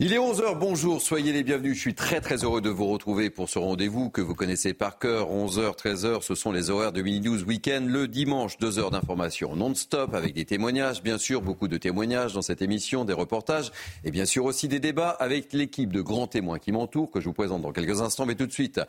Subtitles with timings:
[0.00, 1.74] Il est 11h, bonjour, soyez les bienvenus.
[1.74, 5.00] Je suis très très heureux de vous retrouver pour ce rendez-vous que vous connaissez par
[5.00, 5.28] cœur.
[5.28, 7.88] 11h, 13h, ce sont les horaires de Mini News Weekend.
[7.88, 12.42] Le dimanche, deux heures d'information non-stop avec des témoignages, bien sûr, beaucoup de témoignages dans
[12.42, 13.72] cette émission, des reportages
[14.04, 17.24] et bien sûr aussi des débats avec l'équipe de grands témoins qui m'entourent que je
[17.24, 18.24] vous présente dans quelques instants.
[18.24, 18.80] Mais tout de suite,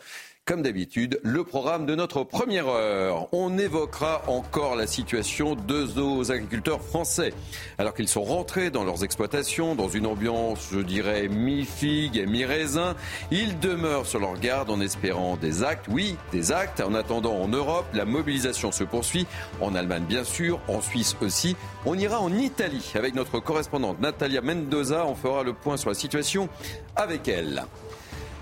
[0.50, 3.28] comme d'habitude, le programme de notre première heure.
[3.34, 7.36] On évoquera encore la situation de nos agriculteurs français.
[7.78, 12.96] Alors qu'ils sont rentrés dans leurs exploitations, dans une ambiance, je dirais, mi-figue, mi-raisin,
[13.30, 15.86] ils demeurent sur leur garde en espérant des actes.
[15.88, 16.82] Oui, des actes.
[16.82, 19.28] En attendant, en Europe, la mobilisation se poursuit.
[19.62, 20.60] En Allemagne, bien sûr.
[20.68, 21.56] En Suisse aussi.
[21.86, 25.06] On ira en Italie avec notre correspondante Natalia Mendoza.
[25.06, 26.50] On fera le point sur la situation
[26.96, 27.66] avec elle.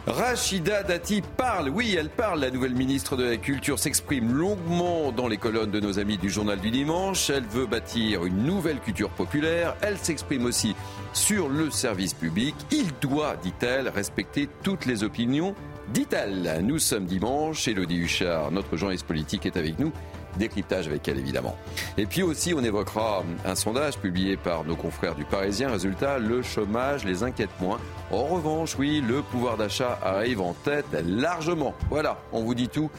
[0.07, 2.39] Rachida Dati parle, oui, elle parle.
[2.39, 6.29] La nouvelle ministre de la Culture s'exprime longuement dans les colonnes de nos amis du
[6.29, 7.29] journal du dimanche.
[7.29, 9.75] Elle veut bâtir une nouvelle culture populaire.
[9.81, 10.77] Elle s'exprime aussi
[11.11, 12.55] sur le service public.
[12.71, 15.53] Il doit, dit-elle, respecter toutes les opinions.
[15.93, 17.67] Dit-elle, nous sommes dimanche.
[17.67, 19.91] Elodie Huchard, notre journaliste politique, est avec nous
[20.37, 21.55] décryptage avec elle évidemment.
[21.97, 25.69] Et puis aussi on évoquera un sondage publié par nos confrères du Parisien.
[25.69, 27.79] Résultat, le chômage les inquiète moins.
[28.11, 31.73] En revanche, oui, le pouvoir d'achat arrive en tête largement.
[31.89, 32.89] Voilà, on vous dit tout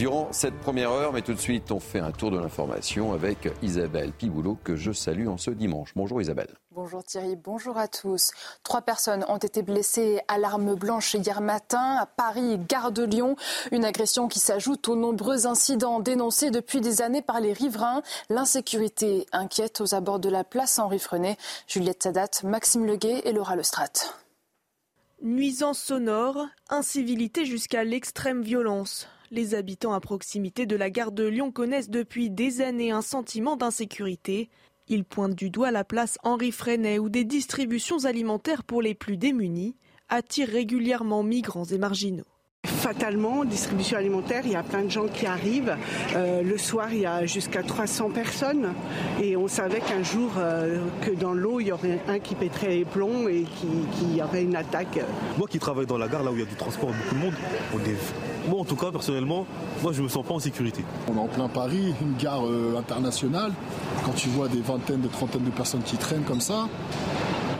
[0.00, 1.12] durant cette première heure.
[1.12, 4.92] Mais tout de suite, on fait un tour de l'information avec Isabelle Piboulot, que je
[4.92, 5.92] salue en ce dimanche.
[5.94, 6.48] Bonjour Isabelle.
[6.70, 8.30] Bonjour Thierry, bonjour à tous.
[8.62, 13.36] Trois personnes ont été blessées à l'arme blanche hier matin à Paris, gare de Lyon.
[13.72, 18.00] Une agression qui s'ajoute aux nombreux incidents dénoncés depuis des années par les riverains.
[18.30, 21.36] L'insécurité inquiète aux abords de la place Henri Frenet.
[21.66, 23.92] Juliette Sadat, Maxime Leguet et Laura Lestrat.
[25.20, 29.06] Nuisance sonore, incivilité jusqu'à l'extrême violence.
[29.32, 33.54] Les habitants à proximité de la gare de Lyon connaissent depuis des années un sentiment
[33.54, 34.48] d'insécurité.
[34.88, 39.16] Ils pointent du doigt la place Henri Freinet où des distributions alimentaires pour les plus
[39.16, 39.76] démunis
[40.08, 42.24] attirent régulièrement migrants et marginaux.
[42.66, 45.76] Fatalement, distribution alimentaire, il y a plein de gens qui arrivent.
[46.16, 48.74] Euh, le soir, il y a jusqu'à 300 personnes.
[49.22, 52.70] Et on savait qu'un jour, euh, que dans l'eau, il y aurait un qui pèterait
[52.70, 54.98] les plombs et qu'il y aurait une attaque.
[55.38, 57.20] Moi qui travaille dans la gare, là où il y a du transport, beaucoup de
[57.20, 57.34] monde,
[57.72, 58.29] on est...
[58.48, 59.46] moi en tout cas, personnellement,
[59.82, 60.84] moi je me sens pas en sécurité.
[61.08, 63.52] On est en plein Paris, une gare euh, internationale.
[64.04, 66.68] Quand tu vois des vingtaines, des trentaines de personnes qui traînent comme ça,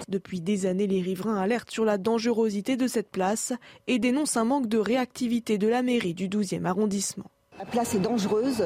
[0.08, 3.52] depuis des années, les riverains alertent sur la dangerosité de cette place
[3.86, 7.30] et dénoncent un manque de réactivité de la mairie du 12e arrondissement.
[7.60, 8.64] La place est dangereuse.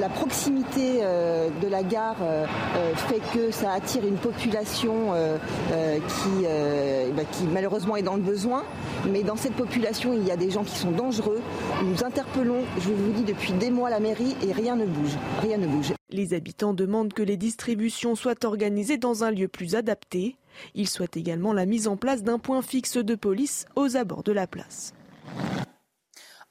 [0.00, 5.12] la proximité euh, de la gare euh, euh, fait que ça attire une population
[5.68, 6.46] qui,
[7.14, 8.64] bah, qui, malheureusement est dans le besoin.
[9.10, 11.42] Mais dans cette population, il y a des gens qui sont dangereux.
[11.84, 15.18] Nous interpellons, je vous dis, depuis des mois la mairie et rien ne bouge.
[15.42, 15.92] Rien ne bouge.
[16.08, 20.38] Les habitants demandent que les distributions soient organisées dans un lieu plus adapté.
[20.74, 24.32] Ils souhaitent également la mise en place d'un point fixe de police aux abords de
[24.32, 24.94] la place.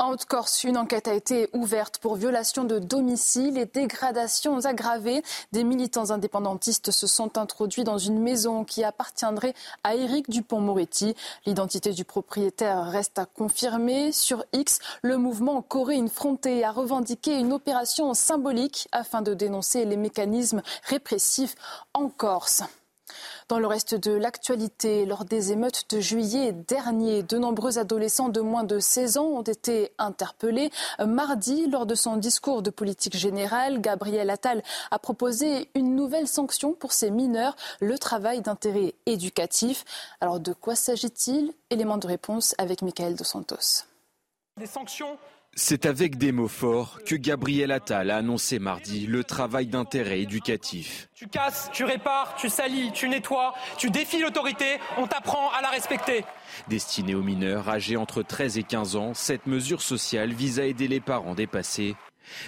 [0.04, 5.24] En Haute-Corse, une enquête a été ouverte pour violation de domicile et dégradations aggravées.
[5.54, 9.54] Des militants indépendantistes se sont introduits dans une maison qui appartiendrait
[9.86, 11.16] à Éric Dupont-Moretti.
[11.46, 14.12] L'identité du propriétaire reste à confirmer.
[14.12, 19.96] Sur X, le mouvement Coréine Frontée a revendiqué une opération symbolique afin de dénoncer les
[19.96, 21.56] mécanismes répressifs
[21.94, 22.64] en Corse.
[23.50, 28.42] Dans le reste de l'actualité, lors des émeutes de juillet dernier, de nombreux adolescents de
[28.42, 30.72] moins de 16 ans ont été interpellés.
[31.06, 36.74] Mardi, lors de son discours de politique générale, Gabriel Attal a proposé une nouvelle sanction
[36.74, 39.84] pour ces mineurs, le travail d'intérêt éducatif.
[40.22, 41.54] Alors de quoi s'agit-il?
[41.70, 43.86] Élément de réponse avec Michael Dos Santos.
[44.58, 45.18] Des sanctions
[45.56, 51.10] c'est avec des mots forts que Gabriel Attal a annoncé mardi le travail d'intérêt éducatif.
[51.14, 55.70] Tu casses, tu répares, tu salis, tu nettoies, tu défies l'autorité, on t'apprend à la
[55.70, 56.26] respecter.
[56.70, 60.88] Destinée aux mineurs âgés entre 13 et 15 ans, cette mesure sociale vise à aider
[60.88, 61.96] les parents dépassés.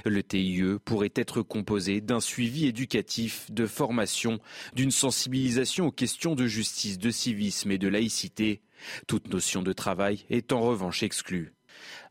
[0.05, 4.39] Le TIE pourrait être composé d'un suivi éducatif, de formation,
[4.73, 8.61] d'une sensibilisation aux questions de justice, de civisme et de laïcité.
[9.05, 11.53] Toute notion de travail est en revanche exclue.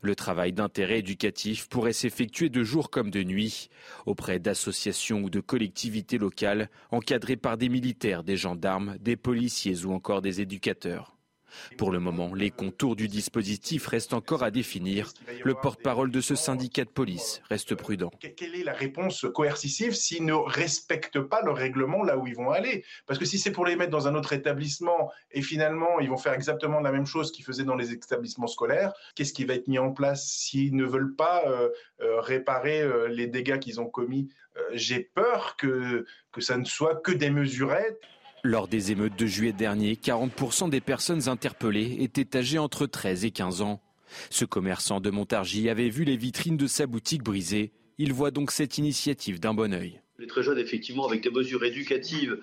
[0.01, 3.69] Le travail d'intérêt éducatif pourrait s'effectuer de jour comme de nuit,
[4.05, 9.93] auprès d'associations ou de collectivités locales, encadrées par des militaires, des gendarmes, des policiers ou
[9.93, 11.14] encore des éducateurs.
[11.77, 15.11] Pour le moment, les contours du dispositif restent encore à définir.
[15.43, 18.11] Le porte-parole de ce syndicat de police reste prudent.
[18.37, 22.51] Quelle est la réponse coercitive s'ils ne respectent pas le règlement là où ils vont
[22.51, 22.83] aller?
[23.05, 26.17] Parce que si c'est pour les mettre dans un autre établissement et finalement ils vont
[26.17, 29.67] faire exactement la même chose qu'ils faisaient dans les établissements scolaires, qu'est-ce qui va être
[29.67, 31.69] mis en place s'ils ne veulent pas euh,
[32.01, 34.29] euh, réparer euh, les dégâts qu'ils ont commis?
[34.71, 37.99] J'ai peur que, que ça ne soit que des mesurettes.
[38.45, 43.31] Lors des émeutes de juillet dernier, 40% des personnes interpellées étaient âgées entre 13 et
[43.31, 43.81] 15 ans.
[44.29, 47.71] Ce commerçant de Montargis avait vu les vitrines de sa boutique brisées.
[47.97, 49.99] Il voit donc cette initiative d'un bon oeil.
[50.19, 52.37] Les très jeunes, effectivement, avec des mesures éducatives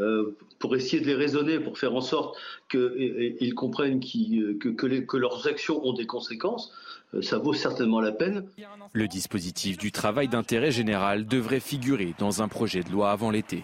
[0.00, 2.38] euh, pour essayer de les raisonner, pour faire en sorte
[2.70, 6.72] qu'ils comprennent que, que, leurs actions ont des conséquences,
[7.12, 8.46] euh, ça vaut certainement la peine.
[8.94, 13.62] Le dispositif du travail d'intérêt général devrait figurer dans un projet de loi avant l'été.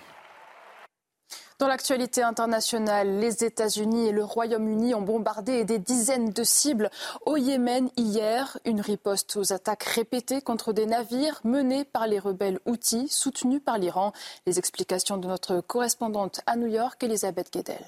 [1.60, 6.90] Dans l'actualité internationale, les États-Unis et le Royaume-Uni ont bombardé des dizaines de cibles
[7.26, 8.56] au Yémen hier.
[8.64, 13.76] Une riposte aux attaques répétées contre des navires menés par les rebelles Houthis soutenus par
[13.76, 14.14] l'Iran.
[14.46, 17.84] Les explications de notre correspondante à New York, Elisabeth Guedel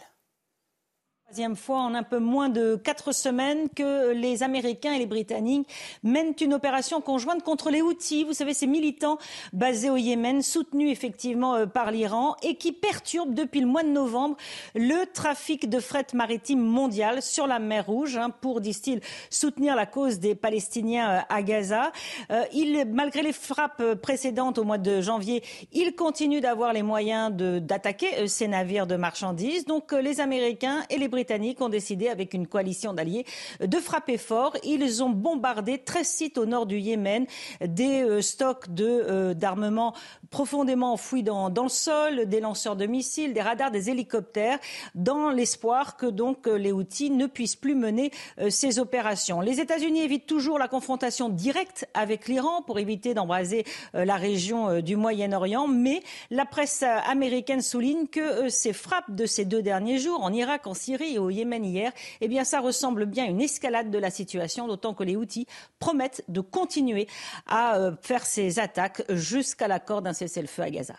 [1.33, 5.67] troisième fois en un peu moins de quatre semaines que les Américains et les Britanniques
[6.03, 8.25] mènent une opération conjointe contre les Houthis.
[8.25, 9.17] Vous savez, ces militants
[9.55, 13.89] basés au Yémen, soutenus effectivement euh, par l'Iran et qui perturbent depuis le mois de
[13.89, 14.37] novembre
[14.75, 19.01] le trafic de fret maritime mondial sur la mer Rouge hein, pour, disent-ils,
[19.31, 21.93] soutenir la cause des Palestiniens euh, à Gaza.
[22.31, 22.45] Euh,
[22.93, 25.43] malgré les frappes précédentes au mois de janvier,
[25.73, 29.65] ils continuent d'avoir les moyens d'attaquer ces navires de marchandises.
[29.65, 33.25] Donc les Américains et les Britanniques Britanniques ont décidé, avec une coalition d'alliés,
[33.61, 34.57] de frapper fort.
[34.65, 37.27] Ils ont bombardé 13 sites au nord du Yémen,
[37.65, 39.95] des euh, stocks euh, d'armement
[40.33, 44.59] profondément enfouis dans, le sol, des lanceurs de missiles, des radars, des hélicoptères,
[44.97, 48.11] dans l'espoir que donc euh, les Houthis ne puissent plus mener
[48.49, 49.41] ces opérations.
[49.41, 54.97] Les États-Unis évitent toujours la confrontation directe avec l'Iran pour éviter d'embraser la région du
[54.97, 60.33] Moyen-Orient, mais la presse américaine souligne que ces frappes de ces deux derniers jours en
[60.33, 63.91] Irak, en Syrie et au Yémen hier, eh bien, ça ressemble bien à une escalade
[63.91, 65.47] de la situation, d'autant que les Houthis
[65.79, 67.07] promettent de continuer
[67.47, 70.95] à euh, faire ces attaques jusqu'à l'accord d'un cessez-le-feu à Gaza.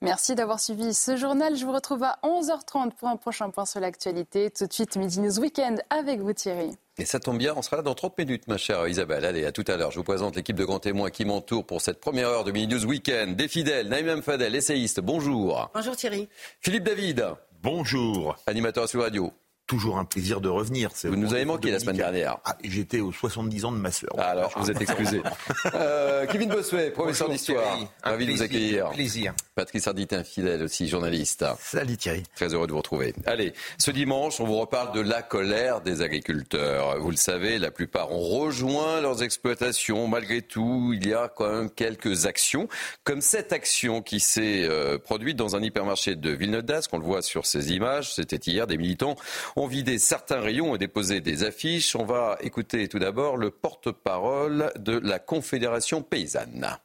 [0.00, 1.56] Merci d'avoir suivi ce journal.
[1.56, 4.50] Je vous retrouve à 11h30 pour un prochain point sur l'actualité.
[4.50, 6.70] Tout de suite, Midi News Weekend avec vous Thierry.
[6.98, 9.24] Et ça tombe bien, on sera là dans 30 minutes, ma chère Isabelle.
[9.24, 9.90] Allez, à tout à l'heure.
[9.90, 12.72] Je vous présente l'équipe de grands témoins qui m'entoure pour cette première heure de Midi
[12.72, 13.34] News Weekend.
[13.34, 15.68] Des fidèles, Naïm Fadel, essayiste, bonjour.
[15.74, 16.28] Bonjour Thierry.
[16.60, 17.24] Philippe David.
[17.62, 18.36] Bonjour.
[18.46, 19.32] Animateur sur radio.
[19.68, 20.88] Toujours un plaisir de revenir.
[21.04, 22.38] Vous nous avez manqué la semaine dernière.
[22.46, 24.08] Ah, J'étais aux 70 ans de ma sœur.
[24.16, 25.20] Ah, alors, vous êtes excusé.
[25.74, 27.78] euh, Kevin Bossuet, professeur d'histoire.
[28.02, 28.88] Ravi de vous accueillir.
[28.92, 29.34] plaisir.
[29.54, 31.44] Patrice Ardita, fidèle aussi, journaliste.
[31.60, 32.22] Salut Thierry.
[32.34, 33.14] Très heureux de vous retrouver.
[33.26, 36.98] Allez, ce dimanche, on vous reparle de la colère des agriculteurs.
[37.00, 40.08] Vous le savez, la plupart ont rejoint leurs exploitations.
[40.08, 42.68] Malgré tout, il y a quand même quelques actions,
[43.04, 46.94] comme cette action qui s'est euh, produite dans un hypermarché de Villeneuve d'Ascq.
[46.94, 48.14] On le voit sur ces images.
[48.14, 48.66] C'était hier.
[48.66, 49.16] Des militants
[49.58, 51.96] ont vidé certains rayons et déposé des affiches.
[51.96, 56.78] On va écouter tout d'abord le porte-parole de la Confédération paysanne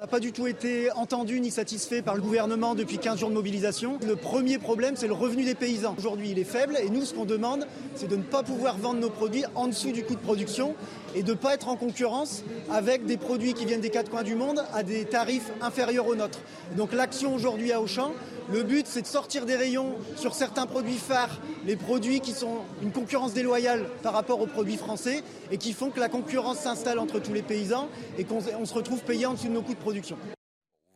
[0.00, 3.34] n'a pas du tout été entendu ni satisfait par le gouvernement depuis 15 jours de
[3.34, 3.98] mobilisation.
[4.06, 5.94] Le premier problème, c'est le revenu des paysans.
[5.98, 7.66] Aujourd'hui, il est faible et nous, ce qu'on demande,
[7.96, 10.74] c'est de ne pas pouvoir vendre nos produits en dessous du coût de production
[11.14, 14.22] et de ne pas être en concurrence avec des produits qui viennent des quatre coins
[14.22, 16.40] du monde à des tarifs inférieurs aux nôtres.
[16.76, 18.12] Donc l'action aujourd'hui à Auchan,
[18.52, 22.58] le but, c'est de sortir des rayons sur certains produits phares, les produits qui sont
[22.82, 26.98] une concurrence déloyale par rapport aux produits français et qui font que la concurrence s'installe
[26.98, 27.88] entre tous les paysans
[28.18, 30.16] et qu'on se retrouve payé en dessous de nos coûts de production.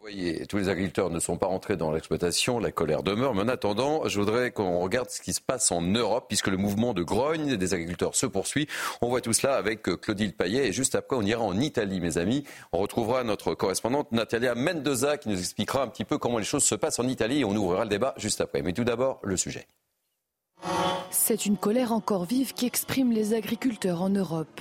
[0.04, 3.34] Voyez, tous les agriculteurs ne sont pas rentrés dans l'exploitation, la colère demeure.
[3.34, 6.58] Mais en attendant, je voudrais qu'on regarde ce qui se passe en Europe, puisque le
[6.58, 8.68] mouvement de grogne des agriculteurs se poursuit.
[9.00, 10.68] On voit tout cela avec euh, Claudine Payet.
[10.68, 12.44] Et juste après, on ira en Italie, mes amis.
[12.73, 16.64] On retrouvera notre correspondante Natalia Mendoza qui nous expliquera un petit peu comment les choses
[16.64, 17.40] se passent en Italie.
[17.40, 18.61] Et on ouvrira le débat juste après.
[18.61, 19.66] Mais tout d'abord, le sujet.
[21.12, 24.61] C'est une colère encore vive qui exprime les agriculteurs en Europe.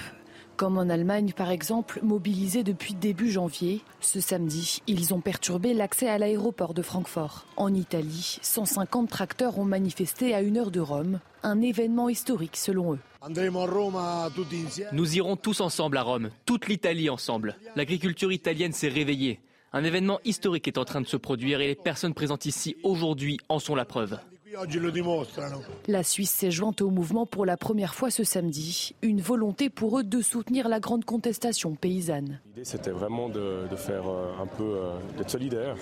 [0.56, 6.08] Comme en Allemagne, par exemple, mobilisés depuis début janvier, ce samedi, ils ont perturbé l'accès
[6.08, 7.46] à l'aéroport de Francfort.
[7.58, 12.94] En Italie, 150 tracteurs ont manifesté à une heure de Rome, un événement historique selon
[12.94, 13.00] eux.
[14.92, 17.56] Nous irons tous ensemble à Rome, toute l'Italie ensemble.
[17.76, 19.40] L'agriculture italienne s'est réveillée.
[19.72, 23.40] Un événement historique est en train de se produire et les personnes présentes ici aujourd'hui
[23.50, 24.20] en sont la preuve.
[25.88, 28.94] La Suisse s'est jointe au mouvement pour la première fois ce samedi.
[29.02, 32.40] Une volonté pour eux de soutenir la grande contestation paysanne.
[32.46, 35.76] L'idée, c'était vraiment de, faire euh, un peu euh, d'être solidaire,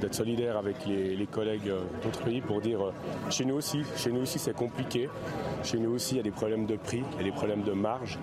[0.00, 2.92] d'être solidaire avec les, collègues euh, d'autres pays pour dire
[3.28, 5.10] chez nous aussi, chez nous aussi c'est compliqué.
[5.62, 7.64] Chez nous aussi, il y a des problèmes de prix, il y a des problèmes
[7.64, 8.18] de marge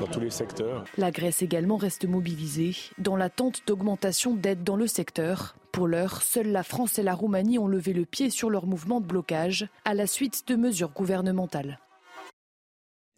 [0.00, 0.84] dans tous les secteurs.
[0.98, 5.54] La Grèce également reste mobilisée dans l'attente d'augmentation d'aide dans le secteur.
[5.76, 8.98] Pour l'heure, seules la France et la Roumanie ont levé le pied sur leur mouvement
[8.98, 11.80] de blocage à la suite de mesures gouvernementales.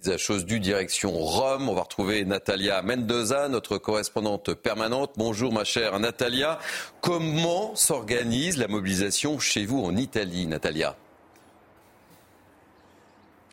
[0.04, 1.68] La chose du direction Rome.
[1.68, 5.12] On va retrouver Natalia Mendoza, notre correspondante permanente.
[5.16, 6.58] Bonjour ma chère Natalia.
[7.00, 10.96] Comment s'organise la mobilisation chez vous en Italie, Natalia?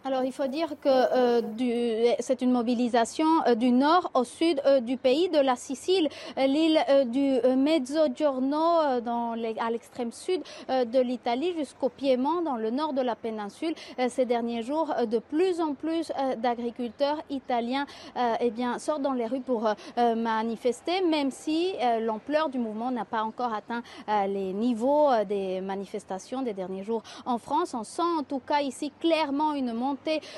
[0.06, 4.80] Alors il faut dire que euh, c'est une mobilisation euh, du nord au sud euh,
[4.80, 12.42] du pays, de la Sicile, l'île du Mezzogiorno à l'extrême sud de l'Italie jusqu'au Piémont
[12.44, 13.74] dans le nord de la péninsule.
[14.10, 17.88] ces derniers jours, de plus en plus d'agriculteurs italiens
[18.40, 23.24] eh bien, sortent dans les rues pour manifester, même si l'ampleur du mouvement n'a pas
[23.24, 23.82] encore atteint
[24.28, 27.74] les niveaux des manifestations des derniers jours en France.
[27.74, 29.95] On sent en tout cas ici clairement une montée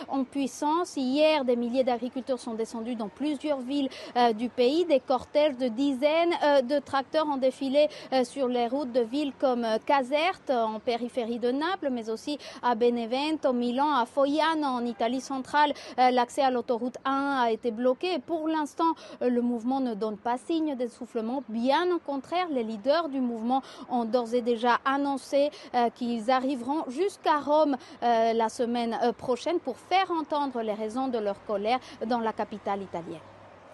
[0.07, 0.95] en puissance.
[0.97, 4.85] Hier, des milliers d'agriculteurs sont descendus dans plusieurs villes euh, du pays.
[4.85, 9.33] Des cortèges de dizaines euh, de tracteurs ont défilé euh, sur les routes de villes
[9.39, 15.21] comme Caserte, en périphérie de Naples, mais aussi à Benevento, Milan, à Foiane, en Italie
[15.21, 15.73] centrale.
[15.97, 18.19] L'accès à l'autoroute 1 a été bloqué.
[18.19, 21.43] pour l'instant, le mouvement ne donne pas signe d'essoufflement.
[21.49, 25.49] Bien au contraire, les leaders du mouvement ont d'ores et déjà annoncé
[25.95, 31.79] qu'ils arriveront jusqu'à Rome la semaine prochaine pour faire entendre les raisons de leur colère
[32.05, 33.21] dans la capitale italienne.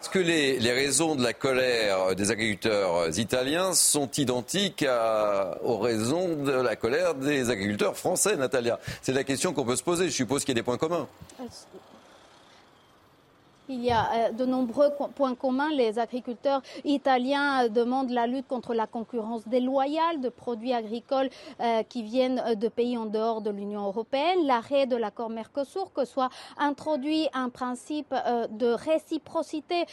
[0.01, 4.85] Est-ce que les, raisons de la colère des agriculteurs italiens sont identiques
[5.63, 8.79] aux raisons de la colère des agriculteurs français, Natalia?
[9.01, 10.07] C'est la question qu'on peut se poser.
[10.07, 11.07] Je suppose qu'il y a des points communs.
[13.69, 15.69] Il y a euh, de nombreux points communs.
[15.71, 21.29] Les agriculteurs italiens euh, demandent la lutte contre la concurrence déloyale de produits agricoles
[21.61, 26.03] euh, qui viennent de pays en dehors de l'Union européenne, l'arrêt de l'accord Mercosur, que
[26.03, 28.13] soit introduit un principe
[28.49, 29.85] de réciprocité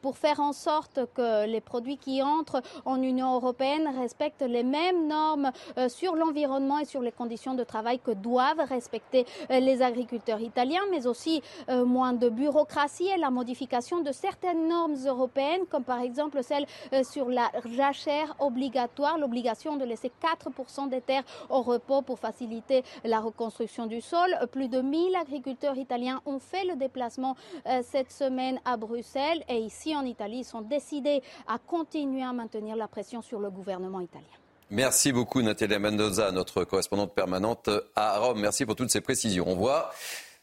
[0.00, 5.06] pour faire en sorte que les produits qui entrent en Union européenne respectent les mêmes
[5.06, 5.50] normes
[5.88, 11.06] sur l'environnement et sur les conditions de travail que doivent respecter les agriculteurs italiens, mais
[11.06, 17.02] aussi moins de bureaucratie la modification de certaines normes européennes, comme par exemple celle euh,
[17.04, 23.20] sur la jachère obligatoire, l'obligation de laisser 4% des terres au repos pour faciliter la
[23.20, 24.36] reconstruction du sol.
[24.52, 29.58] Plus de 1000 agriculteurs italiens ont fait le déplacement euh, cette semaine à Bruxelles et
[29.58, 34.00] ici en Italie, ils sont décidés à continuer à maintenir la pression sur le gouvernement
[34.00, 34.26] italien.
[34.70, 38.40] Merci beaucoup Nathalie Mendoza, notre correspondante permanente à Rome.
[38.40, 39.44] Merci pour toutes ces précisions.
[39.48, 39.90] On voit,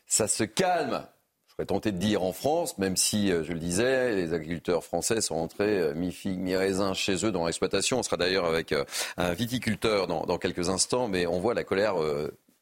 [0.08, 1.06] ça se calme
[1.56, 5.22] pourrais tenter de dire en France, même si, euh, je le disais, les agriculteurs français
[5.22, 8.00] sont entrés euh, mi-figue, mi-raisin chez eux dans l'exploitation.
[8.00, 8.84] On sera d'ailleurs avec euh,
[9.18, 11.96] un viticulteur dans, quelques instants, mais on voit la colère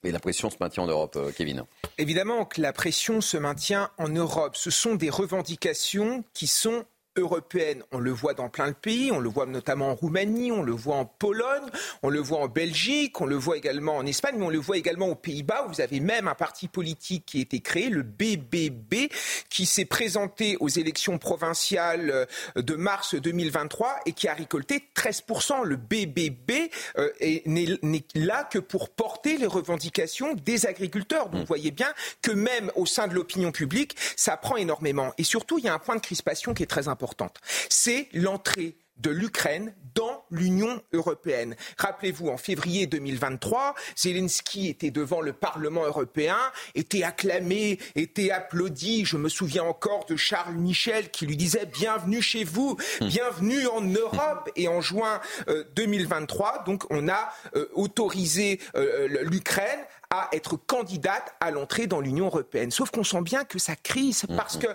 [0.04, 1.64] et la pression se maintient en Europe, Kevin.
[1.98, 4.56] Évidemment que la pression se maintient en Europe.
[4.56, 6.86] Ce sont des revendications qui sont
[7.18, 7.84] européenne.
[7.92, 10.72] On le voit dans plein de pays, on le voit notamment en Roumanie, on le
[10.72, 11.70] voit en Pologne,
[12.02, 14.78] on le voit en Belgique, on le voit également en Espagne, mais on le voit
[14.78, 18.02] également aux Pays-Bas, où vous avez même un parti politique qui a été créé, le
[18.02, 19.12] BBB,
[19.50, 25.64] qui s'est présenté aux élections provinciales euh, de mars 2023 et qui a récolté 13%.
[25.64, 27.10] Le BBB euh,
[27.46, 31.30] n'est là que pour porter les revendications des agriculteurs.
[31.30, 35.14] Donc vous voyez bien que même au sein de l'opinion publique, ça prend énormément.
[35.18, 37.03] Et surtout, il y a un point de crispation qui est très important
[37.70, 41.56] c'est l'entrée de l'Ukraine dans l'Union européenne.
[41.78, 46.38] Rappelez-vous, en février 2023, Zelensky était devant le Parlement européen,
[46.76, 49.06] était acclamé, était applaudi.
[49.06, 53.08] Je me souviens encore de Charles Michel qui lui disait Bienvenue chez vous, hmm.
[53.08, 54.50] bienvenue en Europe.
[54.56, 55.20] Et en juin
[55.76, 59.80] 2023, euh, donc, on a euh, autorisé euh, l'Ukraine
[60.12, 62.72] à être candidate à l'entrée dans l'Union européenne.
[62.72, 64.36] Sauf qu'on sent bien que ça crise hmm.
[64.36, 64.68] parce que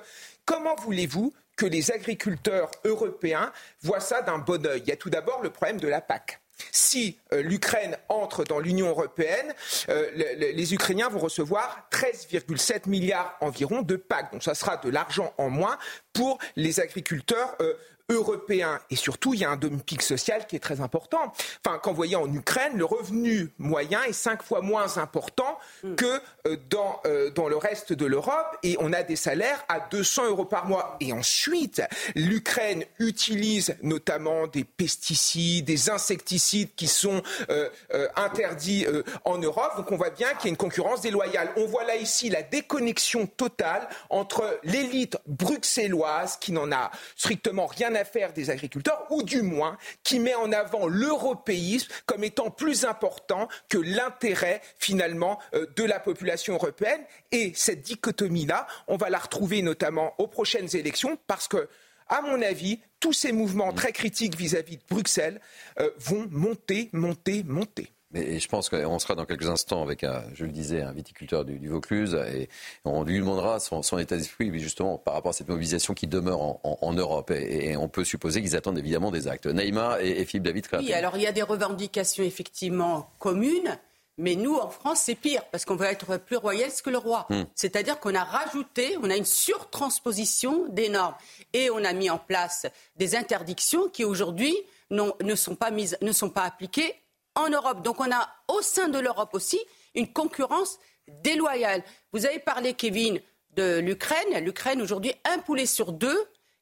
[0.44, 4.80] comment voulez-vous que les agriculteurs européens voient ça d'un bon oeil.
[4.84, 6.40] Il y a tout d'abord le problème de la PAC.
[6.72, 9.52] Si euh, l'Ukraine entre dans l'Union européenne,
[9.88, 14.32] euh, les Ukrainiens vont recevoir 13,7 milliards environ de PAC.
[14.32, 15.78] Donc ça sera de l'argent en moins
[16.12, 17.74] pour les agriculteurs euh,
[18.08, 18.80] européen.
[18.90, 21.32] Et surtout, il y a un dumping social qui est très important.
[21.64, 25.94] Enfin, quand vous voyez en Ukraine, le revenu moyen est cinq fois moins important mm.
[25.96, 28.56] que euh, dans, euh, dans le reste de l'Europe.
[28.62, 30.96] Et on a des salaires à 200 euros par mois.
[31.00, 31.82] Et ensuite,
[32.14, 37.68] l'Ukraine utilise notamment des pesticides, des insecticides qui sont euh,
[38.16, 38.86] interdits
[39.24, 39.72] en Europe.
[39.76, 41.50] Donc on voit bien qu'il y a une concurrence déloyale.
[41.56, 47.94] On voit là ici la déconnexion totale entre l'élite bruxelloise qui n'en a strictement rien
[47.94, 52.84] à faire des agriculteurs, ou du moins qui met en avant l'européisme comme étant plus
[52.84, 57.00] important que l'intérêt finalement euh, de la population européenne.
[57.32, 61.68] Et cette dichotomie-là, on va la retrouver notamment aux prochaines élections parce que
[62.08, 65.40] à mon avis, tous ces mouvements très critiques vis-à-vis de Bruxelles
[65.78, 67.92] euh, vont monter, monter, monter.
[68.10, 71.44] Mais je pense qu'on sera dans quelques instants avec, un, je le disais, un viticulteur
[71.44, 72.48] du, Vaucluse et
[72.84, 76.92] on lui demandera son, état d'esprit, justement, par rapport à cette mobilisation qui demeure en,
[76.94, 77.30] Europe.
[77.30, 79.46] Et, on peut supposer qu'ils attendent évidemment des actes.
[79.46, 80.66] Naïma et, Philippe David.
[80.78, 83.78] Oui, alors il y a des revendications effectivement communes.
[84.20, 87.26] Mais nous, en France, c'est pire, parce qu'on veut être plus royaliste que le roi.
[87.30, 87.44] Hmm.
[87.54, 91.14] C'est-à-dire qu'on a rajouté, on a une surtransposition des normes.
[91.52, 94.56] Et on a mis en place des interdictions qui, aujourd'hui,
[94.90, 96.96] ne sont pas mises, ne sont pas appliquées
[97.34, 97.82] en Europe.
[97.82, 99.60] Donc on a au sein de l'Europe aussi
[99.94, 101.82] une concurrence déloyale.
[102.12, 103.20] Vous avez parlé, Kevin,
[103.56, 104.44] de l'Ukraine.
[104.44, 106.18] L'Ukraine, aujourd'hui, un poulet sur deux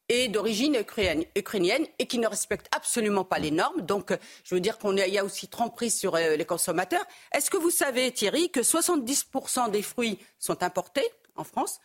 [0.08, 3.80] est d'origine ukrainienne et qui ne respecte absolument pas les normes.
[3.82, 7.04] Donc, je veux dire qu'il y a aussi tromperie sur euh, les consommateurs.
[7.32, 11.80] Est-ce que vous savez, Thierry, que 70% des fruits sont importés en France?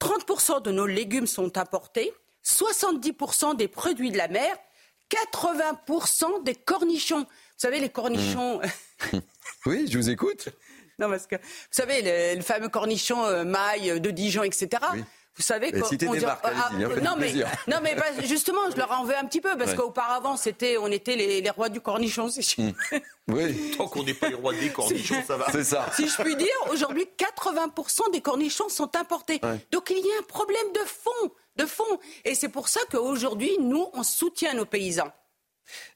[0.00, 4.56] 30% de nos légumes sont importés, 70% des produits de la mer,
[5.10, 7.26] 80% des cornichons.
[7.58, 8.60] Vous savez, les cornichons.
[9.12, 9.18] Hmm.
[9.66, 10.48] oui, je vous écoute.
[11.00, 14.68] Non, parce que vous savez, le, fameux cornichon euh, maille de Dijon, etc.
[15.36, 16.70] Vous savez quoi des marques, ah,
[17.02, 17.32] non, mais,
[17.66, 21.16] non mais justement, je leur en veux un petit peu parce qu'auparavant, c'était, on était
[21.16, 22.28] les, rois du cornichon.
[22.28, 22.72] Si hmm.
[23.26, 23.72] Oui.
[23.76, 25.46] Tant qu'on n'est pas les rois des cornichons, ça va.
[25.50, 25.90] C'est ça.
[25.96, 29.40] Si je puis dire, aujourd'hui, 80% des cornichons sont importés.
[29.72, 31.98] Donc il y a un problème de fond, de fond.
[32.24, 35.12] Et c'est pour ça qu'aujourd'hui, nous, on soutient nos paysans.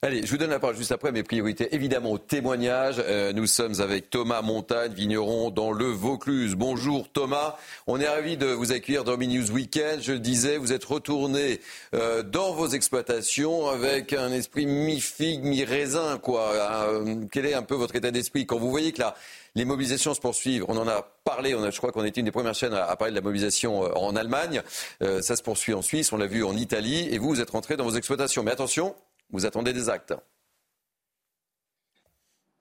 [0.01, 1.11] Allez, je vous donne la parole juste après.
[1.11, 2.95] Mes priorités, évidemment, au témoignage.
[2.99, 6.55] Euh, nous sommes avec Thomas Montagne, vigneron dans le Vaucluse.
[6.55, 7.55] Bonjour Thomas.
[7.87, 10.01] On est ravi de vous accueillir dans News Weekend.
[10.01, 11.61] Je le disais, vous êtes retourné
[11.93, 16.17] euh, dans vos exploitations avec un esprit mi-figue, mi-raisin.
[16.21, 16.51] Quoi.
[16.51, 18.45] Euh, quel est un peu votre état d'esprit?
[18.45, 19.15] Quand vous voyez que là,
[19.55, 20.65] les mobilisations se poursuivent.
[20.67, 21.55] On en a parlé.
[21.55, 23.81] On a, je crois qu'on était une des premières chaînes à, parler de la mobilisation
[23.95, 24.63] en Allemagne.
[24.99, 26.11] ça se poursuit en Suisse.
[26.11, 27.07] On l'a vu en Italie.
[27.11, 28.43] Et vous, vous êtes rentré dans vos exploitations.
[28.43, 28.95] Mais attention,
[29.33, 30.13] vous attendez des actes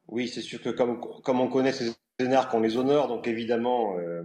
[0.08, 4.22] Oui, c'est sûr que comme, on connaît ces énarques, on les honore, donc évidemment, euh,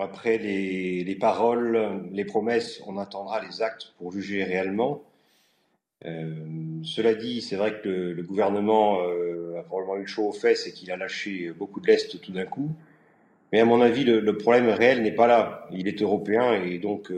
[0.00, 5.02] après les, paroles, les promesses, on attendra les actes pour juger réellement.
[6.04, 6.46] Euh,
[6.84, 10.72] cela dit, c'est vrai que le, gouvernement euh, a probablement eu chaud aux fesses et
[10.72, 12.70] qu'il a lâché beaucoup de l'Est tout d'un coup.
[13.50, 15.66] Mais à mon avis, le problème réel n'est pas là.
[15.72, 17.10] Il est européen et donc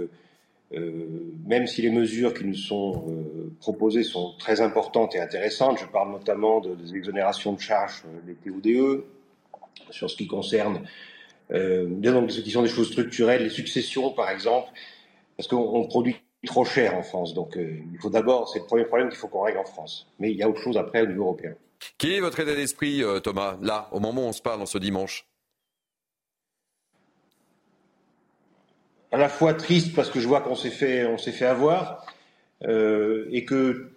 [0.73, 5.79] euh, même si les mesures qui nous sont euh, proposées sont très importantes et intéressantes,
[5.81, 9.03] je parle notamment de, des exonérations de charges euh, des TODE,
[9.91, 10.83] sur ce qui concerne
[11.53, 14.69] donc, ce qui sont des choses structurelles, les successions par exemple,
[15.37, 16.15] parce qu'on produit
[16.47, 17.35] trop cher en France.
[17.35, 20.07] Donc il faut d'abord, c'est le premier problème qu'il faut qu'on règle en France.
[20.21, 21.55] Mais il y a autre chose après au niveau européen.
[21.99, 24.79] Quel est votre état d'esprit, Thomas, là, au moment où on se parle, en ce
[24.79, 25.27] dimanche?
[29.13, 32.07] À la fois triste parce que je vois qu'on s'est fait, on s'est fait avoir
[32.65, 33.91] euh, et que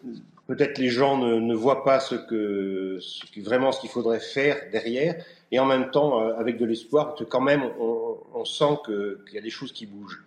[0.47, 4.57] peut-être les gens ne, ne, voient pas ce que, ce vraiment ce qu'il faudrait faire
[4.71, 8.77] derrière et en même temps euh, avec de l'espoir que quand même on, on sent
[8.85, 10.23] qu'il y a des choses qui bougent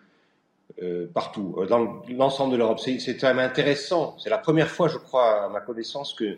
[0.83, 2.81] euh, partout euh, dans l'ensemble de l'Europe.
[2.81, 4.15] C'est quand même intéressant.
[4.19, 6.37] C'est la première fois, je crois, à ma connaissance que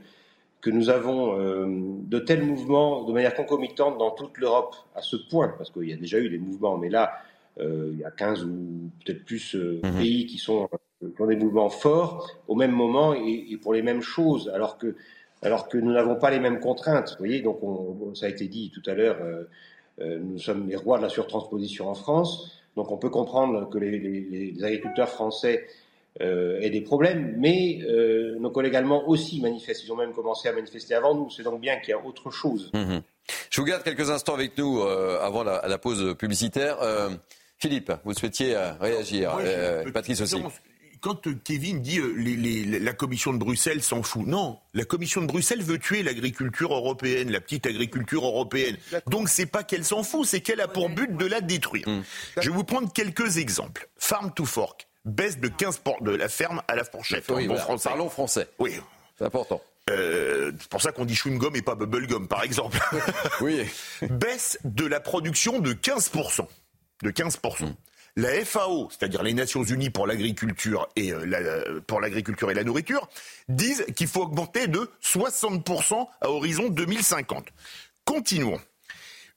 [0.60, 5.16] que nous avons euh, de tels mouvements de manière concomitante dans toute l'Europe à ce
[5.16, 7.12] point, parce qu'il y a déjà eu des mouvements, mais là,
[7.60, 9.98] il y a 15 ou peut-être plus euh, mhm.
[9.98, 13.82] pays qui sont euh, qui ont des mouvements forts au même moment et, pour les
[13.82, 14.96] mêmes choses, alors que
[15.42, 17.10] alors que nous n'avons pas les mêmes contraintes.
[17.10, 19.18] Vous voyez, donc on, ça a été dit tout à l'heure,
[20.00, 24.00] nous sommes les rois de la surtransposition en France, donc on peut comprendre que les,
[24.00, 25.68] les, les agriculteurs français
[26.20, 27.78] euh, aient des problèmes, mais
[28.40, 29.84] nos collègues allemands aussi manifestent.
[29.84, 31.30] Ils ont même commencé à manifester avant nous.
[31.30, 32.72] C'est donc bien qu'il y a autre chose.
[32.74, 33.02] Mhm.
[33.50, 36.78] Je vous garde quelques instants avec nous avant la, la pause publicitaire.
[37.58, 39.36] Philippe, vous souhaitiez euh, réagir.
[39.40, 40.42] Euh, Patrice aussi.
[41.00, 42.00] Quand euh, Kevin dit
[42.80, 47.30] la commission de Bruxelles s'en fout, non, la commission de Bruxelles veut tuer l'agriculture européenne,
[47.30, 48.76] la petite agriculture européenne.
[49.06, 51.88] Donc c'est pas qu'elle s'en fout, c'est qu'elle a pour but de la détruire.
[51.88, 52.02] Hmm.
[52.36, 53.88] Je vais vous prendre quelques exemples.
[53.96, 57.24] Farm to Fork, baisse de 15 pour, de la ferme à la fourchette.
[57.28, 57.88] Oui, en bon voilà, français.
[57.88, 58.48] parlons français.
[58.58, 58.72] Oui.
[59.18, 59.60] C'est important.
[59.90, 62.78] Euh, c'est pour ça qu'on dit chewing-gum et pas bubblegum, par exemple.
[63.40, 63.62] oui.
[64.10, 66.46] Baisse de la production de 15%.
[67.02, 67.74] De 15%.
[68.16, 72.64] La FAO, c'est-à-dire les Nations Unies pour l'agriculture et euh, la, pour l'agriculture et la
[72.64, 73.08] nourriture,
[73.48, 77.46] disent qu'il faut augmenter de 60% à horizon 2050.
[78.04, 78.60] Continuons.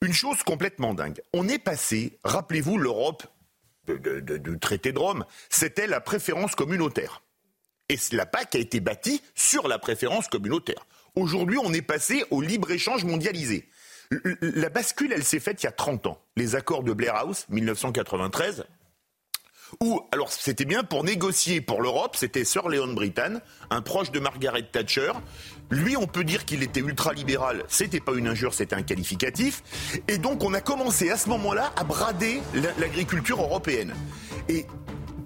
[0.00, 1.20] Une chose complètement dingue.
[1.32, 3.22] On est passé, rappelez-vous, l'Europe
[3.86, 7.22] de- de- de- du traité de Rome, c'était la préférence communautaire.
[7.88, 10.86] Et la PAC a été bâtie sur la préférence communautaire.
[11.14, 13.68] Aujourd'hui, on est passé au libre-échange mondialisé.
[14.40, 16.18] La bascule, elle s'est faite il y a 30 ans.
[16.36, 18.64] Les accords de Blair House, 1993,
[19.80, 23.36] où, alors c'était bien pour négocier pour l'Europe, c'était Sir Leon Brittan,
[23.70, 25.12] un proche de Margaret Thatcher.
[25.70, 29.62] Lui, on peut dire qu'il était ultra-libéral, c'était pas une injure, c'était un qualificatif.
[30.08, 33.94] Et donc on a commencé à ce moment-là à brader la- l'agriculture européenne.
[34.50, 34.66] Et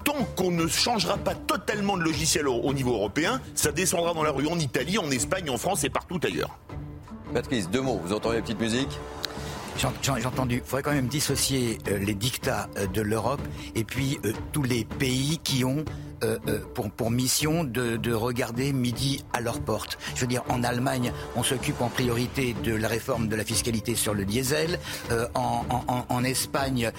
[0.05, 4.31] tant qu'on ne changera pas totalement de logiciel au niveau européen, ça descendra dans la
[4.31, 6.57] rue en Italie, en Espagne, en France et partout ailleurs.
[7.33, 8.01] Patrice, deux mots.
[8.03, 8.99] Vous entendez la petite musique
[9.77, 10.57] J'ai entendu.
[10.57, 13.41] Il faudrait quand même dissocier euh, les dictats euh, de l'Europe
[13.75, 15.85] et puis euh, tous les pays qui ont
[16.27, 19.99] euh, euh, pour, pour mission de, de regarder midi à leur porte.
[20.15, 23.95] Je veux dire, en Allemagne, on s'occupe en priorité de la réforme de la fiscalité
[23.95, 24.79] sur le diesel.
[25.11, 26.91] Euh, en, en- en- Espagne,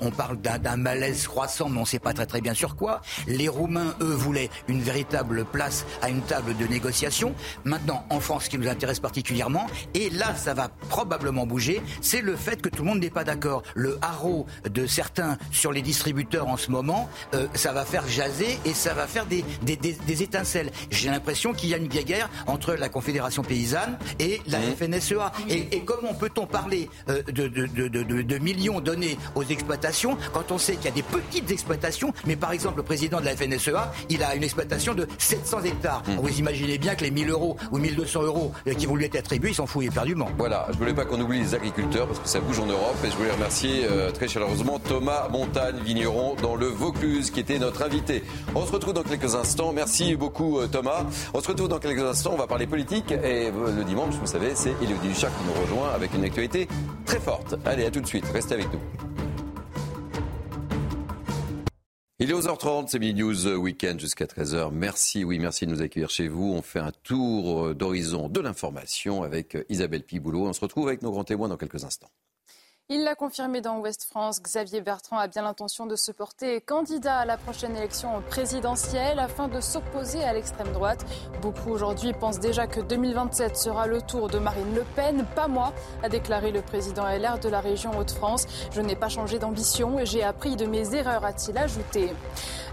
[0.00, 3.00] on parle d'un malaise croissant, mais on ne sait pas très très bien sur quoi.
[3.28, 7.32] Les Roumains, eux, voulaient une véritable place à une table de négociation.
[7.64, 12.22] Maintenant, en France, ce qui nous intéresse particulièrement, et là, ça va probablement bouger, c'est
[12.22, 13.62] le fait que tout le monde n'est pas d'accord.
[13.76, 17.08] Le haro de certains sur les distributeurs en ce moment,
[17.54, 20.70] ça va faire jaser et ça va faire des, des, des- des étincelles.
[20.90, 25.32] J'ai l'impression qu'il y a une guerre entre la Confédération paysanne et la FNSEA.
[25.48, 29.44] Et, et comment peut-on parler euh, de, de, de, de- de- de millions donnés aux
[29.44, 33.20] exploitations quand on sait qu'il y a des petites exploitations, mais par exemple le président
[33.20, 36.02] de la FNSEA, il a une exploitation de 700 hectares.
[36.20, 39.16] Vous imaginez bien que les 1000 euros ou 1200 euros euh, qui vont lui être
[39.16, 40.28] attribués, ils s'en foutent éperdument.
[40.38, 43.10] Voilà, je voulais pas qu'on oublie les agriculteurs parce que ça bouge en Europe et
[43.10, 47.82] je voulais remercier euh, très chaleureusement Thomas Montagne, vigneron dans le Vaucluse, qui était notre
[47.82, 48.22] invité.
[48.54, 49.72] On se retrouve dans quelques instants.
[49.72, 51.04] Merci beaucoup euh, Thomas.
[51.34, 52.32] On se retrouve dans quelques instants.
[52.34, 55.60] On va parler politique et euh, le dimanche, vous savez, c'est Élodie Duchard qui nous
[55.60, 56.68] rejoint avec une actualité
[57.04, 57.54] très forte.
[57.64, 58.24] Allez, à tout de suite.
[58.32, 58.80] Restez avec nous.
[62.18, 64.70] Il est 11h30, c'est News Weekend jusqu'à 13h.
[64.72, 66.54] Merci, oui, merci de nous accueillir chez vous.
[66.54, 70.46] On fait un tour euh, d'horizon de l'information avec euh, Isabelle Piboulot.
[70.46, 72.08] On se retrouve avec nos grands témoins dans quelques instants.
[72.88, 77.18] Il l'a confirmé dans Ouest France, Xavier Bertrand a bien l'intention de se porter candidat
[77.18, 81.04] à la prochaine élection présidentielle afin de s'opposer à l'extrême droite.
[81.42, 85.26] Beaucoup aujourd'hui pensent déjà que 2027 sera le tour de Marine Le Pen.
[85.34, 85.72] Pas moi,
[86.04, 88.46] a déclaré le président LR de la région Hauts-de-France.
[88.70, 92.14] Je n'ai pas changé d'ambition et j'ai appris de mes erreurs, a-t-il ajouté.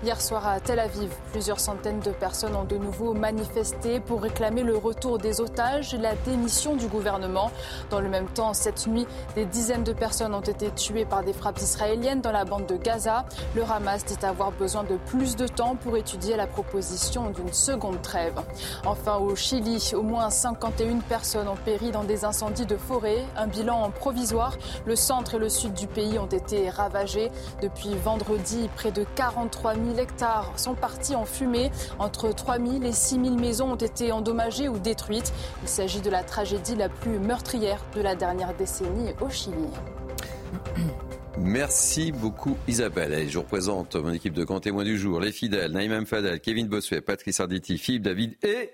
[0.04, 4.62] Hier soir à Tel Aviv, plusieurs centaines de personnes ont de nouveau manifesté pour réclamer
[4.62, 7.52] le retour des otages et la démission du gouvernement.
[7.90, 11.32] Dans le même temps, cette nuit, des dizaines de personnes ont été tuées par des
[11.32, 13.24] frappes israéliennes dans la bande de Gaza.
[13.56, 18.02] Le Hamas dit avoir besoin de plus de temps pour étudier la proposition d'une seconde
[18.02, 18.34] trêve.
[18.86, 23.24] Enfin, au Chili, au moins 51 personnes ont péri dans des incendies de forêt.
[23.38, 24.58] Un bilan provisoire.
[24.86, 27.32] Le centre et le sud du pays ont été ravagés.
[27.62, 31.72] Depuis vendredi, près de 43 000 hectares sont partis en fumée.
[31.98, 35.32] Entre 3 000 et 6 000 maisons ont été endommagées ou détruites.
[35.62, 39.70] Il s'agit de la tragédie la plus meurtrière de la dernière décennie au Chili.
[41.38, 43.14] Merci beaucoup Isabelle.
[43.14, 46.40] Allez, je vous représente mon équipe de grands témoins du jour, les fidèles, Naïm Fadel,
[46.40, 48.70] Kevin Bossuet, Patrice Arditi, Philippe David et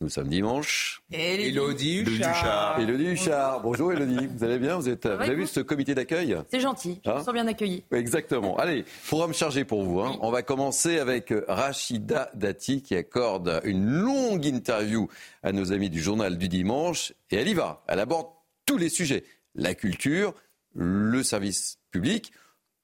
[0.00, 1.02] nous sommes dimanche.
[1.12, 2.80] Élodie Huchard.
[2.80, 3.60] Élodie Huchard.
[3.60, 4.76] Bonjour Élodie, vous allez bien?
[4.76, 6.38] Vous, êtes, vous avez vu ce comité d'accueil?
[6.50, 7.18] C'est gentil, je Hein?
[7.18, 7.84] me sens bien accueilli.
[7.92, 8.56] Exactement.
[8.56, 10.00] Allez, programme chargé pour vous.
[10.00, 10.16] hein.
[10.22, 15.08] On va commencer avec Rachida Dati qui accorde une longue interview
[15.42, 17.12] à nos amis du journal du dimanche.
[17.30, 17.82] Et elle y va.
[17.86, 18.28] Elle aborde
[18.64, 19.24] tous les sujets.
[19.54, 20.32] La culture,
[20.74, 22.32] le service public,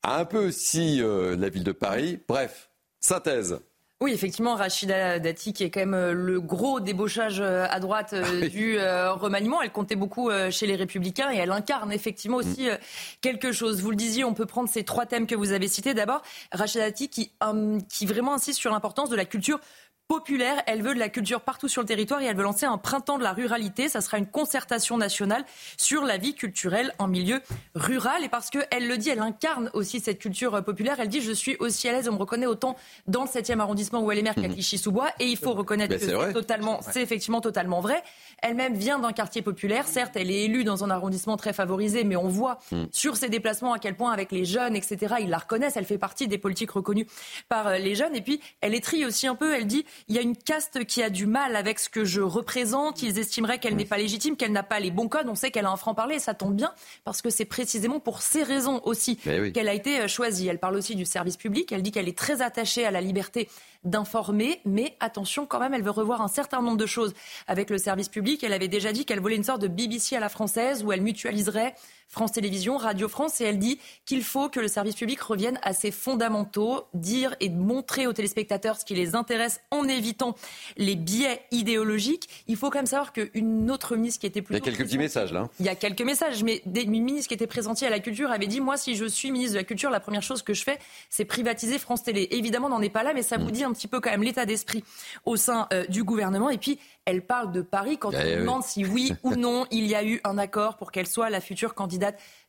[0.03, 2.21] un peu aussi euh, la ville de Paris.
[2.29, 2.71] Bref,
[3.01, 3.59] synthèse.
[4.03, 8.13] Oui, effectivement, Rachida Dati, qui est quand même euh, le gros débauchage euh, à droite
[8.13, 12.69] euh, du euh, remaniement, elle comptait beaucoup chez les Républicains et elle incarne effectivement aussi
[12.69, 12.77] euh,
[13.23, 13.81] quelque chose.
[13.81, 15.95] Vous le disiez, on peut prendre ces trois thèmes que vous avez cités.
[15.95, 16.21] D'abord,
[16.53, 19.61] Rachida Dati qui, hum, qui vraiment insiste sur l'importance de la culture
[20.09, 20.63] populaire.
[20.67, 23.19] Elle veut de la culture partout sur le territoire et elle veut lancer un printemps
[23.19, 23.89] de la ruralité.
[23.89, 25.45] Ça sera une concertation nationale
[25.77, 27.41] sur la vie culturelle en milieu
[27.75, 28.25] rural.
[28.25, 31.01] Et parce qu'elle le dit, elle incarne aussi cette culture populaire.
[31.01, 34.03] Elle dit Je suis aussi à l'aise, on me reconnaît autant dans le 7e arrondissement
[34.03, 34.55] où elle est maire qu'à mmh.
[34.55, 35.09] Clichy-sous-Bois.
[35.21, 38.03] Et il faut reconnaître que c'est totalement, c'est effectivement totalement vrai.
[38.43, 39.87] Elle-même vient d'un quartier populaire.
[39.87, 42.85] Certes, elle est élue dans un arrondissement très favorisé, mais on voit mmh.
[42.93, 45.77] sur ses déplacements à quel point, avec les jeunes, etc., ils la reconnaissent.
[45.77, 47.07] Elle fait partie des politiques reconnues
[47.49, 48.15] par euh, les jeunes.
[48.15, 49.55] Et puis, elle étrie aussi un peu.
[49.55, 52.21] Elle dit il y a une caste qui a du mal avec ce que je
[52.21, 53.03] représente.
[53.03, 55.29] Ils estimeraient qu'elle n'est pas légitime, qu'elle n'a pas les bons codes.
[55.29, 56.73] On sait qu'elle a un franc-parler et ça tombe bien
[57.05, 60.49] parce que c'est précisément pour ces raisons aussi qu'elle a été euh, choisie.
[60.49, 61.73] Elle parle aussi du service public.
[61.73, 63.49] Elle dit qu'elle est très attachée à la liberté
[63.85, 67.15] d'informer, mais attention quand même, elle veut revoir un certain nombre de choses
[67.47, 68.26] avec le service public.
[68.43, 71.01] Elle avait déjà dit qu'elle voulait une sorte de BBC à la française où elle
[71.01, 71.75] mutualiserait
[72.09, 75.73] France Télévisions, Radio France, et elle dit qu'il faut que le service public revienne à
[75.73, 80.35] ses fondamentaux, dire et montrer aux téléspectateurs ce qui les intéresse en évitant
[80.77, 82.29] les biais idéologiques.
[82.47, 84.55] Il faut quand même savoir qu'une autre ministre qui était plus...
[84.55, 85.49] Il y a quelques petits messages là.
[85.61, 88.47] Il y a quelques messages, mais une ministre qui était présentée à la culture avait
[88.47, 90.79] dit, moi si je suis ministre de la culture, la première chose que je fais,
[91.11, 92.29] c'est privatiser France Télé.
[92.31, 94.23] Évidemment, on n'en est pas là, mais ça vous dit un petit peu quand même
[94.23, 94.85] l'état d'esprit
[95.25, 96.51] au sein euh, du gouvernement.
[96.51, 99.87] Et puis, elle parle de Paris quand eh on demande si oui ou non il
[99.87, 101.96] y a eu un accord pour qu'elle soit la future candidate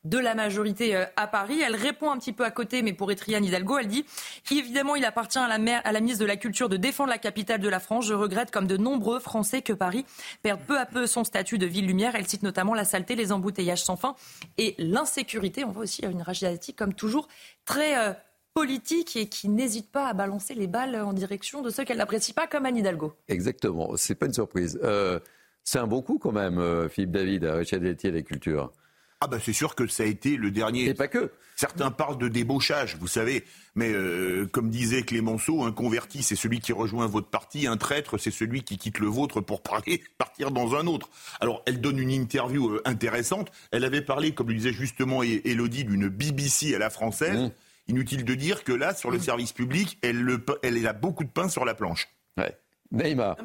[0.03, 1.61] de la majorité euh, à Paris.
[1.61, 4.05] Elle répond un petit peu à côté, mais pour Etriane Hidalgo, elle dit
[4.51, 7.17] évidemment, il appartient à la, maire, à la ministre de la Culture de défendre la
[7.17, 8.05] capitale de la France.
[8.07, 10.05] Je regrette, comme de nombreux Français, que Paris
[10.41, 12.15] perde peu à peu son statut de ville lumière.
[12.15, 14.15] Elle cite notamment la saleté, les embouteillages sans fin
[14.57, 15.65] et l'insécurité.
[15.65, 17.27] On voit aussi une Rachida comme toujours,
[17.65, 18.13] très euh,
[18.53, 22.33] politique et qui n'hésite pas à balancer les balles en direction de ceux qu'elle n'apprécie
[22.33, 23.13] pas, comme Anne Hidalgo.
[23.27, 24.79] Exactement, c'est pas une surprise.
[24.83, 25.19] Euh,
[25.63, 28.71] c'est un bon coup quand même, euh, Philippe David, à Richard Deltier, la culture.
[29.19, 30.85] Ah bah c'est sûr que ça a été le dernier.
[30.85, 31.31] Et pas que.
[31.55, 36.59] Certains parlent de débauchage, vous savez, mais euh, comme disait Clémenceau, un converti c'est celui
[36.59, 40.51] qui rejoint votre parti, un traître c'est celui qui quitte le vôtre pour parler, partir
[40.51, 41.09] dans un autre.
[41.39, 43.51] Alors elle donne une interview intéressante.
[43.71, 47.37] Elle avait parlé, comme le disait justement Elodie, d'une BBC à la française.
[47.37, 47.51] Mmh.
[47.89, 51.29] Inutile de dire que là, sur le service public, elle, le, elle a beaucoup de
[51.29, 52.09] pain sur la planche.
[52.37, 52.55] Ouais.
[52.91, 53.37] Neymar.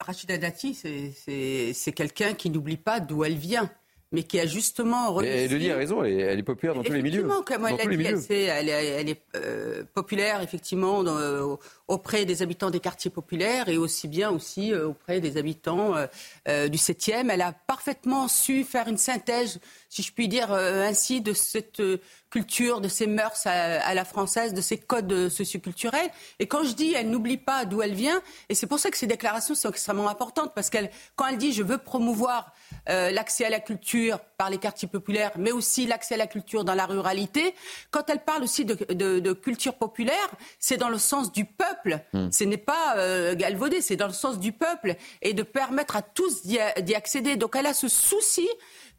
[0.00, 3.70] Rachida Dati, c'est quelqu'un qui n'oublie pas d'où elle vient
[4.10, 5.54] mais qui a justement réussi...
[5.54, 7.28] Elle a raison, elle est, populaire dans tous les milieux.
[7.44, 13.10] Comme elle, dit, elle, elle, est, euh, populaire effectivement dans, auprès des habitants des quartiers
[13.10, 15.94] populaires et aussi bien aussi euh, auprès des habitants
[16.48, 17.28] euh, du 7e.
[17.30, 21.80] Elle a parfaitement su faire une synthèse, si je puis dire ainsi, de cette
[22.30, 26.10] culture, de ses mœurs à, la française, de ses codes socioculturels.
[26.38, 28.96] Et quand je dis, elle n'oublie pas d'où elle vient, et c'est pour ça que
[28.96, 32.52] ces déclarations sont extrêmement importantes, parce qu'elle, quand elle dit, je veux promouvoir
[32.90, 36.64] euh, l'accès à la culture par les quartiers populaires, mais aussi l'accès à la culture
[36.64, 37.54] dans la ruralité,
[37.90, 42.00] quand elle parle aussi de, culture populaire, c'est dans le sens du peuple.
[42.12, 42.30] Hmm.
[42.30, 46.02] Ce n'est pas euh, galvaudé, c'est dans le sens du peuple et de permettre à
[46.02, 46.58] tous d'y
[46.94, 47.36] accéder.
[47.36, 48.48] Donc elle a ce souci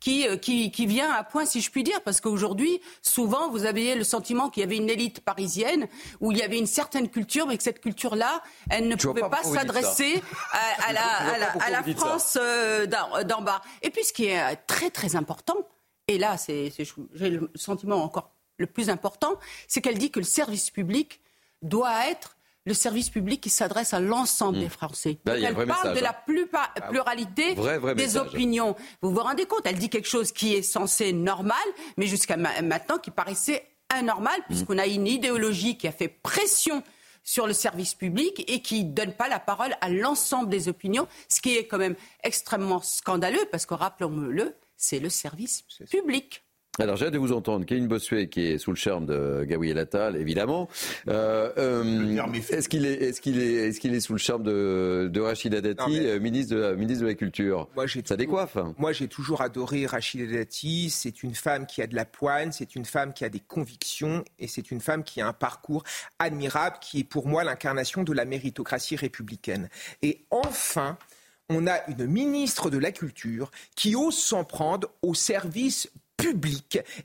[0.08, 3.96] euh, qui, qui, vient à point, si je puis dire, parce qu'aujourd'hui, souvent, vous aviez
[3.96, 5.88] le sentiment qu'il y avait une élite parisienne
[6.20, 9.44] où il y avait une certaine culture, mais que cette culture-là, elle ne pouvait pas,
[9.44, 10.22] s'adresser
[10.88, 13.62] à, la, à, la, France euh, d'en bas.
[13.82, 15.58] Et puis, ce qui est très, très important,
[16.08, 16.72] et là, c'est,
[17.14, 19.36] j'ai le sentiment encore le plus important,
[19.68, 21.22] c'est qu'elle dit que le service public
[21.62, 22.38] doit être
[22.70, 24.62] le service public qui s'adresse à l'ensemble hmm.
[24.62, 25.18] des Français.
[25.26, 26.68] elle parle de la hein.
[26.76, 27.56] ah pluralité
[27.96, 28.76] des opinions.
[29.02, 31.58] Vous vous rendez compte Elle dit quelque chose qui est censé normal,
[31.98, 34.44] mais jusqu'à maintenant qui paraissait anormal, hmm.
[34.50, 36.84] puisqu'on a une idéologie qui a fait pression
[37.24, 41.08] sur le service public et qui ne donne pas la parole à l'ensemble des opinions,
[41.28, 46.44] ce qui est quand même extrêmement scandaleux, parce que rappelons-le, c'est le service public.
[46.80, 47.65] Alors j'ai hâte de vous entendre.
[47.65, 50.70] Kevin Bossuet qui est sous le charme de Gabriel Attal, évidemment.
[51.10, 55.10] Euh, euh, est-ce qu'il est, est-ce qu'il est, est-ce qu'il est sous le charme de,
[55.12, 57.68] de Rachida Dati, euh, ministre de la ministre de la Culture?
[57.76, 58.56] Moi, Ça toujours, décoiffe.
[58.56, 58.74] Hein.
[58.78, 60.89] Moi, j'ai toujours adoré Rachida Dati.
[60.89, 64.24] C'est une femme qui a de la poigne, c'est une femme qui a des convictions
[64.39, 65.84] et c'est une femme qui a un parcours
[66.18, 69.70] admirable, qui est pour moi l'incarnation de la méritocratie républicaine.
[70.02, 70.98] Et enfin
[71.50, 75.89] on a une ministre de la Culture qui ose s'en prendre au service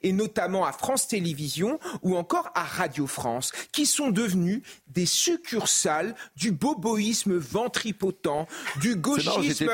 [0.02, 6.14] et notamment à France Télévisions ou encore à Radio France, qui sont devenus des succursales
[6.36, 8.46] du boboïsme ventripotent,
[8.80, 9.68] du gauchisme,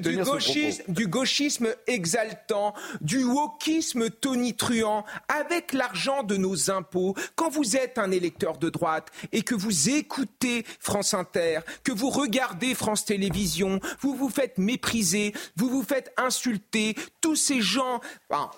[0.00, 7.14] du, gauchisme du gauchisme exaltant, du wokisme tonitruant, avec l'argent de nos impôts.
[7.34, 12.10] Quand vous êtes un électeur de droite et que vous écoutez France Inter, que vous
[12.10, 18.00] regardez France Télévisions, vous vous faites mépriser, vous vous faites insulter, tous ces gens,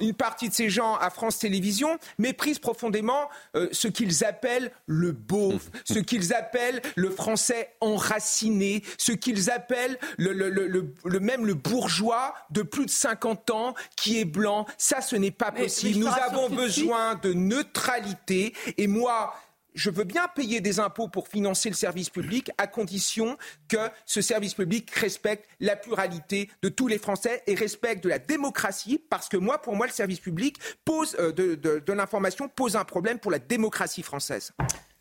[0.09, 5.13] une partie de ces gens à France Télévisions méprisent profondément euh, ce qu'ils appellent le
[5.13, 10.67] beauf, ce qu'ils appellent le français enraciné, ce qu'ils appellent le, le, le,
[11.05, 14.65] le, même le bourgeois de plus de 50 ans qui est blanc.
[14.79, 15.99] Ça, ce n'est pas possible.
[15.99, 18.55] Nous avons besoin de neutralité.
[18.79, 19.35] Et moi,
[19.79, 23.39] je veux bien payer des impôts pour financer le service public à condition
[23.69, 29.01] que ce service public respecte la pluralité de tous les Français et respecte la démocratie
[29.09, 33.21] parce que moi, pour moi, le service public pose euh, de l'information pose un problème
[33.21, 34.53] pour la démocratie française.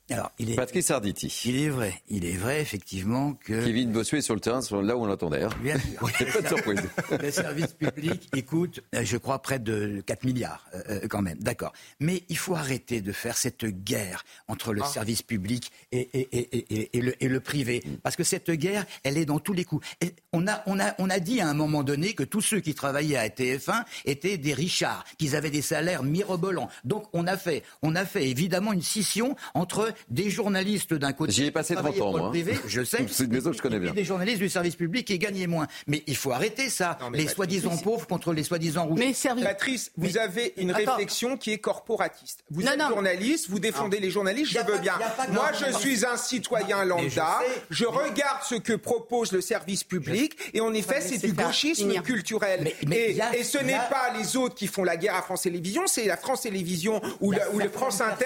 [0.10, 1.42] Alors, il est, Arditi.
[1.46, 3.66] Il est vrai, il est vrai effectivement que.
[3.66, 5.44] Kevin Bossuet sur le terrain, là où on l'entendait.
[5.44, 5.50] Hein.
[5.62, 6.00] Bien sûr.
[6.34, 6.82] pas de surprise.
[7.22, 11.38] le service public écoute, euh, je crois, près de 4 milliards euh, euh, quand même.
[11.40, 11.74] D'accord.
[12.00, 14.88] Mais il faut arrêter de faire cette guerre entre le ah.
[14.88, 17.84] service public et, et, et, et, le, et le privé.
[18.02, 19.86] Parce que cette guerre, elle est dans tous les coups.
[20.00, 22.62] Et on, a, on, a, on a dit à un moment donné que tous ceux
[22.62, 26.70] qui travaillaient à TF1 étaient des richards, qu'ils avaient des salaires mirobolants.
[26.86, 31.32] Donc on a fait, on a fait évidemment une scission entre des journalistes d'un côté.
[31.32, 32.30] J'y ai passé 30 ans, moi.
[32.30, 33.06] Privé, je sais.
[33.10, 33.94] C'est une maison que je connais bien.
[33.94, 35.68] des journalistes du service public qui gagnaient moins.
[35.88, 36.98] Mais il faut arrêter ça.
[37.14, 39.00] les soi-disant pauvres contre les soi-disant rouges.
[39.00, 42.44] Mais Patrice, vous avez une réflexion qui est corporatiste.
[42.50, 44.96] Vous êtes journaliste, vous défendez les journalistes, je veux bien.
[45.32, 47.40] Moi, je suis un citoyen lambda.
[47.70, 50.38] Je, regarde ce que propose le service public.
[50.54, 52.72] Et en effet, c'est du gauchisme culturel.
[52.92, 56.18] et, ce n'est pas les autres qui font la guerre à France Télévisions, c'est la
[56.18, 58.26] France Télévisions ou, ou le France Inter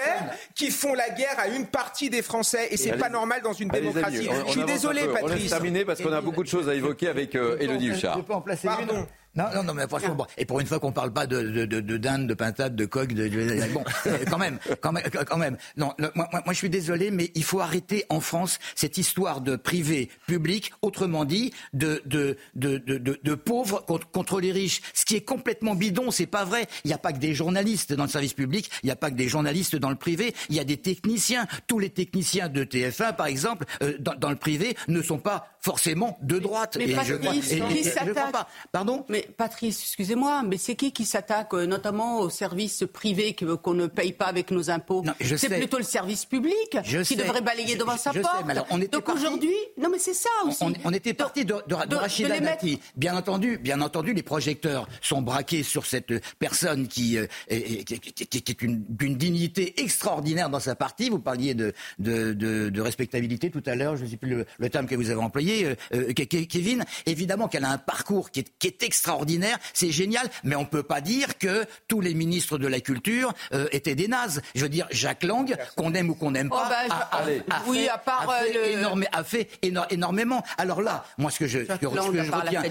[0.54, 3.68] qui font la guerre à une partie des Français et c'est pas normal dans une
[3.68, 4.28] démocratie.
[4.46, 5.42] je suis désolé, Patrice.
[5.42, 8.18] On est terminé parce qu'on a beaucoup de choses à évoquer avec euh, Elodie Huchard.
[8.18, 9.06] Je peux en placer Pardon.
[9.34, 11.64] Non, non, non, mais franchement, bon, et pour une fois qu'on parle pas de, de,
[11.64, 15.38] de, de dinde, de pintade, de coq, de, bon, euh, quand même, quand même, quand
[15.38, 15.56] même.
[15.78, 19.56] Non, moi, moi, je suis désolé, mais il faut arrêter en France cette histoire de
[19.56, 24.82] privé public, autrement dit, de de de de, de pauvres contre, contre, les riches.
[24.92, 26.66] Ce qui est complètement bidon, c'est pas vrai.
[26.84, 29.10] Il n'y a pas que des journalistes dans le service public, il n'y a pas
[29.10, 30.34] que des journalistes dans le privé.
[30.50, 31.46] Il y a des techniciens.
[31.66, 35.48] Tous les techniciens de TF1, par exemple, euh, dans, dans, le privé, ne sont pas
[35.60, 36.76] forcément de droite.
[36.78, 39.06] Mais et je crois, qui s'attaque Pardon?
[39.36, 44.12] Patrice, excusez-moi, mais c'est qui qui s'attaque euh, notamment aux services privés qu'on ne paye
[44.12, 48.44] pas avec nos impôts C'est plutôt le service public qui devrait balayer devant sa porte.
[48.90, 50.64] Donc aujourd'hui, non mais c'est ça aussi.
[50.84, 52.80] On, était parti de, de, de, Rachida Dati.
[52.96, 58.62] Bien entendu, bien entendu, les projecteurs sont braqués sur cette personne qui, euh, est, est
[58.62, 61.08] une, d'une dignité extraordinaire dans sa partie.
[61.08, 64.94] Vous parliez de, de, respectabilité tout à l'heure, je ne sais plus le, terme que
[64.94, 66.84] vous avez employé, euh, Kevin.
[67.06, 70.62] Évidemment qu'elle a un parcours qui est, qui est extraordinaire extraordinaire, c'est génial, mais on
[70.62, 74.40] ne peut pas dire que tous les ministres de la culture euh, étaient des nazes.
[74.54, 77.88] Je veux dire, Jacques Lang, qu'on aime ou qu'on n'aime pas, oh, bah, a, oui,
[77.88, 80.42] à part fait, euh, a fait énormément.
[80.56, 82.62] Alors là, moi, ce que je, ce que, je retiens,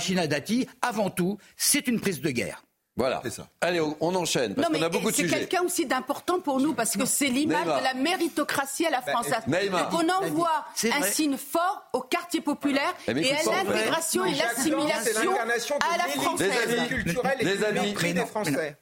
[0.00, 2.64] c'est Dati, avant tout, c'est une prise de guerre.
[2.96, 3.22] Voilà.
[3.28, 3.48] Ça.
[3.60, 5.28] Allez, on enchaîne parce qu'on a beaucoup de sujets.
[5.28, 9.00] C'est quelqu'un aussi d'important pour nous parce que c'est l'image de la méritocratie à la
[9.00, 9.42] bah, française.
[9.46, 15.36] Donc on envoie un signe fort au quartier populaire et à l'intégration et l'assimilation
[15.80, 16.52] à la française.
[17.40, 18.76] Les amis, les amis, des Français.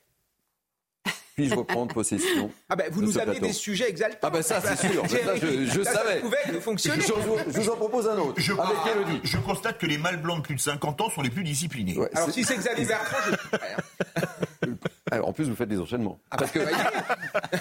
[1.35, 4.19] Puis-je reprendre possession Ah ben, vous nous avez des sujets exaltants.
[4.23, 5.03] Ah ben ça, c'est sûr.
[5.07, 6.23] je, savais.
[6.47, 8.41] Je, vous en propose un autre.
[8.41, 11.31] Je, avec je constate que les mâles blancs de plus de 50 ans sont les
[11.31, 11.97] plus disciplinés.
[12.15, 14.77] Alors si c'est Xavier Bertrand, je suis
[15.11, 16.19] ah, En plus, vous faites des enchaînements.
[16.31, 16.61] Ah, Parce que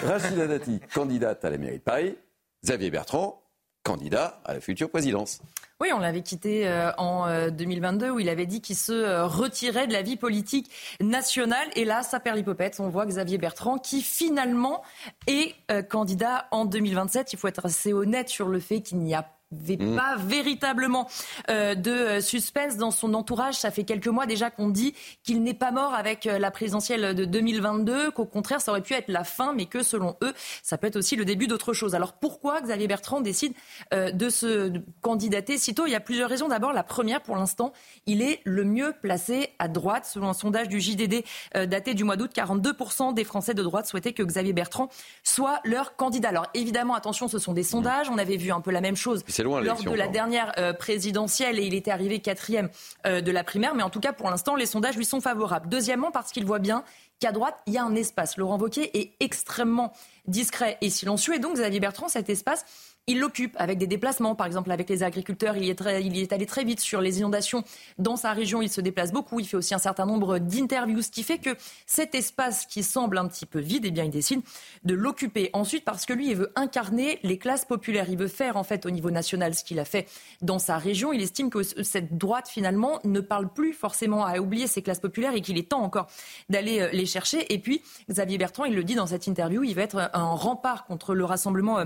[0.05, 2.15] Rachida Dati, candidate à la mairie de Paris,
[2.63, 3.41] Xavier Bertrand,
[3.83, 5.41] candidat à la future présidence.
[5.81, 9.25] Oui, on l'avait quitté euh, en 2022 euh, où il avait dit qu'il se euh,
[9.25, 11.67] retirait de la vie politique nationale.
[11.75, 12.79] Et là, ça perd l'hypopète.
[12.79, 14.83] On voit Xavier Bertrand qui finalement
[15.25, 15.55] est
[15.89, 17.33] candidat en 2027.
[17.33, 19.95] Il faut être assez honnête sur le fait qu'il n'y a avait mm.
[19.95, 21.07] pas véritablement
[21.49, 23.55] euh, de euh, suspense dans son entourage.
[23.55, 27.15] Ça fait quelques mois déjà qu'on dit qu'il n'est pas mort avec euh, la présidentielle
[27.15, 30.33] de 2022, qu'au contraire, ça aurait pu être la fin, mais que selon eux,
[30.63, 31.95] ça peut être aussi le début d'autre chose.
[31.95, 33.53] Alors pourquoi Xavier Bertrand décide
[33.91, 36.47] de se candidater sitôt Il y a plusieurs raisons.
[36.47, 37.73] D'abord, la première, pour l'instant,
[38.05, 40.05] il est le mieux placé à droite.
[40.05, 44.13] Selon un sondage du JDD daté du mois d'août, 42% des Français de droite souhaitaient
[44.13, 44.89] que Xavier Bertrand
[45.23, 46.29] soit leur candidat.
[46.29, 48.09] Alors évidemment, attention, ce sont des sondages.
[48.09, 51.63] On avait vu un peu la même chose lors de la dernière euh, présidentielle et
[51.63, 52.69] il était arrivé quatrième
[53.05, 53.75] euh, de la primaire.
[53.75, 55.69] Mais en tout cas, pour l'instant, les sondages lui sont favorables.
[55.69, 56.83] Deuxièmement, parce qu'il voit bien
[57.19, 58.37] qu'à droite, il y a un espace.
[58.37, 59.93] Laurent Wauquiez est extrêmement
[60.27, 61.35] discret et silencieux.
[61.35, 62.65] Et donc Xavier Bertrand, cet espace,
[63.07, 65.57] il l'occupe avec des déplacements, par exemple avec les agriculteurs.
[65.57, 67.63] Il, est allé très vite sur les inondations
[67.97, 68.61] dans sa région.
[68.61, 69.39] Il se déplace beaucoup.
[69.39, 71.49] Il fait aussi un certain nombre d'interviews, ce qui fait que
[71.87, 74.41] cet espace qui semble un petit peu vide, eh bien, il décide
[74.83, 75.49] de l'occuper.
[75.53, 78.05] Ensuite, parce que lui, il veut incarner les classes populaires.
[78.07, 80.07] Il veut faire, en fait, au niveau national, ce qu'il a fait
[80.41, 81.11] dans sa région.
[81.11, 85.33] Il estime que cette droite, finalement, ne parle plus forcément à oublier ces classes populaires
[85.33, 86.07] et qu'il est temps encore
[86.49, 87.51] d'aller euh, les chercher.
[87.51, 90.85] Et puis, Xavier Bertrand, il le dit dans cette interview, il va être un rempart
[90.85, 91.79] contre le Rassemblement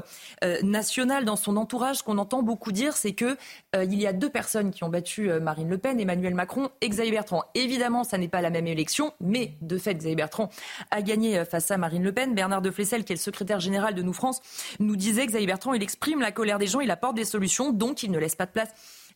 [0.43, 0.59] euh,
[1.05, 3.37] dans son entourage, qu'on entend beaucoup dire, c'est que
[3.75, 6.69] euh, il y a deux personnes qui ont battu euh, Marine Le Pen, Emmanuel Macron
[6.81, 7.43] et Xavier Bertrand.
[7.53, 10.49] Évidemment, ça n'est pas la même élection, mais de fait, Xavier Bertrand
[10.91, 12.33] a gagné euh, face à Marine Le Pen.
[12.33, 14.41] Bernard de Flessel, qui est le secrétaire général de Nous France,
[14.79, 17.71] nous disait que Xavier Bertrand, il exprime la colère des gens, il apporte des solutions,
[17.71, 18.69] donc il ne laisse pas de place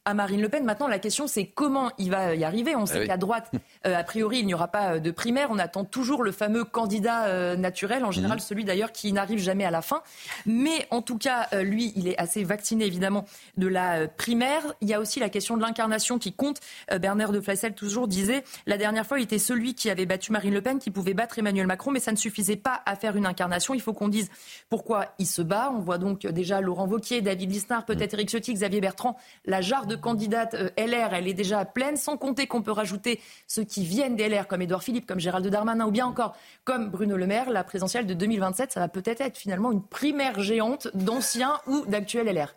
[0.05, 0.63] à Marine Le Pen.
[0.63, 2.75] Maintenant, la question, c'est comment il va y arriver.
[2.75, 3.51] On sait ah qu'à droite,
[3.85, 5.49] euh, a priori, il n'y aura pas euh, de primaire.
[5.51, 8.43] On attend toujours le fameux candidat euh, naturel, en général mhm.
[8.43, 10.01] celui d'ailleurs qui n'arrive jamais à la fin.
[10.45, 13.25] Mais en tout cas, lui, il est assez vacciné évidemment
[13.57, 14.61] de la primaire.
[14.81, 16.59] Il y a aussi la question de l'incarnation qui compte.
[16.99, 20.53] Bernard de Flessel toujours disait, la dernière fois, il était celui qui avait battu Marine
[20.53, 23.25] Le Pen, qui pouvait battre Emmanuel Macron, mais ça ne suffisait pas à faire une
[23.25, 23.73] incarnation.
[23.73, 24.29] Il faut qu'on dise
[24.69, 25.71] pourquoi il se bat.
[25.75, 29.85] On voit donc déjà Laurent Vauquier, David Lisnard, peut-être Éric Ciotti, Xavier Bertrand, la jarre
[29.89, 33.83] de candidate euh, LR, elle est déjà pleine, sans compter qu'on peut rajouter ceux qui
[33.83, 37.27] viennent des LR, comme Édouard Philippe, comme Gérald Darmanin, ou bien encore comme Bruno Le
[37.27, 37.49] Maire.
[37.49, 42.27] La présidentielle de 2027, ça va peut-être être finalement une primaire géante d'anciens ou d'actuels
[42.33, 42.55] LR.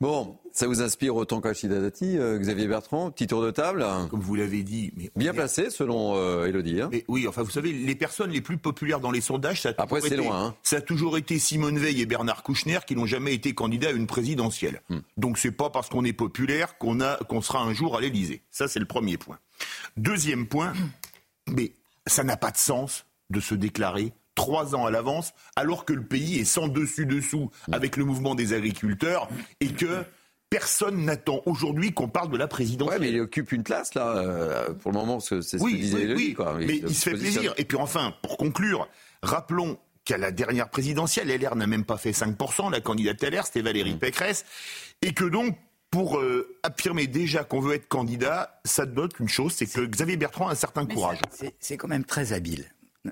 [0.00, 4.20] Bon, ça vous inspire autant qu'Achida Dati, euh, Xavier Bertrand Petit tour de table Comme
[4.20, 4.92] vous l'avez dit.
[4.96, 6.80] Mais bien placé, selon euh, Elodie.
[6.80, 6.88] Hein.
[6.90, 9.82] Mais oui, enfin, vous savez, les personnes les plus populaires dans les sondages, ça a,
[9.82, 10.54] Après, toujours, été, loin, hein.
[10.62, 13.92] ça a toujours été Simone Veil et Bernard Kouchner qui n'ont jamais été candidats à
[13.92, 14.80] une présidentielle.
[14.88, 15.02] Donc, hmm.
[15.18, 18.42] Donc, c'est pas parce qu'on est populaire qu'on a qu'on sera un jour à l'Élysée.
[18.50, 19.38] Ça, c'est le premier point.
[19.98, 20.72] Deuxième point,
[21.46, 21.72] mais
[22.06, 26.02] ça n'a pas de sens de se déclarer trois ans à l'avance, alors que le
[26.02, 29.28] pays est sans dessus-dessous avec le mouvement des agriculteurs
[29.60, 30.02] et que
[30.48, 32.88] personne n'attend aujourd'hui qu'on parle de la présidence.
[32.88, 35.76] Ouais, mais il occupe une place, là, euh, pour le moment, c'est ce oui, que
[35.76, 36.66] disait oui, oui.
[36.66, 37.52] Mais il se fait plaisir.
[37.58, 38.88] Et puis enfin, pour conclure,
[39.22, 43.60] rappelons qu'à la dernière présidentielle, LR n'a même pas fait 5%, la candidate LR, c'était
[43.60, 43.98] Valérie mmh.
[43.98, 44.46] Pécresse,
[45.02, 45.54] et que donc,
[45.90, 50.16] pour euh, affirmer déjà qu'on veut être candidat, ça donne une chose, c'est que Xavier
[50.16, 51.18] Bertrand a un certain courage.
[51.58, 52.64] C'est quand même très habile.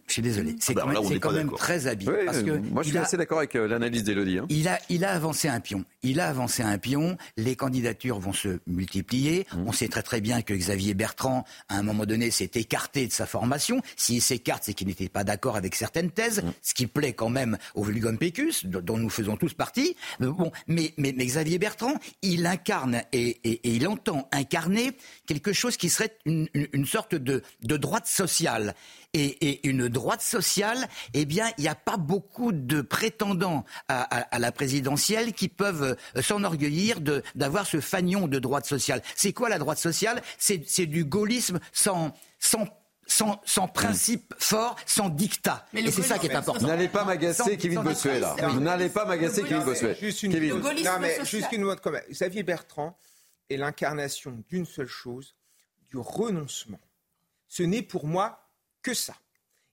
[0.07, 0.55] Je suis désolé.
[0.61, 2.13] C'est ah bah quand, même, très habile.
[2.27, 4.39] parce que moi, je suis assez d'accord avec euh, l'analyse d'Elodie.
[4.39, 4.47] Hein.
[4.51, 5.83] Il, a, il a avancé un pion.
[6.03, 7.17] Il a avancé un pion.
[7.39, 9.47] Les candidatures vont se multiplier.
[9.51, 9.65] Mmh.
[9.67, 13.13] On sait très très bien que Xavier Bertrand, à un moment donné, s'est écarté de
[13.13, 13.81] sa formation.
[13.97, 16.53] S'il s'écarte, c'est qu'il n'était pas d'accord avec certaines thèses, mmh.
[16.61, 19.97] ce qui plaît quand même au Vulgum Pecus, dont nous faisons tous partie.
[20.21, 24.93] Euh, bon, mais, mais, mais Xavier Bertrand, il incarne et, et, et, il entend incarner
[25.25, 28.75] quelque chose qui serait une, une, une sorte de, de droite sociale
[29.15, 34.53] et, une droite sociale, eh bien, il n'y a pas beaucoup de prétendants à, la
[34.53, 37.01] présidentielle qui peuvent euh, s'enorgueillir
[37.35, 39.03] d'avoir ce fanion de droite sociale.
[39.17, 40.23] C'est quoi la droite sociale?
[40.39, 42.67] C'est du gaullisme sans, sans
[43.07, 45.67] sans, principe fort, sans dictat.
[45.73, 46.67] et c'est ça qui est important.
[46.67, 48.37] N'allez pas m'agacer Kevin Bossuet là.
[48.61, 49.97] N'allez pas m'agacer Kevin Bossuet.
[49.99, 50.59] Juste une, Kevin.
[50.59, 51.99] Non, mais juste une autre comment.
[52.11, 52.99] Xavier Bertrand
[53.49, 55.37] est l'incarnation d'une seule chose,
[55.89, 56.81] du renoncement.
[57.49, 58.48] Ce n'est pour moi
[58.89, 59.15] que ça.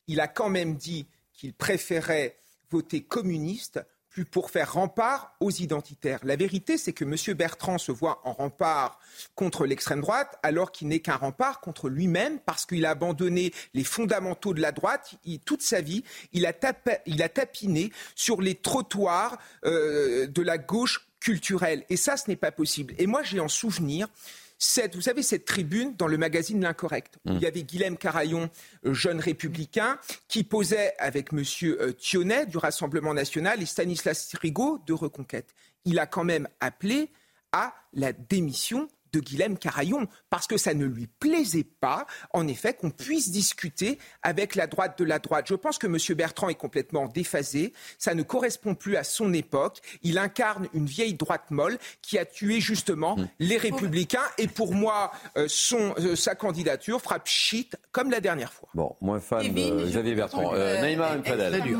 [0.08, 2.38] Il a quand même dit qu'il préférait
[2.70, 6.20] voter communiste plus pour faire rempart aux identitaires.
[6.24, 7.34] La vérité, c'est que M.
[7.34, 9.00] Bertrand se voit en rempart
[9.34, 13.86] contre l'extrême droite, alors qu'il n'est qu'un rempart contre lui-même, parce qu'il a abandonné les
[13.86, 15.16] fondamentaux de la droite.
[15.46, 16.04] toute sa vie,
[16.34, 21.86] il a, tapiné sur les trottoirs euh, de la gauche culturelle.
[21.90, 22.94] Et ça, ce n'est pas possible.
[22.98, 24.10] Et moi, j'ai en souvenir
[24.94, 27.46] vous savez, cette tribune dans le magazine L'Incorrect, où il y mmh.
[27.46, 28.50] avait Guilhem Carayon,
[28.86, 31.44] euh, jeune républicain, qui posait avec M.
[31.64, 35.54] Euh, Thionnet du Rassemblement national et Stanislas Rigaud de Reconquête.
[35.84, 37.10] Il a quand même appelé
[37.52, 42.74] à la démission de Guilhem Carayon, parce que ça ne lui plaisait pas, en effet,
[42.74, 45.46] qu'on puisse discuter avec la droite de la droite.
[45.48, 45.98] Je pense que M.
[46.18, 51.14] Bertrand est complètement déphasé, ça ne correspond plus à son époque, il incarne une vieille
[51.14, 53.28] droite molle qui a tué justement mmh.
[53.40, 58.52] les républicains, et pour moi, euh, son, euh, sa candidature frappe shit comme la dernière
[58.52, 58.70] fois.
[58.74, 60.54] Bon, moins fan de Xavier Bertrand.
[60.54, 61.80] Euh, Naïma Très dur.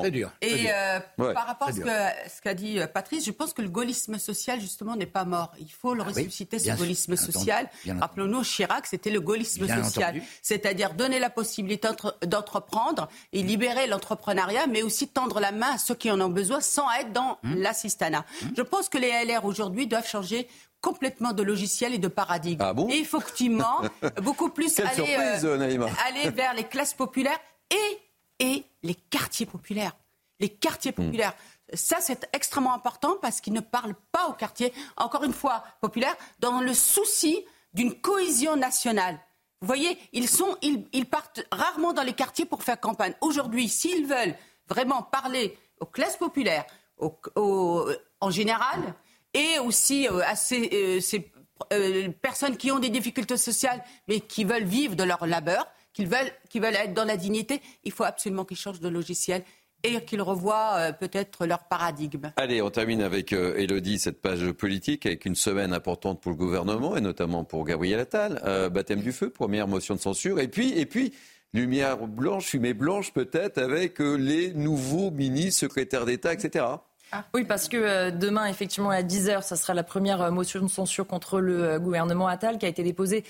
[0.00, 0.32] Très dur.
[0.40, 0.66] Et
[1.16, 5.06] par rapport à ce qu'a dit Patrice, je pense que le gaullisme social, justement, n'est
[5.06, 5.52] pas mort.
[5.60, 7.68] Il faut le ah ressusciter ce gaullisme social.
[7.98, 10.22] Rappelons-nous, Chirac, c'était le gaullisme social.
[10.40, 11.88] C'est-à-dire donner la possibilité
[12.24, 16.60] d'entreprendre et libérer l'entrepreneuriat, mais aussi tendre la main à ceux qui en ont besoin
[16.60, 17.56] sans être dans hum.
[17.56, 18.24] l'assistanat.
[18.42, 18.52] Hum.
[18.56, 20.46] Je pense que les LR aujourd'hui doivent changer
[20.80, 22.62] complètement de logiciel et de paradigme.
[22.62, 23.80] Ah bon et effectivement,
[24.22, 27.40] beaucoup plus aller, euh, aller vers les classes populaires
[27.70, 29.96] et, et les quartiers populaires
[30.40, 31.04] les quartiers Hmm.
[31.06, 31.34] populaires.
[31.74, 36.16] Ça, c'est extrêmement important parce qu'ils ne parlent pas aux quartiers, encore une fois, populaires,
[36.38, 37.44] dans le souci
[37.74, 39.18] d'une cohésion nationale.
[39.60, 43.14] Vous voyez, ils, sont, ils, partent rarement dans les quartiers pour faire campagne.
[43.20, 44.34] Aujourd'hui, s'ils veulent
[44.68, 46.64] vraiment parler aux classes populaires,
[46.96, 47.88] aux- aux-
[48.20, 48.94] en général,
[49.34, 51.18] et aussi euh, à ces, euh,
[51.72, 56.04] euh, personnes qui ont des difficultés sociales, mais qui veulent vivre de leur labeur, qui
[56.04, 59.44] veulent, qui veulent être dans la dignité, il faut absolument qu'ils changent de logiciel
[59.84, 62.32] et qu'ils revoient euh, peut-être leur paradigme.
[62.36, 66.36] Allez, on termine avec euh, Elodie, cette page politique, avec une semaine importante pour le
[66.36, 68.40] gouvernement et notamment pour Gabriel Attal.
[68.44, 70.40] Euh, baptême du feu, première motion de censure.
[70.40, 71.12] Et puis, et puis
[71.54, 76.64] lumière blanche, fumée blanche peut-être, avec les nouveaux ministres, secrétaires d'État, etc.
[77.34, 80.68] Oui, parce que euh, demain, effectivement, à 10h, ça sera la première euh, motion de
[80.68, 83.24] censure contre le euh, gouvernement Attal qui a été déposée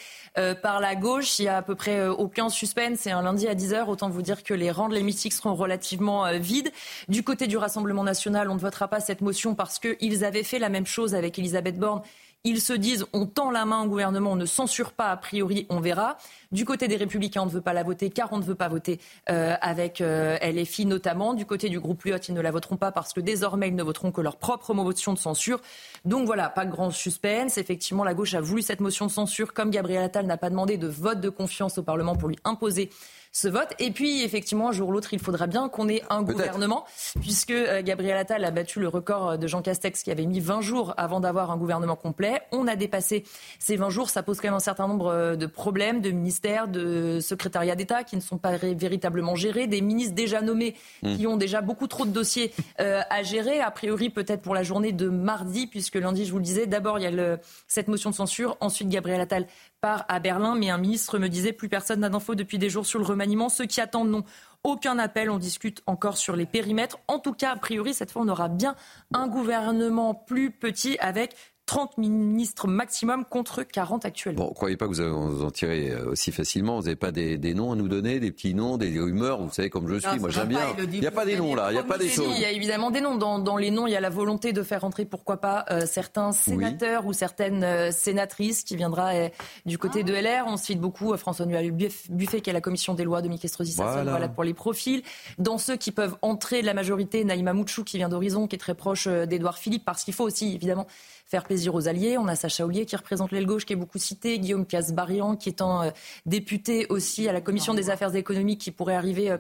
[0.62, 1.39] par la gauche.
[1.39, 3.01] Il y a à peu près aucun suspense.
[3.01, 3.87] C'est un lundi à 10h.
[3.87, 6.70] Autant vous dire que les rangs de l'hémicycle seront relativement vides.
[7.09, 10.61] Du côté du Rassemblement national, on ne votera pas cette motion parce qu'ils avaient fait
[10.61, 12.03] la même chose avec Elisabeth Borne.
[12.45, 15.66] Ils se disent on tend la main au gouvernement, on ne censure pas, a priori,
[15.70, 16.16] on verra.
[16.53, 18.68] Du côté des Républicains, on ne veut pas la voter car on ne veut pas
[18.68, 21.34] voter euh, avec euh, LFI notamment.
[21.34, 23.82] Du côté du groupe Lyot, ils ne la voteront pas parce que désormais, ils ne
[23.82, 25.61] voteront que leur propre motion de censure.
[26.05, 27.59] Donc voilà, pas de grand suspense.
[27.59, 30.76] Effectivement, la gauche a voulu cette motion de censure comme Gabriel Attal n'a pas demandé
[30.76, 32.91] de vote de confiance au Parlement pour lui imposer
[33.33, 33.68] ce vote.
[33.79, 36.85] Et puis, effectivement, un jour ou l'autre, il faudra bien qu'on ait un gouvernement,
[37.20, 40.61] puisque euh, Gabriel Attal a battu le record de Jean Castex qui avait mis 20
[40.61, 42.43] jours avant d'avoir un gouvernement complet.
[42.53, 43.24] On a dépassé
[43.59, 44.11] ces 20 jours.
[44.11, 48.05] Ça pose quand même un certain nombre euh, de problèmes, de ministères, de secrétariats d'État
[48.05, 51.16] qui ne sont pas véritablement gérés, des ministres déjà nommés Mm.
[51.16, 53.61] qui ont déjà beaucoup trop de dossiers euh, à gérer.
[53.61, 56.99] A priori, peut-être pour la journée de mardi, puisque lundi, je vous le disais, d'abord,
[56.99, 58.57] il y a le- cette motion de censure.
[58.61, 59.47] Ensuite, Gabriel Attal
[59.81, 60.55] part à Berlin.
[60.55, 63.49] Mais un ministre me disait, plus personne n'a d'infos depuis des jours sur le remaniement.
[63.49, 64.24] Ceux qui attendent n'ont
[64.64, 65.31] aucun appel.
[65.31, 66.99] On discute encore sur les périmètres.
[67.09, 68.74] En tout cas, a priori, cette fois, on aura bien
[69.12, 71.35] un gouvernement plus petit avec
[71.68, 74.46] 30 ministres maximum contre 40 actuellement.
[74.46, 76.76] Bon, croyez pas que vous allez vous en tirer euh, aussi facilement.
[76.78, 79.42] Vous n'avez pas des, des noms à nous donner, des petits noms, des rumeurs.
[79.42, 80.08] Vous savez comme je suis.
[80.08, 80.60] Non, Moi, j'aime bien.
[80.92, 81.66] Il n'y a pas des noms là.
[81.70, 82.32] Il n'y a pas des choses.
[82.34, 83.16] Il y a évidemment des noms.
[83.16, 85.84] Dans, dans les noms, il y a la volonté de faire entrer, pourquoi pas, euh,
[85.86, 89.28] certains sénateurs ou certaines euh, sénatrices qui viendra euh,
[89.66, 90.44] du côté de LR.
[90.46, 93.92] On cite beaucoup euh, François-Noël Buff- Buffet, qui est la commission des lois, Estrosi Sassone,
[93.92, 94.10] Voilà.
[94.12, 94.28] voilà.
[94.28, 95.02] pour les profils.
[95.38, 98.58] Dans ceux qui peuvent entrer de la majorité, Naïma Mouchou, qui vient d'Horizon, qui est
[98.58, 100.86] très proche euh, d'Édouard Philippe, parce qu'il faut aussi, évidemment,
[101.29, 102.16] faire plaisir aux alliés.
[102.18, 105.51] On a Sacha Ollier qui représente l'aile gauche, qui est beaucoup cité, Guillaume Casbarian, qui
[105.51, 105.91] étant euh,
[106.26, 109.39] député aussi à la commission des affaires économiques, qui pourrait arriver euh,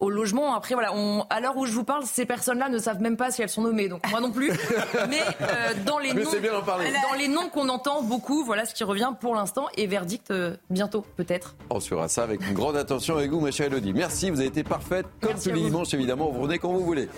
[0.00, 0.54] au logement.
[0.54, 3.30] Après, voilà, on, à l'heure où je vous parle, ces personnes-là ne savent même pas
[3.30, 4.50] si elles sont nommées, donc moi non plus.
[5.08, 9.12] Mais euh, dans les Mais noms, dans les qu'on entend beaucoup, voilà ce qui revient
[9.20, 11.54] pour l'instant et verdict euh, bientôt peut-être.
[11.70, 13.92] On suivra ça avec une grande attention avec vous, ma chère Elodie.
[13.92, 16.30] Merci, vous avez été parfaite, comme tous les dimanches, évidemment.
[16.30, 17.08] Vous revenez quand vous voulez.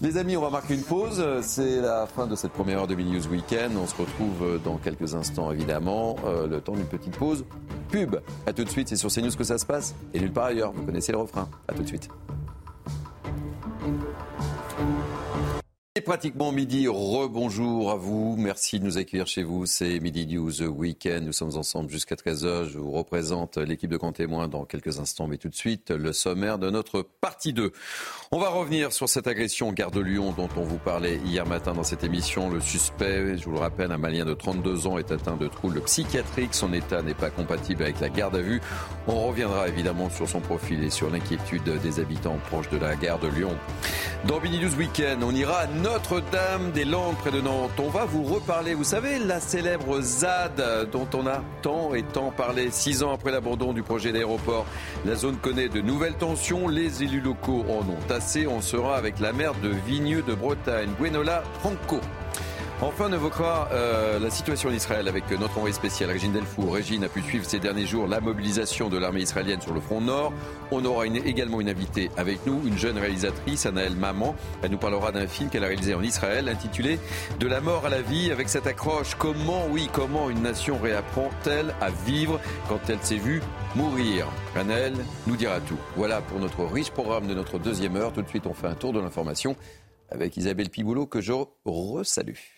[0.00, 1.24] Les amis, on va marquer une pause.
[1.42, 3.76] C'est la fin de cette première heure de Mini News Weekend.
[3.76, 6.16] On se retrouve dans quelques instants, évidemment.
[6.26, 7.44] Euh, le temps d'une petite pause.
[7.90, 8.16] Pub.
[8.46, 9.94] À tout de suite, c'est sur CNews que ça se passe.
[10.12, 10.72] Et nulle part ailleurs.
[10.72, 11.48] Vous connaissez le refrain.
[11.68, 12.08] À tout de suite.
[15.96, 18.34] Et pratiquement midi, rebonjour à vous.
[18.36, 19.64] Merci de nous accueillir chez vous.
[19.64, 21.24] C'est Midi News Weekend.
[21.24, 22.68] Nous sommes ensemble jusqu'à 13h.
[22.68, 26.12] Je vous représente l'équipe de Grand Témoin dans quelques instants, mais tout de suite, le
[26.12, 27.70] sommaire de notre partie 2.
[28.32, 31.74] On va revenir sur cette agression Gare de Lyon dont on vous parlait hier matin
[31.74, 32.50] dans cette émission.
[32.50, 35.80] Le suspect, je vous le rappelle, un Malien de 32 ans est atteint de troubles
[35.82, 36.54] psychiatriques.
[36.54, 38.60] Son état n'est pas compatible avec la garde à vue.
[39.06, 43.20] On reviendra évidemment sur son profil et sur l'inquiétude des habitants proches de la gare
[43.20, 43.56] de Lyon.
[44.26, 47.78] Dans Mini News Weekend, on ira à Notre-Dame-des-Landes près de Nantes.
[47.78, 52.30] On va vous reparler, vous savez, la célèbre ZAD dont on a tant et tant
[52.30, 52.70] parlé.
[52.70, 54.64] Six ans après l'abandon du projet d'aéroport,
[55.04, 56.68] la zone connaît de nouvelles tensions.
[56.68, 58.46] Les élus locaux en ont assez.
[58.46, 62.00] On sera avec la maire de Vigneux de Bretagne, Gwenola Franco.
[62.86, 66.74] Enfin, on évoquera euh, la situation en Israël avec notre envoyé spécial Régine Delfour.
[66.74, 70.02] Régine a pu suivre ces derniers jours la mobilisation de l'armée israélienne sur le front
[70.02, 70.34] nord.
[70.70, 74.36] On aura également une invitée avec nous, une jeune réalisatrice, Anaëlle Maman.
[74.62, 76.98] Elle nous parlera d'un film qu'elle a réalisé en Israël intitulé
[77.40, 79.14] De la mort à la vie avec cette accroche.
[79.14, 83.40] Comment, oui, comment une nation réapprend-elle à vivre quand elle s'est vue
[83.76, 84.26] mourir?
[84.54, 85.78] Anaëlle nous dira tout.
[85.96, 88.12] Voilà pour notre riche programme de notre deuxième heure.
[88.12, 89.56] Tout de suite, on fait un tour de l'information
[90.10, 91.32] avec Isabelle Piboulot que je
[91.64, 92.53] resalue.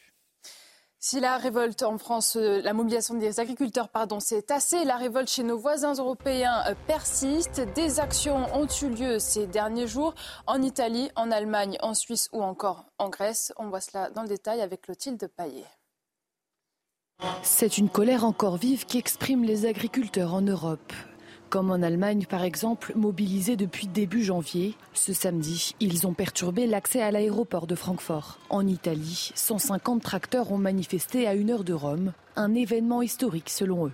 [1.08, 5.30] Si la révolte en France, euh, la mobilisation des agriculteurs, pardon, s'est tassée, la révolte
[5.30, 7.60] chez nos voisins européens euh, persiste.
[7.76, 10.16] Des actions ont eu lieu ces derniers jours
[10.48, 13.52] en Italie, en Allemagne, en Suisse ou encore en Grèce.
[13.56, 15.66] On voit cela dans le détail avec Clotilde Paillet.
[17.44, 20.92] C'est une colère encore vive qui exprime les agriculteurs en Europe.
[21.56, 27.00] Comme en Allemagne, par exemple, mobilisés depuis début janvier, ce samedi, ils ont perturbé l'accès
[27.00, 28.38] à l'aéroport de Francfort.
[28.50, 33.86] En Italie, 150 tracteurs ont manifesté à une heure de Rome, un événement historique selon
[33.86, 33.92] eux.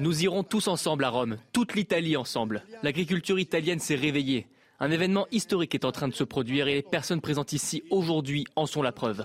[0.00, 2.64] Nous irons tous ensemble à Rome, toute l'Italie ensemble.
[2.82, 4.48] L'agriculture italienne s'est réveillée.
[4.80, 8.44] Un événement historique est en train de se produire et les personnes présentes ici aujourd'hui
[8.56, 9.24] en sont la preuve.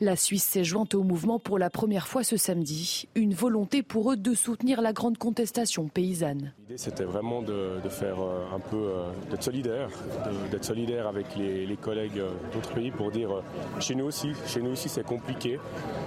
[0.00, 3.08] La Suisse s'est jointe au mouvement pour la première fois ce samedi.
[3.14, 6.52] Une volonté pour eux de soutenir la grande contestation paysanne.
[6.58, 9.88] L'idée, c'était vraiment de, faire euh, un peu, euh, d'être solidaire,
[10.50, 13.42] d'être solidaire avec les, collègues euh, d'autres pays pour dire,
[13.78, 15.60] chez nous aussi, chez nous aussi, c'est compliqué.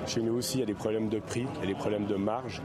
[0.06, 2.08] Chez nous aussi, il y a des problèmes de prix, il y a des problèmes
[2.08, 2.62] de marge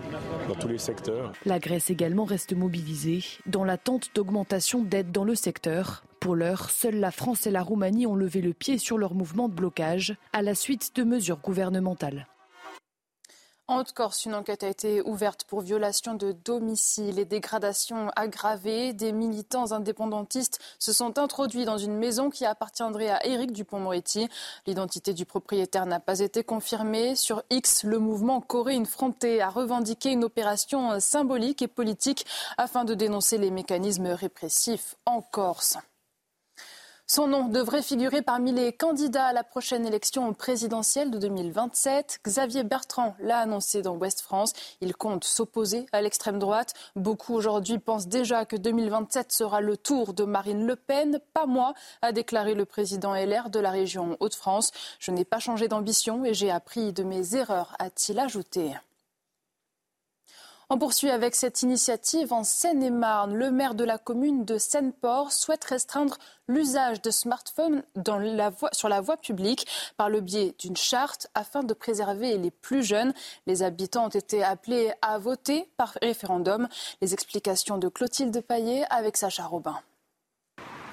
[0.49, 1.33] dans tous les secteurs.
[1.47, 6.03] La Grèce également reste mobilisée dans l'attente d'augmentation d'aides dans le secteur.
[6.25, 9.47] Pour l'heure, seules la France et la Roumanie ont levé le pied sur leur mouvement
[9.51, 12.27] de blocage à la suite de mesures gouvernementales.
[13.69, 18.95] En Haute-Corse, une enquête a été ouverte pour violation de domicile et dégradation aggravée.
[18.95, 24.31] Des militants indépendantistes se sont introduits dans une maison qui appartiendrait à Éric Dupont-Moretti.
[24.67, 27.17] L'identité du propriétaire n'a pas été confirmée.
[27.17, 32.25] Sur X, le mouvement Corinne Fronté a revendiqué une opération symbolique et politique
[32.57, 35.77] afin de dénoncer les mécanismes répressifs en Corse.
[37.07, 42.21] Son nom devrait figurer parmi les candidats à la prochaine élection présidentielle de 2027.
[42.25, 44.55] Xavier Bertrand l'a annoncé dans Ouest France.
[44.81, 46.73] Il compte s'opposer à l'extrême droite.
[46.97, 51.21] Beaucoup aujourd'hui pensent déjà que 2027 sera le tour de Marine Le Pen.
[51.35, 54.71] Pas moi, a déclaré le président LR de la région Hauts-de-France.
[54.99, 58.73] Je n'ai pas changé d'ambition et j'ai appris de mes erreurs, a-t-il ajouté.
[60.75, 63.33] On poursuit avec cette initiative en Seine-et-Marne.
[63.33, 66.19] Le maire de la commune de Seine-Port souhaite restreindre
[66.49, 67.85] l'usage de smartphones
[68.73, 73.15] sur la voie publique par le biais d'une charte afin de préserver les plus jeunes.
[73.47, 76.67] Les habitants ont été appelés à voter par référendum.
[77.01, 79.79] Les explications de Clotilde Paillet avec Sacha Robin.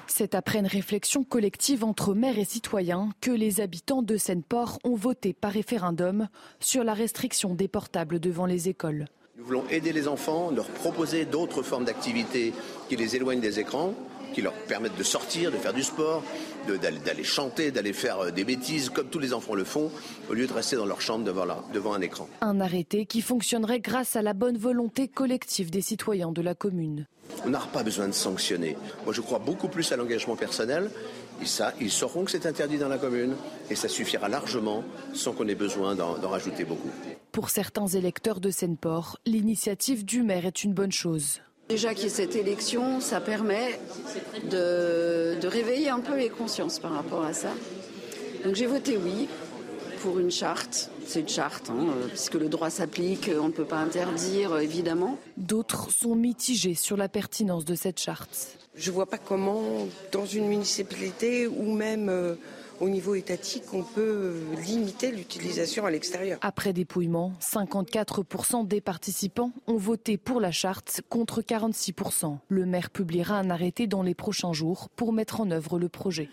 [0.06, 4.94] C'est après une réflexion collective entre maires et citoyens que les habitants de Seine-Port ont
[4.94, 6.28] voté par référendum
[6.60, 9.06] sur la restriction des portables devant les écoles.
[9.42, 12.54] Nous voulons aider les enfants, leur proposer d'autres formes d'activités
[12.88, 13.92] qui les éloignent des écrans,
[14.32, 16.22] qui leur permettent de sortir, de faire du sport,
[16.68, 19.90] d'aller chanter, d'aller faire euh, des bêtises comme tous les enfants le font,
[20.30, 22.28] au lieu de rester dans leur chambre devant, devant un écran.
[22.40, 27.08] Un arrêté qui fonctionnerait grâce à la bonne volonté collective des citoyens de la commune.
[27.44, 28.76] On n'a pas besoin de sanctionner.
[29.04, 30.88] Moi, je crois beaucoup plus à l'engagement personnel.
[31.42, 33.34] Et ça, ils sauront que c'est interdit dans la commune
[33.68, 36.90] et ça suffira largement sans qu'on ait besoin d'en rajouter beaucoup.
[37.32, 41.40] Pour certains électeurs de Seine-Port, l'initiative du maire est une bonne chose.
[41.68, 43.80] Déjà qu'il y ait cette élection, ça permet
[44.50, 47.50] de, réveiller un peu les consciences par rapport à ça.
[48.44, 49.28] Donc j'ai voté oui
[50.02, 50.90] pour une charte.
[51.06, 55.16] C'est une charte, hein, puisque le droit s'applique, on ne peut pas interdire, évidemment.
[55.36, 58.58] D'autres sont mitigés sur la pertinence de cette charte.
[58.74, 59.62] Je ne vois pas comment,
[60.10, 62.34] dans une municipalité ou même euh,
[62.80, 64.34] au niveau étatique, on peut
[64.66, 66.38] limiter l'utilisation à l'extérieur.
[66.42, 72.38] Après dépouillement, 54% des participants ont voté pour la charte contre 46%.
[72.48, 76.28] Le maire publiera un arrêté dans les prochains jours pour mettre en œuvre le projet.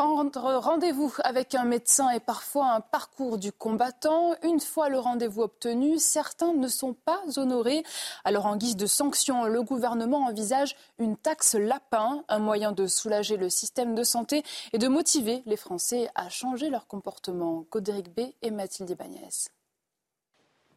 [0.00, 4.34] Prendre rendez-vous avec un médecin est parfois un parcours du combattant.
[4.42, 7.82] Une fois le rendez-vous obtenu, certains ne sont pas honorés.
[8.24, 13.36] Alors en guise de sanction, le gouvernement envisage une taxe lapin, un moyen de soulager
[13.36, 14.42] le système de santé
[14.72, 17.66] et de motiver les Français à changer leur comportement.
[17.70, 19.50] Godéric B et Mathilde Ibanez.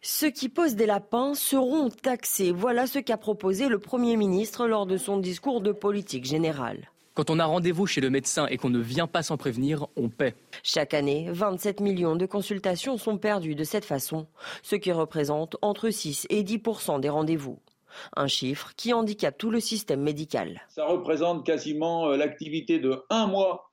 [0.01, 2.51] Ceux qui posent des lapins seront taxés.
[2.51, 6.89] Voilà ce qu'a proposé le Premier ministre lors de son discours de politique générale.
[7.15, 10.09] Quand on a rendez-vous chez le médecin et qu'on ne vient pas sans prévenir, on
[10.09, 10.33] paie.
[10.63, 14.25] Chaque année, 27 millions de consultations sont perdues de cette façon,
[14.63, 17.59] ce qui représente entre 6 et 10% des rendez-vous.
[18.15, 20.63] Un chiffre qui handicape tout le système médical.
[20.69, 23.69] Ça représente quasiment euh, l'activité de un mois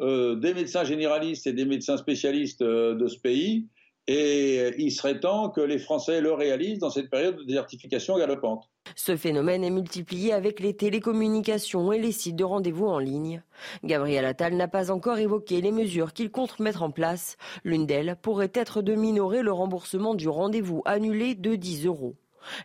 [0.00, 3.66] euh, des médecins généralistes et des médecins spécialistes euh, de ce pays.
[4.06, 8.68] Et il serait temps que les Français le réalisent dans cette période de désertification galopante.
[8.96, 13.42] Ce phénomène est multiplié avec les télécommunications et les sites de rendez-vous en ligne.
[13.82, 17.36] Gabriel Attal n'a pas encore évoqué les mesures qu'il compte mettre en place.
[17.64, 22.14] L'une d'elles pourrait être de minorer le remboursement du rendez-vous annulé de 10 euros.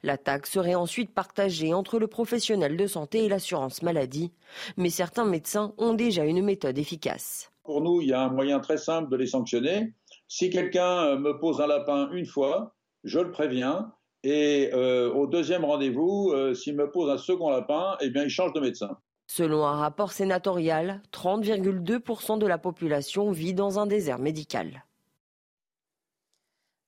[0.04, 4.34] La taxe serait ensuite partagée entre le professionnel de santé et l'assurance maladie.
[4.76, 7.50] Mais certains médecins ont déjà une méthode efficace.
[7.64, 9.94] Pour nous, il y a un moyen très simple de les sanctionner.
[10.30, 13.92] Si quelqu'un me pose un lapin une fois, je le préviens,
[14.24, 18.30] et euh, au deuxième rendez-vous, euh, s'il me pose un second lapin, eh bien, il
[18.30, 18.96] change de médecin.
[19.26, 24.86] Selon un rapport sénatorial, 30,2% de la population vit dans un désert médical.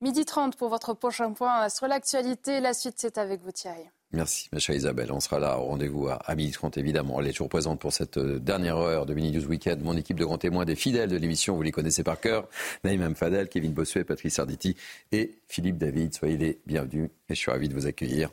[0.01, 2.59] Midi 30 pour votre prochain point sur l'actualité.
[2.59, 3.89] La suite, c'est avec vous, Thierry.
[4.13, 5.09] Merci, ma chère Isabelle.
[5.13, 7.19] On sera là au rendez-vous à, à midi 30, évidemment.
[7.19, 10.19] Allez, je vous représente pour cette euh, dernière heure de Mini News Weekend mon équipe
[10.19, 11.55] de grands témoins des fidèles de l'émission.
[11.55, 12.49] Vous les connaissez par cœur.
[12.83, 14.75] Naïm Fadel, Kevin Bossuet, Patrice Arditi
[15.13, 16.13] et Philippe David.
[16.13, 18.31] Soyez les bienvenus et je suis ravi de vous accueillir.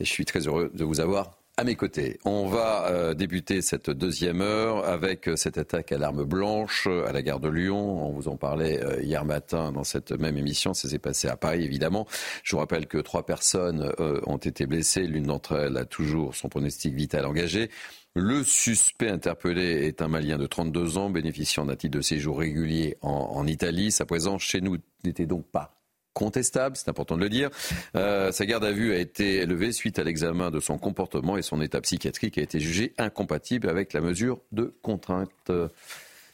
[0.00, 2.18] Et je suis très heureux de vous avoir à mes côtés.
[2.24, 7.06] On va euh, débuter cette deuxième heure avec euh, cette attaque à l'arme blanche euh,
[7.06, 8.02] à la gare de Lyon.
[8.02, 10.72] On vous en parlait hier matin dans cette même émission.
[10.72, 12.06] Ça s'est passé à Paris, évidemment.
[12.44, 13.92] Je vous rappelle que trois personnes
[14.26, 15.06] ont été blessées.
[15.06, 17.68] L'une d'entre elles a toujours son pronostic vital engagé.
[18.14, 22.96] Le suspect interpellé est un Malien de 32 ans, bénéficiant d'un titre de séjour régulier
[23.02, 23.92] en, en Italie.
[23.92, 25.79] Sa présence chez nous n'était donc pas
[26.12, 27.50] contestable, c'est important de le dire.
[27.96, 31.42] Euh, sa garde à vue a été élevée suite à l'examen de son comportement et
[31.42, 35.50] son état psychiatrique a été jugé incompatible avec la mesure de contrainte.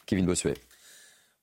[0.07, 0.55] Kevin Bossuet.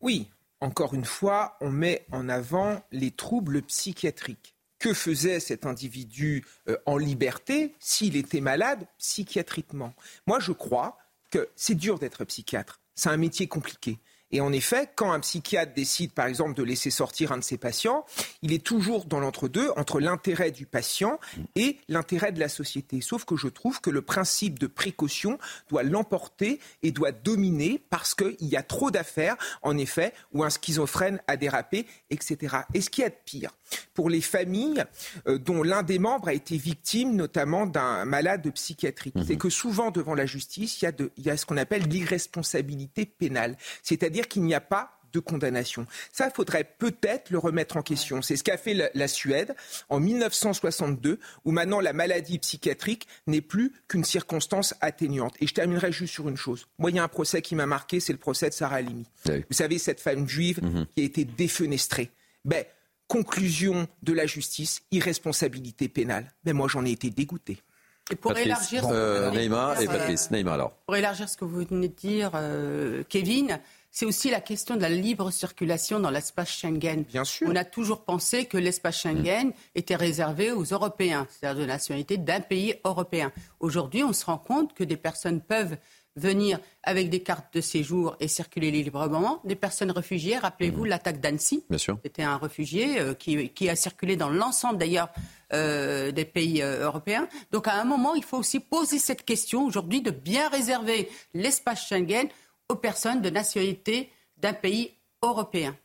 [0.00, 0.30] Oui,
[0.60, 4.56] encore une fois, on met en avant les troubles psychiatriques.
[4.78, 9.94] Que faisait cet individu euh, en liberté s'il était malade psychiatriquement?
[10.26, 10.98] Moi, je crois
[11.30, 12.80] que c'est dur d'être psychiatre.
[12.94, 13.98] C'est un métier compliqué.
[14.34, 17.56] Et en effet, quand un psychiatre décide, par exemple, de laisser sortir un de ses
[17.56, 18.04] patients,
[18.42, 21.20] il est toujours dans l'entre-deux, entre l'intérêt du patient
[21.54, 23.00] et l'intérêt de la société.
[23.00, 28.16] Sauf que je trouve que le principe de précaution doit l'emporter et doit dominer parce
[28.16, 32.56] qu'il y a trop d'affaires, en effet, où un schizophrène a dérapé, etc.
[32.74, 33.52] Et ce qui est de pire,
[33.94, 34.84] pour les familles
[35.26, 39.90] euh, dont l'un des membres a été victime notamment d'un malade psychiatrique, c'est que souvent
[39.90, 43.56] devant la justice, il y a, de, il y a ce qu'on appelle l'irresponsabilité pénale.
[43.82, 45.86] C'est-à-dire qu'il n'y a pas de condamnation.
[46.12, 48.20] Ça, il faudrait peut-être le remettre en question.
[48.20, 49.54] C'est ce qu'a fait la, la, Suède
[49.88, 55.34] en 1962, où maintenant la maladie psychiatrique n'est plus qu'une circonstance atténuante.
[55.40, 56.66] Et je terminerai juste sur une chose.
[56.78, 59.06] Moi, il y a un procès qui m'a marqué, c'est le procès de Sarah Halimi.
[59.28, 59.44] Oui.
[59.48, 60.86] Vous savez, cette femme juive mm-hmm.
[60.94, 62.10] qui a été défenestrée.
[62.44, 62.64] Ben,
[63.08, 66.32] conclusion de la justice, irresponsabilité pénale.
[66.44, 67.58] Ben, moi, j'en ai été dégoûté.
[68.10, 70.30] Et pour Patrice, élargir, euh, Neymar et Patrice.
[70.30, 70.72] Neymar alors.
[70.86, 73.58] Pour élargir ce que vous venez de dire, euh, Kevin,
[73.90, 77.04] c'est aussi la question de la libre circulation dans l'espace Schengen.
[77.04, 77.48] Bien sûr.
[77.48, 79.52] On a toujours pensé que l'espace Schengen mmh.
[79.76, 83.32] était réservé aux Européens, c'est-à-dire de nationalité d'un pays européen.
[83.60, 85.76] Aujourd'hui, on se rend compte que des personnes peuvent
[86.16, 89.40] venir avec des cartes de séjour et circuler librement.
[89.44, 90.88] Des personnes réfugiées, rappelez-vous mmh.
[90.88, 91.64] l'attaque d'Annecy.
[92.02, 95.08] C'était un réfugié euh, qui, qui, a circulé dans l'ensemble d'ailleurs
[95.52, 97.28] euh, des pays euh, européens.
[97.50, 101.86] Donc à un moment, il faut aussi poser cette question aujourd'hui de bien réserver l'espace
[101.88, 102.28] Schengen
[102.68, 104.92] aux personnes de nationalité d'un pays
[105.22, 105.76] européen.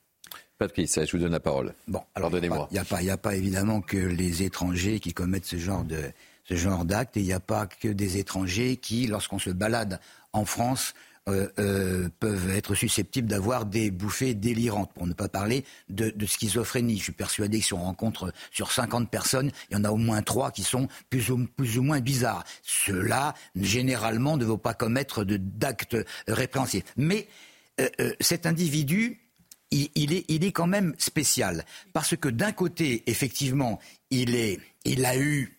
[0.58, 1.74] Patrice, je vous donne la parole.
[1.88, 2.68] Bon, alors donnez-moi.
[2.72, 6.12] Il n'y a, a, pas évidemment que les étrangers qui commettent ce genre de
[6.50, 10.00] ce genre d'actes et il n'y a pas que des étrangers qui, lorsqu'on se balade
[10.34, 10.94] en France,
[11.30, 16.26] euh, euh, peuvent être susceptibles d'avoir des bouffées délirantes, pour ne pas parler de, de,
[16.26, 16.98] schizophrénie.
[16.98, 19.98] Je suis persuadé que si on rencontre sur 50 personnes, il y en a au
[19.98, 22.46] moins trois qui sont plus ou, plus ou moins bizarres.
[22.64, 26.86] Ceux-là, généralement, ne vont pas commettre d'actes répréhensibles.
[26.98, 27.28] Mais
[27.80, 29.20] euh, euh, cet individu,
[29.72, 31.64] il, il, est, il est quand même spécial.
[31.94, 35.59] Parce que d'un côté, effectivement, il, est, il a eu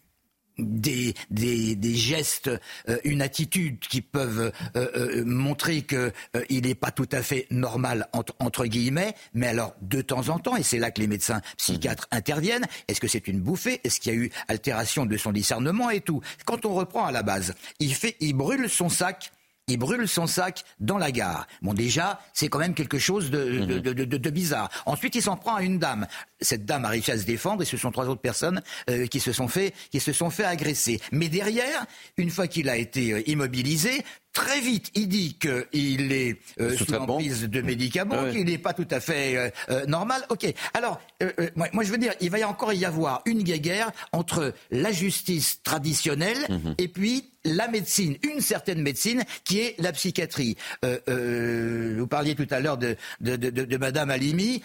[0.60, 2.50] des, des, des gestes,
[2.88, 7.46] euh, une attitude qui peuvent euh, euh, montrer qu'il euh, n'est pas tout à fait
[7.50, 11.06] normal entre, entre, guillemets, mais alors de temps en temps, et c'est là que les
[11.06, 12.16] médecins psychiatres mmh.
[12.16, 13.80] interviennent, est-ce que c'est une bouffée?
[13.84, 16.20] Est-ce qu'il y a eu altération de son discernement et tout?
[16.44, 19.32] Quand on reprend à la base, il, fait, il brûle son sac
[19.70, 21.46] il brûle son sac dans la gare.
[21.62, 24.68] Bon, déjà, c'est quand même quelque chose de, de, de, de, de bizarre.
[24.84, 26.08] Ensuite, il s'en prend à une dame.
[26.40, 29.20] Cette dame a réussi à se défendre et ce sont trois autres personnes euh, qui
[29.20, 31.00] se sont fait qui se sont fait agresser.
[31.12, 31.86] Mais derrière,
[32.16, 36.94] une fois qu'il a été euh, immobilisé, Très vite, il dit qu'il est euh, sous
[36.94, 38.30] emprise de médicaments, ouais.
[38.30, 40.24] qu'il n'est pas tout à fait euh, normal.
[40.28, 40.46] Ok.
[40.72, 43.90] Alors, euh, moi, moi, je veux dire, il va y encore y avoir une guerre
[44.12, 46.74] entre la justice traditionnelle -hmm.
[46.78, 50.56] et puis la médecine, une certaine médecine qui est la psychiatrie.
[50.82, 54.62] vous parliez tout à l'heure de, de, de, de, Madame Alimi.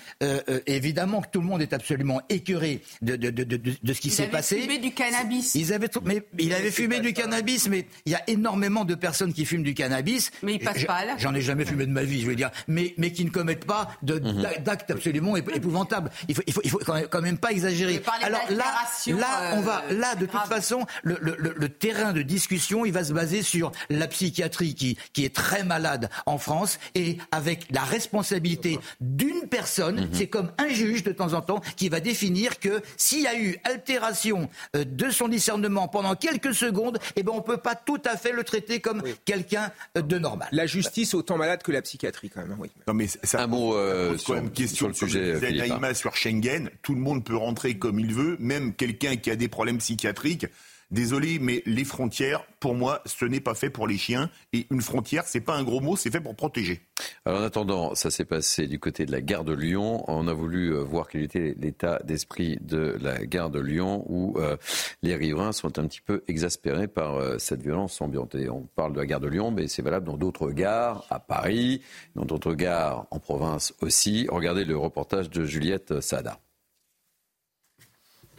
[0.68, 4.10] évidemment que tout le monde est absolument écœuré de, de, de, de, de ce qui
[4.10, 4.56] s'est passé.
[4.58, 5.56] Il avait fumé du cannabis.
[5.56, 9.34] Ils avaient, mais il avait fumé du cannabis, mais il y a énormément de personnes
[9.34, 10.32] qui fument du cannabis.
[10.44, 11.20] Mais ils passent pas à l'acte.
[11.22, 12.52] J'en ai jamais fumé de ma vie, je veux dire.
[12.68, 16.10] Mais, mais qui ne commettent pas d'actes absolument épouvantables.
[16.28, 18.02] Il faut, il faut, il faut quand même pas exagérer.
[18.22, 18.66] Alors là,
[19.08, 20.48] là, on va, là, de toute grave.
[20.50, 24.76] façon, le, le, le, le, terrain de discussion, il va se baser sur la psychiatrie
[24.76, 29.96] qui, qui est très malade en France et avec la responsabilité d'une personne.
[30.02, 30.14] Mm -hmm.
[30.18, 33.38] C'est comme un juge de temps en temps qui va définir que s'il y a
[33.38, 38.02] eu altération euh, de son discernement pendant quelques secondes, eh ben on peut pas tout
[38.06, 40.48] à fait le traiter comme quelqu'un euh, de normal.
[40.52, 42.56] La justice autant malade que la psychiatrie quand même.
[42.60, 42.70] Oui.
[42.88, 45.68] Non mais ça Un mot euh, sur, même question sur le sujet, Philippe, hein.
[45.68, 46.70] Naïma sur Schengen.
[46.82, 50.48] Tout le monde peut rentrer comme il veut, même quelqu'un qui a des problèmes psychiatriques.
[50.92, 54.30] Désolé, mais les frontières, pour moi, ce n'est pas fait pour les chiens.
[54.54, 56.82] Et une frontière, c'est pas un gros mot, c'est fait pour protéger.
[57.26, 60.04] Alors en attendant, ça s'est passé du côté de la gare de Lyon.
[60.08, 64.38] On a voulu euh, voir quel était l'état d'esprit de la gare de Lyon où
[64.38, 64.58] euh,
[65.02, 68.36] les riverains sont un petit peu exaspérés par euh, cette violence ambiante.
[68.36, 71.20] Et on parle de la gare de Lyon, mais c'est valable dans d'autres gares, à
[71.20, 71.82] Paris,
[72.16, 74.28] dans d'autres gares en province aussi.
[74.30, 76.40] Regardez le reportage de Juliette Sada.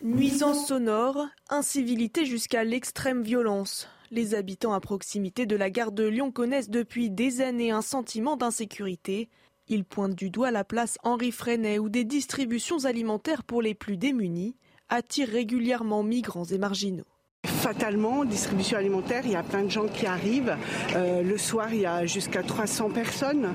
[0.02, 3.88] Nuisances sonores, incivilité jusqu'à l'extrême violence.
[4.10, 8.36] Les habitants à proximité de la gare de Lyon connaissent depuis des années un sentiment
[8.36, 9.30] d'insécurité.
[9.68, 13.96] Ils pointent du doigt la place Henri Freinet où des distributions alimentaires pour les plus
[13.96, 14.54] démunis
[14.90, 17.06] attirent régulièrement migrants et marginaux.
[17.46, 20.56] Fatalement, distribution alimentaire, il y a plein de gens qui arrivent.
[20.94, 23.48] Euh, le soir, il y a jusqu'à 300 personnes.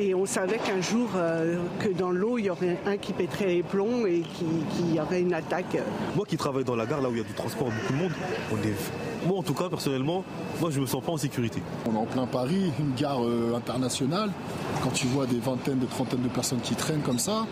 [0.00, 3.46] Et on savait qu'un jour, euh, que dans l'eau, il y aurait un qui pèterait
[3.46, 5.76] les plombs et qu'il y aurait une attaque.
[6.16, 7.98] Moi qui travaille dans la gare, là où il y a du transport, beaucoup de
[7.98, 8.12] monde,
[8.52, 9.28] on est...
[9.28, 10.24] moi en tout cas, personnellement,
[10.60, 11.62] moi je me sens pas en sécurité.
[11.86, 14.30] On est en plein Paris, une gare euh, internationale.
[14.82, 17.46] Quand tu vois des vingtaines, des trentaines de personnes qui traînent comme ça,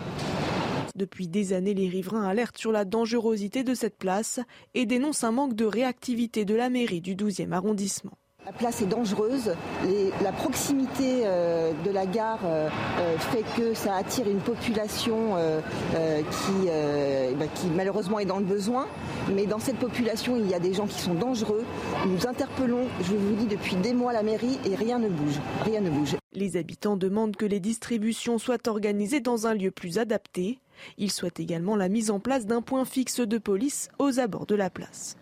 [0.95, 4.39] Depuis des années, les riverains alertent sur la dangerosité de cette place
[4.75, 8.11] et dénoncent un manque de réactivité de la mairie du 12e arrondissement.
[8.45, 9.55] La place est dangereuse.
[9.85, 12.69] Les- la proximité euh, de la gare euh,
[12.99, 15.61] euh, fait que ça attire une population euh,
[15.95, 18.85] euh, qui, bah, qui malheureusement est dans le besoin.
[19.33, 21.63] Mais dans cette population, il y a des gens qui sont dangereux.
[22.05, 25.39] Nous interpellons, je vous dis, depuis des mois la mairie et rien ne bouge.
[25.63, 26.17] Rien ne bouge.
[26.33, 30.59] Les habitants demandent que les distributions soient organisées dans un lieu plus adapté.
[30.97, 34.55] Ils souhaitent également la mise en place d'un point fixe de police aux abords de
[34.55, 35.17] la place.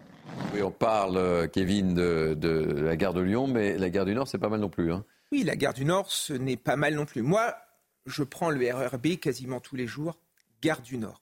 [0.53, 4.13] Oui, on parle, euh, Kevin, de, de la gare de Lyon, mais la gare du
[4.13, 4.91] Nord, c'est pas mal non plus.
[4.91, 5.03] Hein.
[5.31, 7.21] Oui, la gare du Nord, ce n'est pas mal non plus.
[7.21, 7.55] Moi,
[8.05, 10.19] je prends le RERB quasiment tous les jours,
[10.61, 11.21] gare du Nord.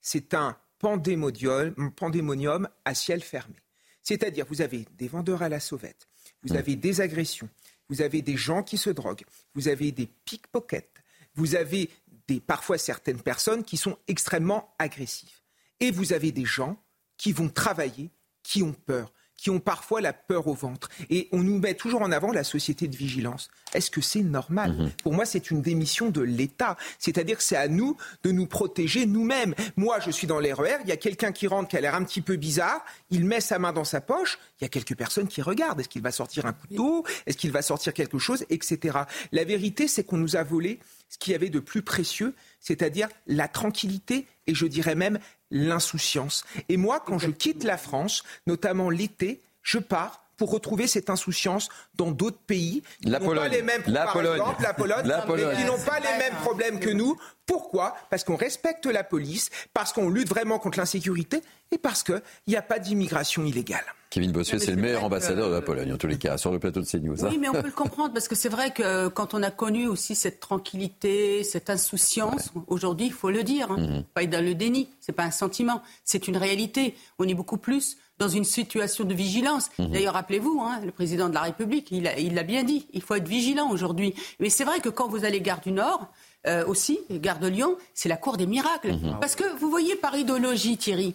[0.00, 3.56] C'est un pandémonium, pandémonium à ciel fermé.
[4.02, 6.08] C'est-à-dire, vous avez des vendeurs à la sauvette,
[6.42, 7.48] vous avez des agressions,
[7.88, 9.24] vous avez des gens qui se droguent,
[9.54, 11.02] vous avez des pickpockets,
[11.34, 11.90] vous avez
[12.30, 15.40] des, parfois certaines personnes qui sont extrêmement agressives.
[15.80, 16.76] Et vous avez des gens
[17.16, 18.10] qui vont travailler,
[18.42, 20.90] qui ont peur, qui ont parfois la peur au ventre.
[21.08, 23.48] Et on nous met toujours en avant la société de vigilance.
[23.72, 26.76] Est-ce que c'est normal Pour moi, c'est une démission de l'État.
[26.98, 29.54] C'est-à-dire que c'est à nous de nous protéger nous-mêmes.
[29.76, 32.04] Moi, je suis dans l'RER, il y a quelqu'un qui rentre qui a l'air un
[32.04, 35.26] petit peu bizarre, il met sa main dans sa poche, il y a quelques personnes
[35.28, 35.80] qui regardent.
[35.80, 37.06] Est-ce qu'il va sortir un couteau?
[37.26, 38.44] Est-ce qu'il va sortir quelque chose?
[38.50, 38.98] Etc.
[39.32, 40.80] La vérité, c'est qu'on nous a volé
[41.10, 45.18] ce qu'il y avait de plus précieux, c'est-à-dire la tranquillité et je dirais même
[45.50, 46.44] l'insouciance.
[46.68, 51.68] Et moi, quand je quitte la France, notamment l'été, je pars pour retrouver cette insouciance
[51.96, 53.50] dans d'autres pays qui La n'ont Pologne.
[53.50, 54.38] pas les mêmes, La par Pologne.
[54.40, 55.54] exemple, la Pologne, La mais Pologne.
[55.58, 57.14] qui n'ont pas les mêmes problèmes que nous.
[57.44, 57.94] Pourquoi?
[58.08, 62.56] Parce qu'on respecte la police, parce qu'on lutte vraiment contre l'insécurité et parce qu'il n'y
[62.56, 63.84] a pas d'immigration illégale.
[64.08, 66.50] Kevin Bossuet, c'est le meilleur que- ambassadeur de la Pologne, en tous les cas, sur
[66.52, 67.22] le plateau de CNews.
[67.24, 67.28] hein.
[67.30, 69.86] Oui, mais on peut le comprendre parce que c'est vrai que quand on a connu
[69.88, 74.04] aussi cette tranquillité, cette insouciance, aujourd'hui, il faut le dire, hein, Mhm.
[74.14, 76.96] pas être dans le déni, c'est pas un sentiment, c'est une réalité.
[77.18, 79.70] On est beaucoup plus dans une situation de vigilance.
[79.78, 79.88] Mhm.
[79.88, 83.26] D'ailleurs, rappelez-vous, hein, le président de la République, il l'a bien dit, il faut être
[83.26, 84.14] vigilant aujourd'hui.
[84.38, 86.06] Mais c'est vrai que quand vous allez gare du Nord,
[86.46, 88.92] euh, aussi, gare de Lyon, c'est la cour des miracles.
[88.92, 89.16] Mhm.
[89.20, 91.14] Parce que vous voyez par idéologie, Thierry,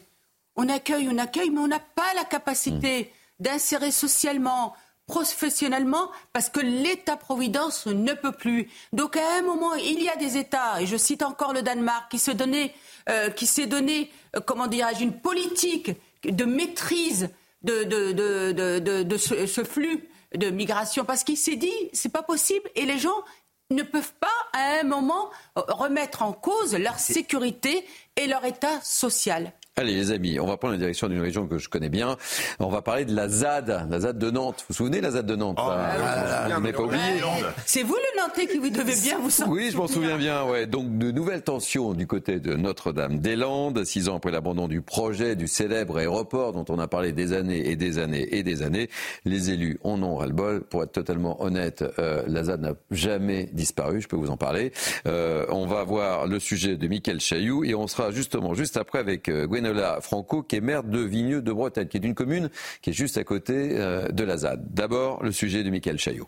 [0.56, 4.74] on accueille, on accueille, mais on n'a pas la capacité d'insérer socialement,
[5.06, 8.70] professionnellement, parce que l'État-providence ne peut plus.
[8.94, 12.10] Donc à un moment, il y a des États, et je cite encore le Danemark,
[12.10, 12.74] qui se donnait,
[13.10, 15.92] euh, qui s'est donné, euh, comment dirais-je, une politique
[16.32, 17.30] de maîtrise
[17.64, 21.74] de, de, de, de, de- de ce, ce flux de migration, parce qu'il s'est dit,
[21.94, 23.24] c'est pas possible, et les gens
[23.72, 29.54] ne peuvent pas à un moment remettre en cause leur sécurité et leur état social.
[29.78, 32.16] Allez les amis, on va prendre la direction d'une région que je connais bien.
[32.60, 34.60] On va parler de la ZAD, la ZAD de Nantes.
[34.60, 37.02] Vous vous souvenez de la ZAD de Nantes Ah, Vous pas oublié
[37.66, 39.52] C'est vous le Nantais qui vous devez bien vous sentir.
[39.52, 40.46] Oui, je m'en souviens bien.
[40.46, 40.66] Ouais.
[40.66, 45.50] Donc de nouvelles tensions du côté de Notre-Dame-des-Landes, six ans après l'abandon du projet du
[45.50, 48.90] célèbre aéroport dont on a parlé des années et des années et des années.
[49.26, 50.62] Les élus en ont ras-le-bol.
[50.62, 54.00] Pour être totalement honnête, euh, la ZAD n'a jamais disparu.
[54.00, 54.72] Je peux vous en parler.
[55.06, 59.00] Euh, on va voir le sujet de Michael Chailloux et on sera justement juste après
[59.00, 59.46] avec euh,
[60.02, 62.50] Franco, qui est maire de Vigneux de Bretagne, qui est une commune
[62.82, 64.74] qui est juste à côté euh, de la ZAD.
[64.74, 66.28] D'abord, le sujet de Michael Chailloux.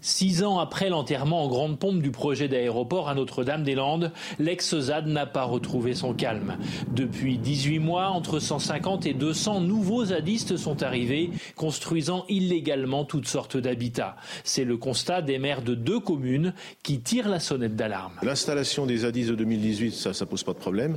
[0.00, 5.42] Six ans après l'enterrement en grande pompe du projet d'aéroport à Notre-Dame-des-Landes, l'ex-ZAD n'a pas
[5.42, 6.56] retrouvé son calme.
[6.94, 13.56] Depuis 18 mois, entre 150 et 200 nouveaux zadistes sont arrivés, construisant illégalement toutes sortes
[13.56, 14.14] d'habitats.
[14.44, 18.12] C'est le constat des maires de deux communes qui tirent la sonnette d'alarme.
[18.22, 20.96] L'installation des zadistes de 2018, ça, ça pose pas de problème.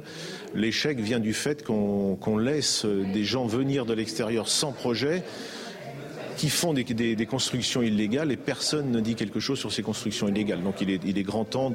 [0.53, 5.23] L'échec vient du fait qu'on laisse des gens venir de l'extérieur sans projet
[6.41, 10.27] qui font des, des, constructions illégales et personne ne dit quelque chose sur ces constructions
[10.27, 10.63] illégales.
[10.63, 11.71] Donc il est, il est grand temps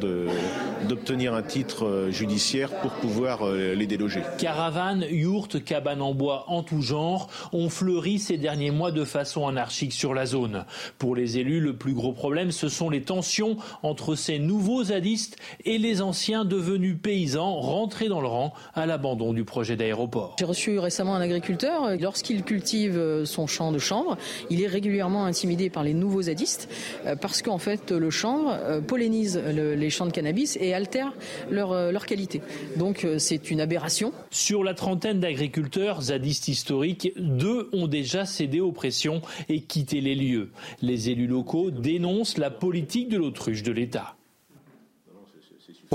[0.88, 4.22] d'obtenir un titre euh, judiciaire pour pouvoir euh, les déloger.
[4.38, 9.46] Caravanes, yourtes, cabanes en bois en tout genre ont fleuri ces derniers mois de façon
[9.46, 10.64] anarchique sur la zone.
[10.98, 15.36] Pour les élus, le plus gros problème, ce sont les tensions entre ces nouveaux zadistes
[15.64, 20.34] et les anciens devenus paysans rentrés dans le rang à l'abandon du projet d'aéroport.
[20.40, 21.96] J'ai reçu récemment un agriculteur.
[22.00, 24.18] Lorsqu'il cultive euh, son champ de chanvre,
[24.55, 26.68] il est régulièrement intimidé par les nouveaux zadistes
[27.06, 31.12] euh, parce qu'en fait le chanvre euh, pollinise les champs de cannabis et altère
[31.50, 32.40] leur, euh, leur qualité.
[32.76, 34.12] Donc c'est une aberration.
[34.30, 40.14] Sur la trentaine d'agriculteurs zadistes historiques, deux ont déjà cédé aux pressions et quitté les
[40.14, 40.50] lieux.
[40.82, 44.15] Les élus locaux dénoncent la politique de l'autruche de l'État.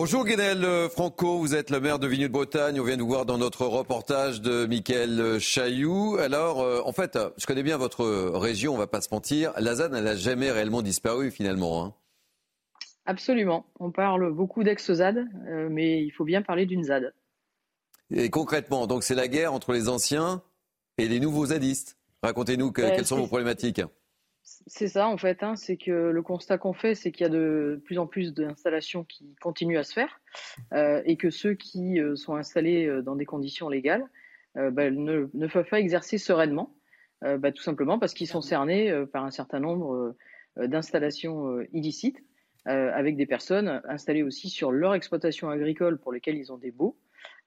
[0.04, 2.82] Bonjour Guénel Franco, vous êtes le maire de Vigneux de Bretagne.
[2.82, 6.18] On vient de vous voir dans notre reportage de Mickaël Chailloux.
[6.18, 8.04] Alors, euh, en fait, je connais bien votre
[8.36, 9.54] région, on va pas se mentir.
[9.60, 11.86] La ZAD, n'a jamais réellement disparu finalement.
[11.86, 11.94] Hein.
[13.06, 13.68] Absolument.
[13.80, 17.14] On parle beaucoup d'ex-ZAD, euh, mais il faut bien parler d'une ZAD.
[18.10, 20.42] Et concrètement, donc c'est la guerre entre les anciens
[20.98, 22.00] et les nouveaux zadistes.
[22.24, 23.84] Racontez-nous quelles sont vos problématiques.
[24.74, 25.58] C'est ça en fait, hein.
[25.58, 29.04] c'est que le constat qu'on fait, c'est qu'il y a de plus en plus d'installations
[29.04, 30.22] qui continuent à se faire
[30.72, 34.06] euh, et que ceux qui euh, sont installés euh, dans des conditions légales
[34.56, 36.74] bah, ne, peuvent pas exercer sereinement,
[37.22, 40.14] bah, tout simplement parce qu'ils sont cernés par un certain nombre
[40.58, 42.22] d'installations illicites
[42.66, 46.98] avec des personnes installées aussi sur leur exploitation agricole pour lesquelles ils ont des baux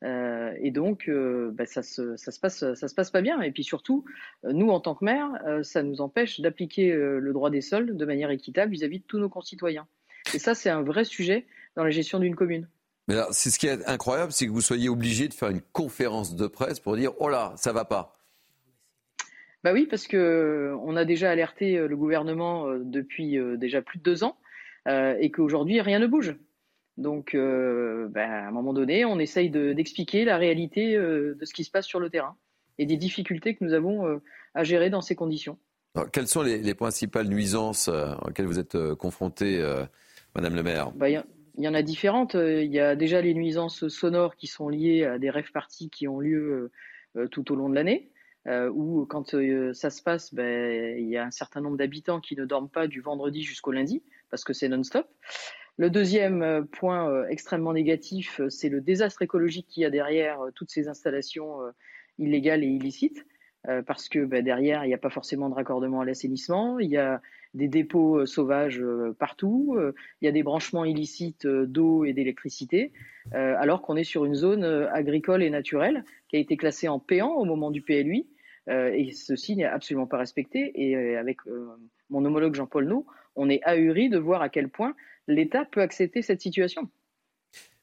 [0.04, 3.40] euh, et donc, euh, bah, ça, se, ça, se passe, ça se passe pas bien.
[3.40, 4.04] Et puis surtout,
[4.44, 5.30] euh, nous, en tant que maire,
[5.62, 9.28] ça nous empêche d'appliquer le droit des sols de manière équitable vis-à-vis de tous nos
[9.28, 9.86] concitoyens.
[10.34, 11.46] Et ça, c'est un vrai sujet
[11.76, 12.68] dans la gestion d'une commune.
[13.08, 16.36] Mais c'est ce qui est incroyable, c'est que vous soyez obligé de faire une conférence
[16.36, 18.18] de presse pour dire oh là, ça va pas.
[19.62, 24.24] Bah oui, parce que on a déjà alerté le gouvernement depuis déjà plus de deux
[24.24, 24.38] ans
[24.86, 26.34] et qu'aujourd'hui rien ne bouge.
[26.96, 31.52] Donc, euh, ben, à un moment donné, on essaye d'expliquer la réalité euh, de ce
[31.52, 32.36] qui se passe sur le terrain
[32.78, 34.22] et des difficultés que nous avons euh,
[34.54, 35.58] à gérer dans ces conditions.
[36.12, 37.88] quelles sont les, principales nuisances
[38.22, 39.62] auxquelles vous êtes confrontée,
[40.34, 40.92] Madame le maire?
[40.92, 41.22] Bah, Il
[41.58, 42.34] y, en a différentes.
[42.34, 46.06] Il y a déjà les nuisances sonores qui sont liées à des rêves parties qui
[46.06, 46.70] ont lieu
[47.30, 48.10] tout au long de l'année.
[48.72, 49.36] où quand
[49.72, 52.86] ça se passe, ben, il y a un certain nombre d'habitants qui ne dorment pas
[52.86, 55.08] du vendredi jusqu'au lundi parce que c'est non-stop.
[55.76, 59.90] Le deuxième euh, point euh, extrêmement négatif, euh, c'est le désastre écologique qu'il y a
[59.90, 61.58] derrière toutes ces installations
[62.18, 63.26] illégales et illicites,
[63.86, 66.96] parce que bah, derrière, il n'y a pas forcément de raccordement à l'assainissement, il y
[66.96, 67.20] a
[67.54, 68.82] des dépôts sauvages
[69.18, 69.76] partout,
[70.20, 72.92] il y a des branchements illicites d'eau et d'électricité,
[73.32, 77.32] alors qu'on est sur une zone agricole et naturelle qui a été classée en péant
[77.32, 78.28] au moment du PLUI,
[78.68, 80.72] et ceci n'est absolument pas respecté.
[80.74, 81.38] Et avec
[82.10, 84.94] mon homologue Jean-Paul Nou, on est ahuri de voir à quel point
[85.28, 86.88] l'État peut accepter cette situation.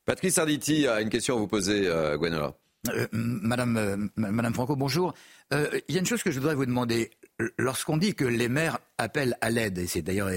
[0.06, 5.14] Patrice Arditi a une question à vous poser, euh, euh Madame, euh, Madame Franco, bonjour.
[5.54, 7.12] Euh, il y a une chose que je voudrais vous demander.
[7.58, 10.30] Lorsqu'on dit que les maires appellent à l'aide, et c'est d'ailleurs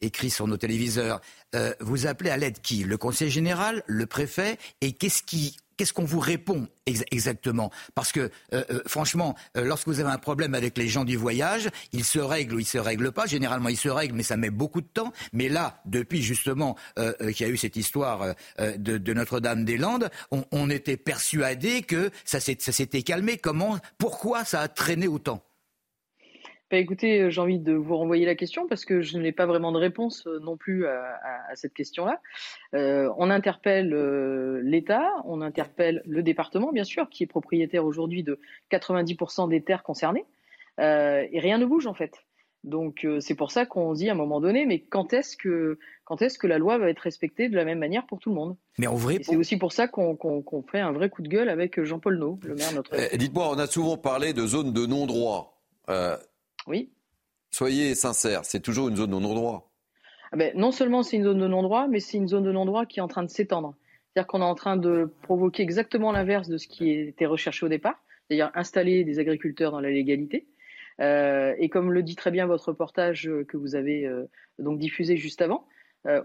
[0.00, 1.20] écrit sur nos téléviseurs,
[1.80, 2.84] vous appelez à l'aide qui?
[2.84, 7.72] Le conseil général, le préfet, et qu'est-ce qui qu'est-ce qu'on vous répond exactement?
[7.96, 11.16] Parce que euh, euh, franchement, euh, lorsque vous avez un problème avec les gens du
[11.16, 13.26] voyage, ils se règlent ou ils se règlent pas.
[13.26, 15.12] Généralement, ils se règlent, mais ça met beaucoup de temps.
[15.32, 21.82] Mais là, depuis justement qu'il y a eu cette histoire de, Notre-Dame-des-Landes, on, était persuadé
[21.82, 23.38] que ça s'était calmé.
[23.38, 25.42] Comment Pourquoi ça a traîné autant?
[26.72, 29.44] Bah, écoutez, euh, j'ai envie de vous renvoyer la question parce que je n'ai pas
[29.44, 31.18] vraiment de réponse euh, non plus à,
[31.54, 32.18] cette question-là.
[32.74, 33.94] Euh, on interpelle
[34.64, 39.82] l'État, on interpelle le département, bien sûr, qui est propriétaire aujourd'hui de 90% des terres
[39.82, 40.24] concernées,
[40.78, 42.14] et rien ne bouge en fait.
[42.64, 46.22] Donc c'est pour ça qu'on dit à un moment donné, mais quand est-ce que quand
[46.22, 48.56] est-ce que la loi va être respectée de la même manière pour tout le monde?
[48.78, 50.16] Mais en vrai, c'est aussi pour ça qu'on
[50.70, 53.16] fait un vrai coup de gueule avec Jean-Paul No, le maire de notre.
[53.16, 55.60] Dites-moi, on a souvent parlé de zone de non-droit.
[56.66, 56.90] Oui.
[57.50, 59.70] Soyez sincère, c'est toujours une zone de non-droit.
[60.32, 62.86] Ah ben, non seulement c'est une zone de non-droit, mais c'est une zone de non-droit
[62.86, 63.74] qui est en train de s'étendre.
[64.08, 67.68] C'est-à-dire qu'on est en train de provoquer exactement l'inverse de ce qui était recherché au
[67.68, 70.46] départ, c'est-à-dire installer des agriculteurs dans la légalité.
[71.00, 74.08] et comme le dit très bien votre reportage que vous avez
[74.58, 75.66] donc diffusé juste avant,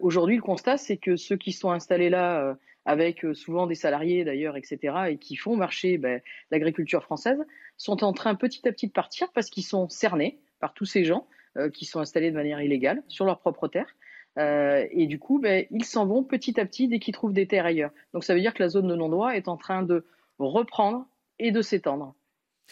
[0.02, 2.58] aujourd'hui le constat c'est que ceux qui sont installés là
[2.88, 7.38] avec souvent des salariés d'ailleurs, etc., et qui font marcher ben, l'agriculture française,
[7.78, 11.04] sont en train petit à petit de partir parce qu'ils sont cernés par tous ces
[11.04, 11.28] gens
[11.74, 13.94] qui sont installés de manière illégale sur leur propre terre.
[14.38, 17.48] Euh, et du coup, ben, ils s'en vont petit à petit dès qu'ils trouvent des
[17.48, 17.92] terres ailleurs.
[18.14, 20.06] Donc ça veut dire que la zone de non-droit est en train de
[20.38, 21.08] reprendre
[21.40, 22.16] et de s'étendre.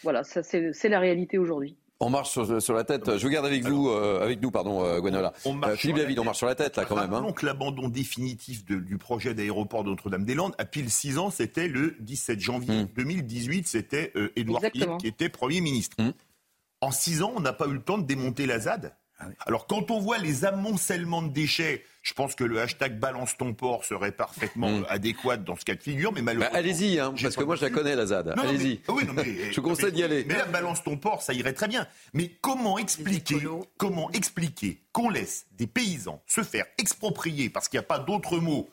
[0.02, 1.76] Voilà, ça c'est la réalité aujourd'hui.
[1.98, 3.16] On marche sur, la tête.
[3.16, 5.32] Je vous garde avec vous, euh, avec nous, pardon, euh, Gwenola.
[5.76, 7.08] Philippe David, on marche sur la tête là quand même.
[7.10, 7.46] Donc hein.
[7.46, 12.84] l'abandon définitif du projet d'aéroport de Notre-Dame-des-Landes, à pile 6 ans, c'était le 17 janvier
[12.96, 13.60] 2018.
[13.60, 13.64] Hmm.
[13.64, 15.96] C'était Édouard Philippe qui était Premier ministre.
[15.98, 16.12] Hmm.
[16.82, 18.94] En 6 ans, on n'a pas eu le temps de démonter la ZAD.
[19.18, 23.36] Ah Alors quand on voit les amoncellements de déchets, je pense que le hashtag balance
[23.36, 24.86] ton port serait parfaitement hmm.
[24.88, 26.52] adéquat dans ce cas de figure, mais malheureusement.
[26.52, 28.34] Bah, allez-y, hein, parce que moi je la connais la ZAD.
[28.38, 28.80] Allez-y.
[28.88, 29.04] Oui,
[29.50, 30.24] je vous conseille d'y aller.
[30.28, 31.86] Mais là, balance ton port, ça irait très bien.
[32.12, 33.40] Mais comment expliquer,
[33.76, 38.38] comment expliquer qu'on laisse des paysans se faire exproprier parce qu'il n'y a pas d'autre
[38.38, 38.68] mot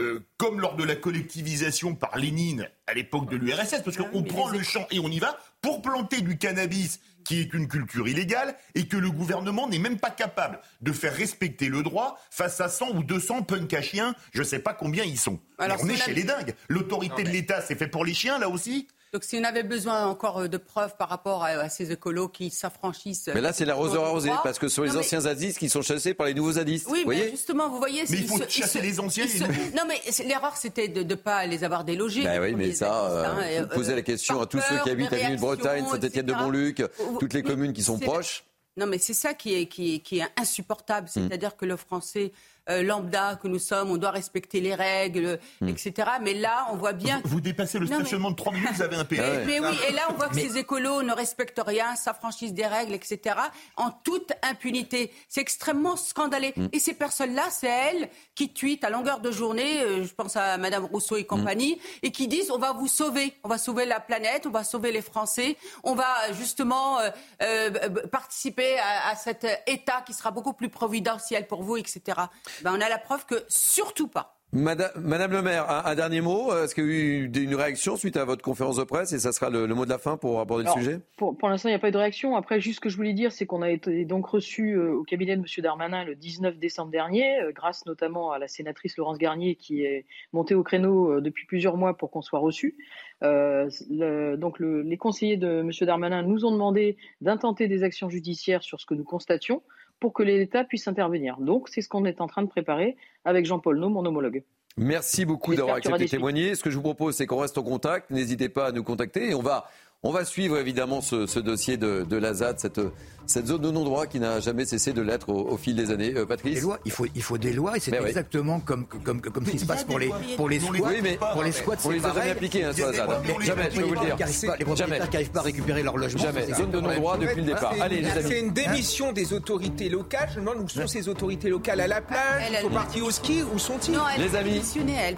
[0.00, 4.48] euh, comme lors de la collectivisation par Lénine à l'époque de l'URSS, parce qu'on prend
[4.48, 8.56] le champ et on y va pour planter du cannabis qui est une culture illégale
[8.74, 12.68] et que le gouvernement n'est même pas capable de faire respecter le droit face à
[12.68, 15.40] 100 ou 200 punks à chiens, je ne sais pas combien ils sont.
[15.58, 16.54] Alors, on est chez les dingues.
[16.68, 18.86] L'autorité de l'État, c'est fait pour les chiens là aussi?
[19.12, 22.50] Donc si on avait besoin encore euh, de preuves par rapport à, ces écolos qui
[22.50, 23.30] s'affranchissent...
[23.34, 26.14] Mais là, c'est l'arroseur arrosé, parce que ce sont les anciens zadistes qui sont chassés
[26.14, 26.86] par les nouveaux zadistes.
[26.90, 28.04] Oui, mais justement, vous voyez...
[28.08, 29.26] Mais il faut chasser les anciens.
[29.76, 32.22] Non, mais l'erreur, c'était de ne pas les avoir délogés.
[32.22, 35.12] Ben oui, mais ça, euh, hein, vous posez la question à tous ceux qui habitent
[35.12, 36.82] à Ville-Bretagne, Saint-Étienne de Montluc,
[37.18, 38.44] toutes les communes qui sont proches.
[38.76, 41.08] Non, mais c'est ça qui est, qui qui est insupportable.
[41.08, 41.28] Hmm.
[41.28, 42.32] C'est-à-dire que le français
[42.68, 45.68] euh, lambda que nous sommes, on doit respecter les règles, hmm.
[45.68, 45.92] etc.
[46.20, 47.20] Mais là, on voit bien.
[47.24, 49.46] Vous, dépassez le stationnement de 3 minutes, vous avez un péage.
[49.46, 52.94] Mais, oui, et là, on voit que ces écolos ne respectent rien, s'affranchissent des règles,
[52.94, 53.36] etc.
[53.76, 55.12] En toute impunité.
[55.28, 56.52] C'est extrêmement scandaleux.
[56.56, 56.66] Hmm.
[56.72, 60.58] Et ces personnes-là, c'est elles qui tweetent à longueur de journée, euh, je pense à
[60.58, 62.06] Madame Rousseau et compagnie, hmm.
[62.06, 64.90] et qui disent on va vous sauver, on va sauver la planète, on va sauver
[64.90, 66.98] les Français, on va justement
[67.42, 67.70] euh,
[68.10, 72.16] participer à, à cet État qui sera beaucoup plus providentiel pour vous, etc.
[72.62, 74.36] Ben, on a la preuve que surtout pas.
[74.52, 76.56] Madame, le maire, un, dernier mot.
[76.56, 79.32] Est-ce qu'il y a eu une réaction suite à votre conférence de presse et ça
[79.32, 81.00] sera le, mot de la fin pour aborder le sujet?
[81.16, 82.36] Pour, l'instant, il n'y a pas eu de réaction.
[82.36, 85.02] Après, juste ce que je voulais dire, c'est qu'on a été donc reçu euh, au
[85.02, 85.62] cabinet de M.
[85.62, 90.06] Darmanin le 19 décembre dernier, euh, grâce notamment à la sénatrice Laurence Garnier qui est
[90.32, 92.76] montée au créneau euh, depuis plusieurs mois pour qu'on soit reçu.
[93.20, 95.70] donc les conseillers de M.
[95.82, 99.62] Darmanin nous ont demandé d'intenter des actions judiciaires sur ce que nous constations
[100.00, 101.38] pour que l'État puisse intervenir.
[101.38, 104.42] Donc, c'est ce qu'on est en train de préparer avec Jean-Paul No, mon homologue.
[104.78, 106.54] Merci beaucoup d'avoir accepté de témoigner.
[106.54, 108.10] Ce que je vous propose, c'est qu'on reste en contact.
[108.10, 109.70] N'hésitez pas à nous contacter et on va
[110.06, 112.80] on va suivre évidemment ce, dossier de, de la ZAD, cette,
[113.26, 116.14] cette zone de non-droit qui n'a jamais cessé de l'être au, fil des années.
[116.16, 119.20] Euh, Patrice lois, il, faut, il faut des lois et c'est ben exactement comme, comme,
[119.20, 120.88] comme ce qui se passe pour les, pour les squats.
[120.88, 123.08] Oui, mais pour les squats, on les a jamais appliqués hein, sur la ZAD.
[123.40, 124.16] Jamais, je peux vous le dire.
[124.58, 126.22] Les propriétaires qui n'arrivent pas à récupérer leur logement.
[126.22, 126.54] Jamais.
[126.54, 127.74] Zone de non-droit depuis le départ.
[127.80, 128.28] Allez, les amis.
[128.28, 130.28] C'est une démission des autorités locales.
[130.32, 133.10] Je me demande où sont ces autorités locales à la plage Ils sont partis au
[133.10, 134.62] ski Où sont-ils Les amis,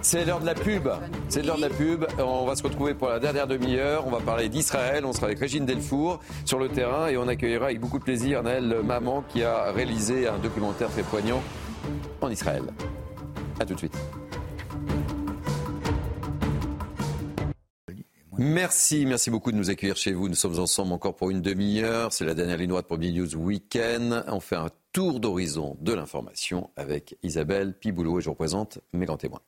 [0.00, 0.88] c'est l'heure de la pub.
[1.28, 2.06] C'est l'heure de la pub.
[2.18, 4.06] On va se retrouver pour la dernière demi-heure.
[4.06, 4.77] On va parler d'Israël.
[5.04, 8.42] On sera avec Régine Delfour sur le terrain et on accueillera avec beaucoup de plaisir
[8.42, 11.42] Naël Maman qui a réalisé un documentaire très poignant
[12.20, 12.62] en Israël.
[13.60, 13.96] A tout de suite.
[18.40, 20.28] Merci, merci beaucoup de nous accueillir chez vous.
[20.28, 22.12] Nous sommes ensemble encore pour une demi-heure.
[22.12, 24.24] C'est la dernière ligne droite pour News Weekend.
[24.28, 29.16] On fait un tour d'horizon de l'information avec Isabelle Piboulot et je représente mes grands
[29.16, 29.40] témoins.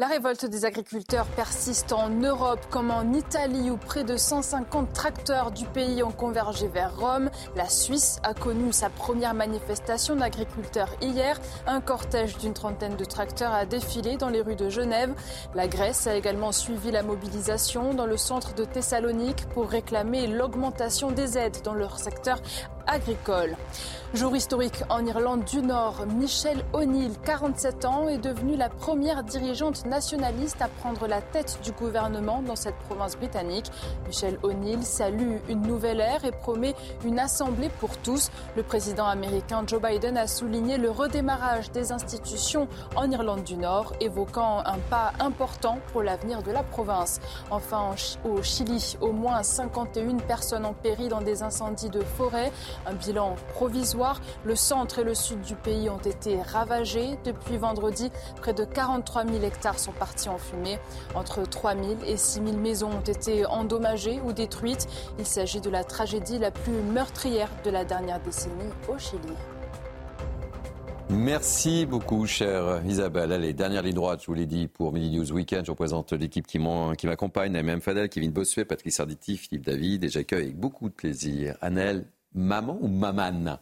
[0.00, 5.50] La révolte des agriculteurs persiste en Europe comme en Italie où près de 150 tracteurs
[5.50, 7.28] du pays ont convergé vers Rome.
[7.54, 11.38] La Suisse a connu sa première manifestation d'agriculteurs hier.
[11.66, 15.12] Un cortège d'une trentaine de tracteurs a défilé dans les rues de Genève.
[15.54, 21.10] La Grèce a également suivi la mobilisation dans le centre de Thessalonique pour réclamer l'augmentation
[21.10, 22.40] des aides dans leur secteur
[22.86, 23.56] agricole.
[24.14, 29.86] Jour historique en Irlande du Nord, Michelle O'Neill, 47 ans, est devenue la première dirigeante
[29.90, 33.66] nationaliste à prendre la tête du gouvernement dans cette province britannique.
[34.06, 36.74] Michelle O'Neill salue une nouvelle ère et promet
[37.04, 38.30] une assemblée pour tous.
[38.56, 43.92] Le président américain Joe Biden a souligné le redémarrage des institutions en Irlande du Nord,
[44.00, 47.20] évoquant un pas important pour l'avenir de la province.
[47.50, 47.90] Enfin,
[48.24, 52.52] au Chili, au moins 51 personnes ont péri dans des incendies de forêt
[52.86, 54.20] Un bilan provisoire.
[54.44, 57.18] Le centre et le sud du pays ont été ravagés.
[57.24, 60.78] Depuis vendredi, près de 43 000 hectares sont partis en fumée.
[61.14, 64.86] Entre 3 000 et 6 000 maisons ont été endommagées ou détruites.
[65.18, 69.20] Il s'agit de la tragédie la plus meurtrière de la dernière décennie au Chili.
[71.08, 73.32] Merci beaucoup, chère Isabelle.
[73.32, 75.66] Allez, dernière ligne droite, je vous l'ai dit, pour Midi News Weekend.
[75.66, 80.44] Je représente l'équipe qui m'accompagne, Naïm Fadel, Kevin Bossuet, Patrick Sarditi, Philippe David, et j'accueille
[80.44, 83.58] avec beaucoup de plaisir Annelle maman ou maman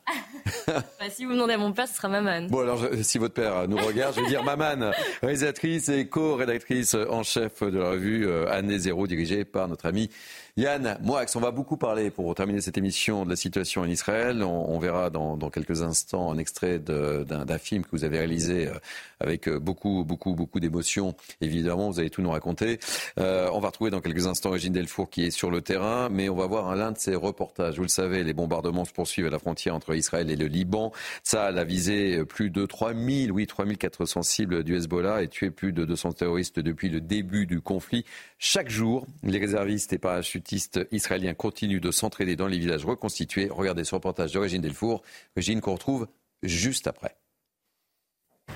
[0.66, 2.46] bah, Si vous demandez à mon père, ce sera maman.
[2.48, 4.90] Bon, alors si votre père nous regarde, je vais dire maman,
[5.22, 10.10] réalisatrice et co-rédactrice en chef de la revue euh, Année Zéro, dirigée par notre ami
[10.58, 14.42] Yann Moix, on va beaucoup parler pour terminer cette émission de la situation en Israël.
[14.42, 18.74] On, verra dans, quelques instants un extrait d'un film que vous avez réalisé euh,
[19.20, 21.14] avec euh, beaucoup, beaucoup, beaucoup d'émotions.
[21.40, 22.80] Évidemment, vous allez tout nous raconter.
[23.20, 26.28] Euh, on va retrouver dans quelques instants Régine Delfour qui est sur le terrain, mais
[26.28, 27.76] on va voir l'un de ses reportages.
[27.76, 30.90] Vous le savez, les bombardements se poursuivent à la frontière entre Israël et le Liban.
[31.22, 35.84] Ça a visé plus de 3000, oui, 3400 cibles du Hezbollah et tué plus de
[35.84, 38.04] 200 terroristes depuis le début du conflit.
[38.40, 43.48] Chaque jour, les réservistes et parachutistes israéliens continuent de s'entraider dans les villages reconstitués.
[43.50, 45.02] Regardez ce reportage de Régine Delfour,
[45.34, 46.06] Régine qu'on retrouve
[46.44, 47.16] juste après.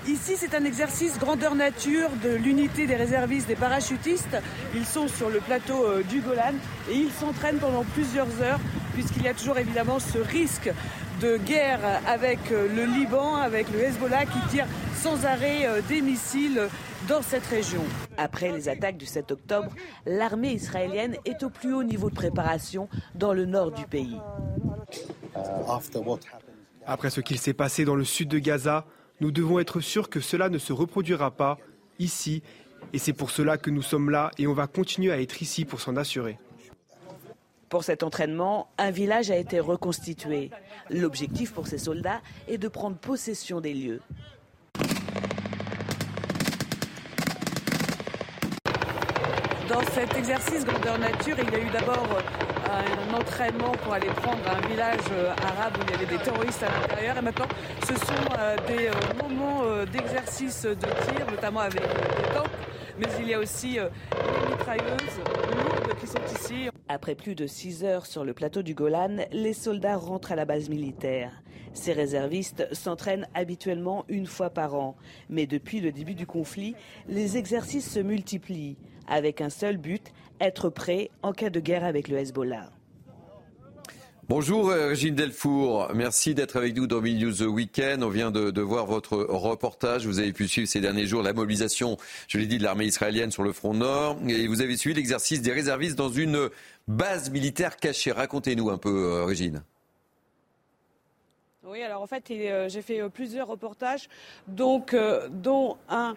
[0.07, 4.37] Ici, c'est un exercice grandeur nature de l'unité des réservistes des parachutistes.
[4.73, 6.53] Ils sont sur le plateau euh, du Golan
[6.89, 8.59] et ils s'entraînent pendant plusieurs heures
[8.93, 10.71] puisqu'il y a toujours évidemment ce risque
[11.21, 14.65] de guerre avec euh, le Liban, avec le Hezbollah qui tire
[14.95, 16.69] sans arrêt euh, des missiles
[17.07, 17.81] dans cette région.
[18.17, 19.71] Après les attaques du 7 octobre,
[20.05, 24.17] l'armée israélienne est au plus haut niveau de préparation dans le nord du pays.
[26.85, 28.85] Après ce qu'il s'est passé dans le sud de Gaza,
[29.21, 31.57] nous devons être sûrs que cela ne se reproduira pas
[31.99, 32.43] ici,
[32.91, 35.65] et c'est pour cela que nous sommes là et on va continuer à être ici
[35.65, 36.37] pour s'en assurer.
[37.69, 40.51] Pour cet entraînement, un village a été reconstitué.
[40.91, 43.99] L'objectif pour ces soldats est de prendre possession des lieux.
[49.73, 52.07] Dans cet exercice grandeur nature, il y a eu d'abord
[52.69, 56.61] un entraînement pour aller prendre un village euh, arabe où il y avait des terroristes
[56.61, 57.17] à l'intérieur.
[57.17, 57.47] Et maintenant,
[57.81, 58.93] ce sont euh, des euh,
[59.23, 62.51] moments d'exercice de tir, notamment avec des tanks.
[62.99, 65.17] Mais il y a aussi les mitrailleuses
[65.55, 66.69] lourdes qui sont ici.
[66.87, 70.45] Après plus de 6 heures sur le plateau du Golan, les soldats rentrent à la
[70.45, 71.31] base militaire.
[71.73, 74.95] Ces réservistes s'entraînent habituellement une fois par an.
[75.29, 76.75] Mais depuis le début du conflit,
[77.07, 78.77] les exercices se multiplient,
[79.07, 82.69] avec un seul but, être prêt en cas de guerre avec le Hezbollah.
[84.29, 88.03] Bonjour euh, Régine Delfour, merci d'être avec nous dans News Weekend.
[88.03, 90.07] On vient de, voir votre reportage.
[90.07, 91.97] Vous avez pu suivre ces derniers jours la mobilisation,
[92.29, 94.17] je l'ai dit, de l'armée israélienne sur le front nord.
[94.29, 96.49] Et vous avez suivi l'exercice des réservistes dans une
[96.87, 98.13] base militaire cachée.
[98.13, 99.61] Racontez-nous un peu, euh, Régine.
[101.65, 104.07] Oui, alors en fait, euh, j'ai fait plusieurs reportages,
[104.47, 104.95] donc,
[105.29, 106.15] dont un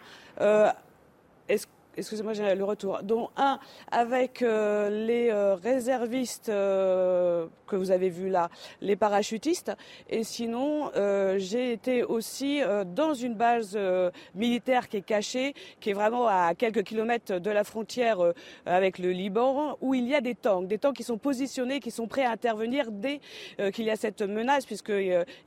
[1.96, 3.58] excusez-moi, j'ai le retour, dont un
[3.90, 8.48] avec euh, les euh, réservistes euh, que vous avez vus là,
[8.80, 9.72] les parachutistes.
[10.08, 10.90] Et sinon,
[11.36, 12.60] j'ai été aussi
[12.94, 13.76] dans une base
[14.36, 18.18] militaire qui est cachée, qui est vraiment à quelques kilomètres de la frontière
[18.66, 21.90] avec le Liban, où il y a des tanks, des tanks qui sont positionnés, qui
[21.90, 23.20] sont prêts à intervenir dès
[23.72, 24.92] qu'il y a cette menace, puisque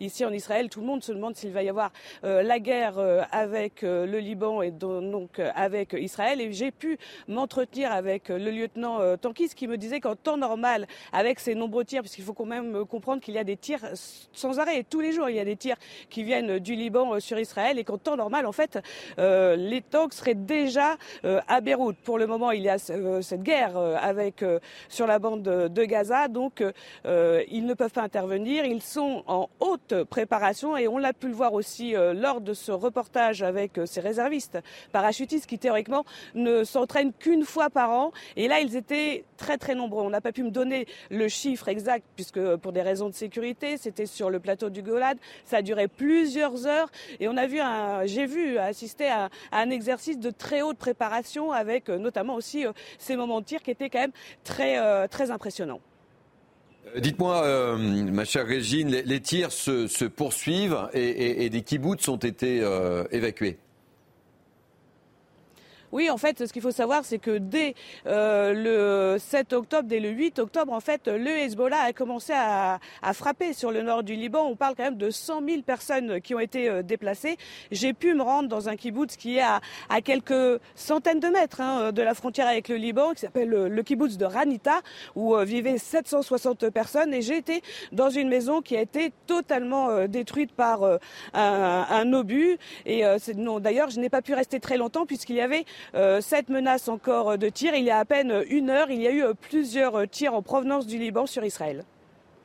[0.01, 1.93] ici en Israël, tout le monde se demande s'il va y avoir
[2.23, 2.99] la guerre
[3.31, 6.97] avec le Liban et donc avec Israël et j'ai pu
[7.27, 11.85] m'entretenir avec le lieutenant euh, Tankis qui me disait qu'en temps normal, avec ces nombreux
[11.85, 15.11] tirs, puisqu'il faut quand même comprendre qu'il y a des tirs sans arrêt, tous les
[15.11, 15.77] jours il y a des tirs
[16.09, 18.79] qui viennent du Liban euh, sur Israël et qu'en temps normal, en fait,
[19.19, 21.97] euh, les tanks seraient déjà à Beyrouth.
[22.03, 24.43] Pour le moment, il y a cette guerre avec
[24.87, 26.63] sur la bande de Gaza, donc
[27.05, 28.65] ils ne peuvent pas intervenir.
[28.65, 32.71] Ils sont en haute préparation et on l'a pu le voir aussi lors de ce
[32.71, 34.59] reportage avec ces réservistes
[34.91, 38.11] parachutistes qui théoriquement ne s'entraînent qu'une fois par an.
[38.35, 40.03] Et là, ils étaient très très nombreux.
[40.03, 43.77] On n'a pas pu me donner le chiffre exact puisque pour des raisons de sécurité,
[43.77, 45.17] c'était sur le plateau du Golad.
[45.45, 46.89] Ça a duré plusieurs heures
[47.19, 47.59] et on a vu,
[48.05, 52.71] j'ai vu assister à, un exercice de très haute préparation avec euh, notamment aussi euh,
[52.97, 54.11] ces moments de tir qui étaient quand même
[54.43, 55.81] très euh, très impressionnants.
[56.97, 62.63] Dites-moi, ma chère Régine, les, tirs se, poursuivent et, des kibbutz ont été
[63.11, 63.59] évacués.
[65.91, 67.75] Oui, en fait, ce qu'il faut savoir, c'est que dès
[68.05, 73.13] le 7 octobre, dès le 8 octobre, en fait, le Hezbollah a commencé à, à,
[73.13, 74.45] frapper sur le nord du Liban.
[74.45, 77.37] On parle quand même de 100 000 personnes qui ont été déplacées.
[77.71, 81.61] J'ai pu me rendre dans un kibbutz qui est à, à quelques centaines de mètres
[81.61, 84.81] hein, de la frontière avec le Liban, qui s'appelle le kibbutz de Ranita,
[85.15, 87.13] où vivaient 760 personnes.
[87.13, 87.61] Et j'ai été
[87.91, 90.83] dans une maison qui a été totalement détruite par
[91.33, 92.57] un, un, obus.
[92.85, 93.03] Et
[93.59, 95.65] d'ailleurs, je n'ai pas pu rester très longtemps puisqu'il y avait
[96.21, 97.75] cette menace encore de tir.
[97.75, 100.87] Il y a à peine une heure, il y a eu plusieurs tirs en provenance
[100.87, 101.85] du Liban sur Israël.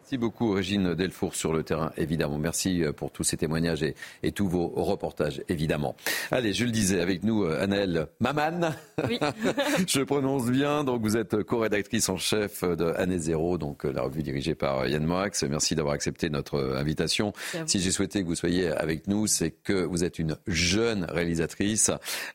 [0.05, 2.37] Merci beaucoup, Régine Delfour, sur le terrain, évidemment.
[2.37, 5.97] Merci euh, pour tous ces témoignages et, tous vos reportages, évidemment.
[6.31, 8.73] Allez, je le disais, avec nous, euh, Annelle Maman.
[9.09, 9.19] Oui.
[9.89, 10.85] je prononce bien.
[10.85, 14.87] Donc, vous êtes co-rédactrice en chef de Année Zéro, donc euh, la revue dirigée par
[14.87, 15.31] Yann Moix.
[15.49, 17.33] Merci d'avoir accepté notre invitation.
[17.65, 21.91] Si j'ai souhaité que vous soyez avec nous, c'est que vous êtes une jeune réalisatrice.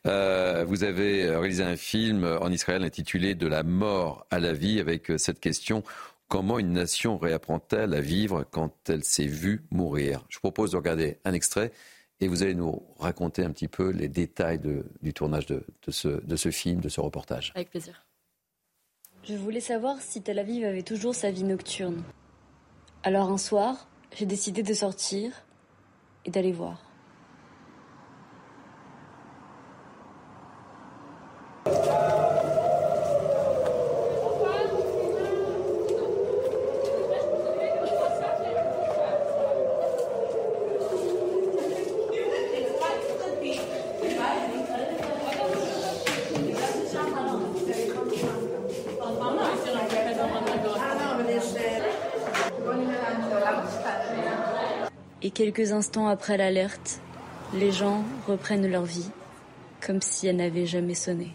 [0.06, 5.12] vous avez réalisé un film en Israël intitulé De la mort à la vie, avec
[5.18, 5.84] cette question
[6.30, 10.24] Comment une nation réapprend-elle à vivre quand elle s'est vue mourir?
[10.30, 11.72] Je vous propose de regarder un extrait
[12.20, 14.62] et vous allez nous raconter un petit peu les détails
[15.02, 17.52] du tournage de, ce, de ce film, de ce reportage.
[17.56, 18.06] Avec plaisir.
[19.24, 22.04] Je voulais savoir si Tel Aviv avait toujours sa vie nocturne.
[23.02, 25.32] Alors un soir, j'ai décidé de sortir
[26.26, 26.89] et d'aller voir.
[55.60, 57.02] Quelques instants après l'alerte,
[57.54, 59.10] les gens reprennent leur vie
[59.86, 61.34] comme si elle n'avait jamais sonné.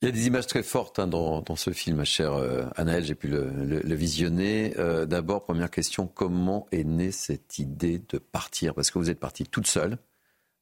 [0.00, 2.64] Il y a des images très fortes hein, dans, ce film, ma chère euh,
[3.00, 4.74] j'ai pu le, visionner.
[4.78, 8.74] Euh, d'abord, première question, comment est née cette idée de partir?
[8.74, 9.98] Parce que vous êtes partie toute seule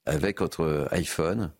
[0.06, 1.52] avec votre iPhone.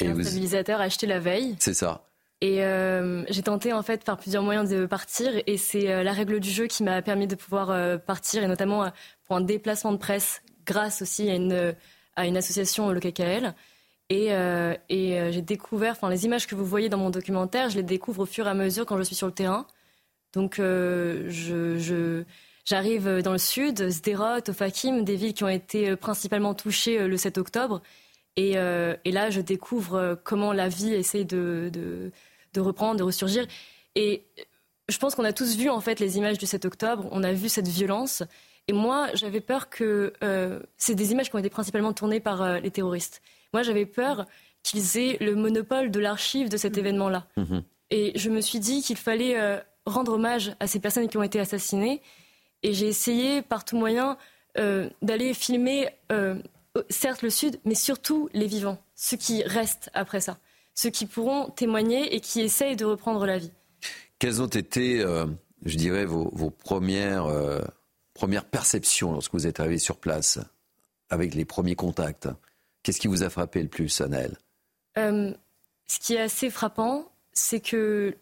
[0.00, 1.56] Et un stabilisateur acheté la veille.
[1.58, 2.08] C'est ça.
[2.42, 6.12] Et euh, j'ai tenté en fait par plusieurs moyens de partir et c'est euh, la
[6.12, 8.90] règle du jeu qui m'a permis de pouvoir euh, partir et notamment
[9.26, 13.54] pour un déplacement de presse grâce aussi à une, association, le KKL.
[14.10, 14.30] Et,
[14.90, 18.26] j'ai découvert, enfin les images que vous voyez dans mon documentaire, je les découvre au
[18.26, 19.68] fur et à mesure quand je suis sur le terrain.
[20.32, 20.56] Donc
[22.64, 27.38] j'arrive dans le sud, Sderot, Ofakim, des villes qui ont été principalement touchées le 7
[27.38, 27.82] octobre.
[28.36, 32.10] Et, là, je découvre comment la vie essaie de, de
[32.54, 33.46] de reprendre, de ressurgir.
[33.94, 34.24] Et
[34.88, 37.32] je pense qu'on a tous vu en fait les images du 7 octobre, on a
[37.32, 38.22] vu cette violence.
[38.68, 42.42] Et moi, j'avais peur que euh, c'est des images qui ont été principalement tournées par
[42.42, 43.22] euh, les terroristes.
[43.52, 44.26] Moi, j'avais peur
[44.62, 46.80] qu'ils aient le monopole de l'archive de cet mmh.
[46.80, 47.26] événement-là.
[47.36, 47.58] Mmh.
[47.90, 51.22] Et je me suis dit qu'il fallait euh, rendre hommage à ces personnes qui ont
[51.22, 52.00] été assassinées.
[52.62, 54.16] Et j'ai essayé par tout moyen
[55.00, 55.88] d'aller filmer,
[56.90, 60.36] certes le Sud, mais surtout les vivants, ceux qui restent après ça
[60.74, 63.52] ceux qui pourront témoigner et qui essayent de reprendre la vie.
[64.18, 65.26] Quelles ont été, euh,
[65.64, 67.60] je dirais, vos, premières, euh,
[68.14, 70.38] premières perceptions lorsque vous êtes arrivé sur place,
[71.10, 72.28] avec les premiers contacts?
[72.82, 74.36] Qu'est-ce qui vous a frappé le plus, Anaël
[74.98, 75.32] euh,
[75.86, 78.16] Ce qui est assez frappant, c'est que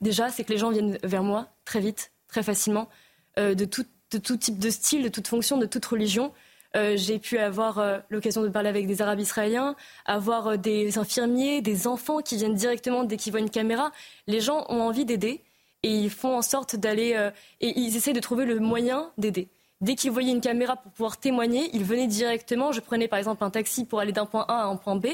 [0.00, 2.88] déjà, c'est que les gens viennent vers moi très vite, très facilement,
[3.36, 6.32] de tout, de tout type de style, de toute fonction, de toute religion.
[6.76, 9.74] Euh, j'ai pu avoir euh, l'occasion de parler avec des Arabes israéliens,
[10.06, 13.90] avoir euh, des infirmiers, des enfants qui viennent directement dès qu'ils voient une caméra.
[14.28, 15.42] Les gens ont envie d'aider
[15.82, 17.30] et ils font en sorte d'aller
[17.62, 19.48] et ils essaient de trouver le moyen d'aider.
[19.80, 22.70] Dès qu'ils voyaient une caméra pour pouvoir témoigner, ils venaient directement.
[22.70, 25.06] Je prenais par exemple un taxi pour aller d'un point A à un point B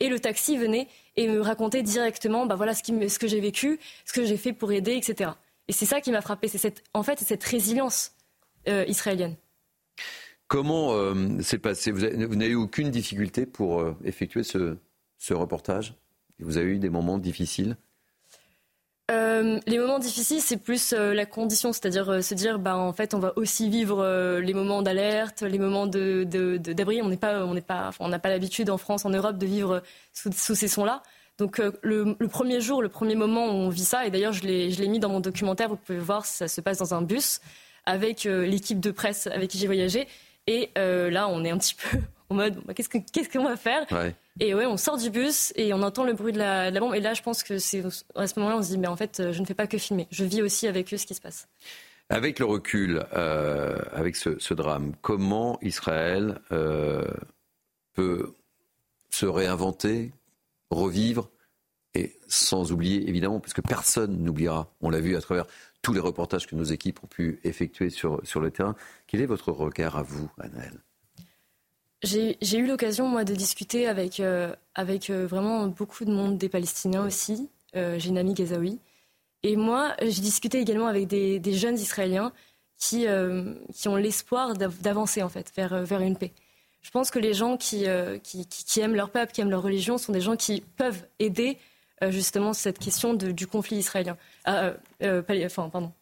[0.00, 2.82] et le taxi venait et me racontait directement bah voilà ce,
[3.18, 5.32] que j'ai vécu, ce que j'ai fait pour aider, etc.
[5.68, 8.12] Et c'est ça qui m'a frappé, c'est en fait, cette résilience
[8.66, 9.36] israélienne.
[10.48, 14.76] Comment euh, c'est passé Vous n'avez eu aucune difficulté pour euh, effectuer ce,
[15.30, 15.94] reportage?
[16.38, 17.76] Vous avez eu des moments difficiles?
[19.10, 23.18] Euh, les moments difficiles, c'est plus la condition, c'est-à-dire se dire, bah, en fait, on
[23.18, 27.02] va aussi vivre les moments d'alerte, les moments d'abri.
[27.02, 29.82] On n'est pas, pas, on n'a pas l'habitude en France, en Europe, de vivre
[30.12, 31.02] sous, ces sons-là.
[31.38, 34.88] Donc le, premier jour, le premier moment où on vit ça, et d'ailleurs je l'ai
[34.88, 37.40] mis dans mon documentaire, vous pouvez voir, ça se passe dans un bus
[37.84, 40.08] avec l'équipe de presse avec qui j'ai voyagé.
[40.46, 41.98] Et euh, là, on est un petit peu
[42.30, 43.86] en mode bah, qu'est-ce qu'on va faire
[44.40, 46.94] Et ouais, on sort du bus et on entend le bruit de la, bombe.
[46.94, 47.82] Et là, je pense que c'est
[48.14, 50.06] à ce moment-là, on se dit mais en fait, je ne fais pas que filmer.
[50.10, 51.48] Je vis aussi avec eux ce qui se passe.
[52.08, 57.04] Avec le recul, euh, avec ce, drame, comment Israël euh,
[57.94, 58.32] peut
[59.10, 60.12] se réinventer
[60.70, 61.30] revivre
[61.94, 65.46] et sans oublier, évidemment, parce que personne n'oubliera, on l'a vu à travers
[65.86, 68.74] tous les reportages que nos équipes ont pu effectuer sur, sur le terrain.
[69.06, 70.80] Quel est votre regard à vous, Annelle
[72.02, 76.48] j'ai eu l'occasion, moi, de discuter avec, euh, avec euh, vraiment beaucoup de monde, des
[76.48, 77.48] Palestiniens aussi.
[77.74, 78.78] Euh, j'ai une amie gazaoui.
[79.42, 82.32] Et moi, j'ai discuté également avec des, des jeunes Israéliens
[82.76, 83.06] qui,
[83.72, 86.32] qui ont l'espoir d'avancer, en fait, vers, vers une paix.
[86.82, 87.86] Je pense que les gens qui,
[88.22, 91.58] qui, qui, aiment leur peuple, qui aiment leur religion, sont des gens qui peuvent aider
[92.08, 94.16] justement cette question du conflit israélien.
[94.44, 95.92] Ah, enfin, pardon,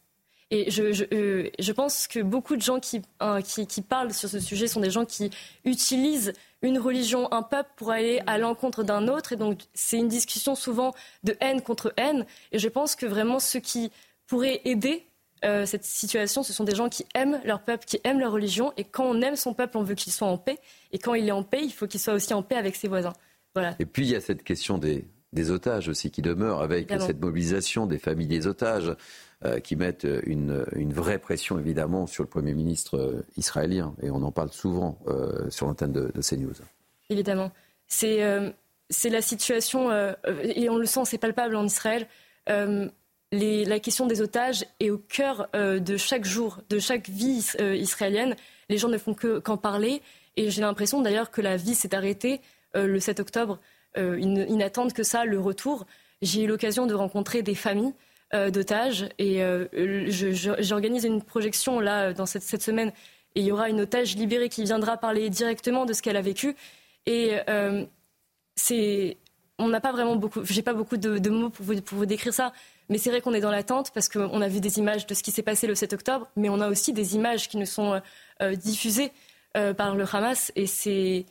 [0.51, 2.79] et je, euh, je, pense que beaucoup de gens
[3.21, 5.31] hein, qui, qui, parlent sur ce sujet sont des gens qui
[5.65, 9.33] utilisent une religion, un peuple pour aller à l'encontre d'un autre.
[9.33, 10.95] Et donc, c'est une discussion souvent
[11.25, 12.27] de haine contre haine.
[12.53, 13.91] Et je pense que vraiment ceux qui
[14.27, 15.07] pourraient aider
[15.45, 18.73] euh, cette situation, ce sont des gens qui aiment leur peuple, qui aiment leur religion.
[18.77, 20.59] Et quand on aime son peuple, on veut qu'il soit en paix.
[20.93, 22.89] Et quand il est en paix, il faut qu'il soit aussi en paix avec ses
[22.89, 23.15] voisins.
[23.55, 23.75] Voilà.
[23.79, 25.05] Et puis, il y a cette question des,
[25.35, 28.95] des otages aussi qui demeure avec cette mobilisation des familles des otages.
[29.45, 33.95] Euh, qui mettent une, vraie pression évidemment sur le Premier ministre euh, israélien.
[34.01, 36.55] Et on en parle souvent euh, sur l'antenne de, CNews.
[37.11, 37.53] Évidemment.
[37.89, 38.21] C'est
[39.11, 39.91] la situation,
[40.43, 42.07] et on le sent, c'est palpable en Israël.
[42.47, 48.37] la question des otages est au cœur de chaque jour, de chaque vie israélienne.
[48.71, 50.01] Les gens ne font qu'en parler.
[50.37, 52.41] Et j'ai l'impression d'ailleurs que la vie s'est arrêtée
[52.75, 53.59] le 7 octobre.
[53.97, 55.87] Ils n'attendent que ça, le retour.
[56.23, 57.93] J'ai eu l'occasion de rencontrer des familles
[58.35, 59.09] euh, d'otages.
[59.19, 59.67] Et euh,
[60.59, 62.91] j'organise une projection là dans cette, semaine.
[63.37, 66.23] Et il y aura une otage libérée qui viendra parler directement de ce qu'elle a
[66.23, 66.57] vécu.
[67.07, 67.85] Et euh,
[68.57, 69.19] c'est,
[69.59, 72.35] on n'a pas vraiment beaucoup, j'ai pas beaucoup de, mots pour vous, pour vous, décrire
[72.35, 72.53] ça.
[72.89, 75.23] Mais c'est vrai qu'on est dans l'attente parce qu'on a vu des images de ce
[75.23, 78.01] qui s'est passé le 7 octobre, mais on a aussi des images qui nous sont
[78.57, 79.13] diffusées
[79.53, 80.51] par le Hamas.
[80.57, 81.25] Et c'est,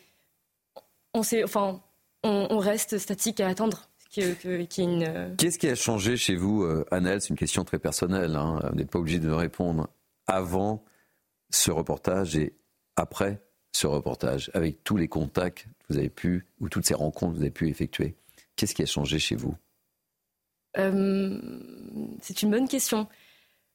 [1.13, 1.81] on, enfin,
[2.23, 3.89] on reste statique à attendre.
[4.17, 8.35] Euh, Qu'est-ce qui a changé chez vous, euh, Annelle C'est une question très personnelle.
[8.35, 8.59] Hein.
[8.69, 9.89] Vous n'êtes pas obligé de me répondre.
[10.27, 10.83] Avant
[11.49, 12.53] ce reportage et
[12.95, 13.41] après
[13.71, 17.37] ce reportage, avec tous les contacts que vous avez pu, ou toutes ces rencontres que
[17.37, 18.15] vous avez pu effectuer,
[18.55, 19.55] qu'est-ce qui a changé chez vous?
[20.77, 21.39] Euh,
[22.21, 23.07] C'est une bonne question.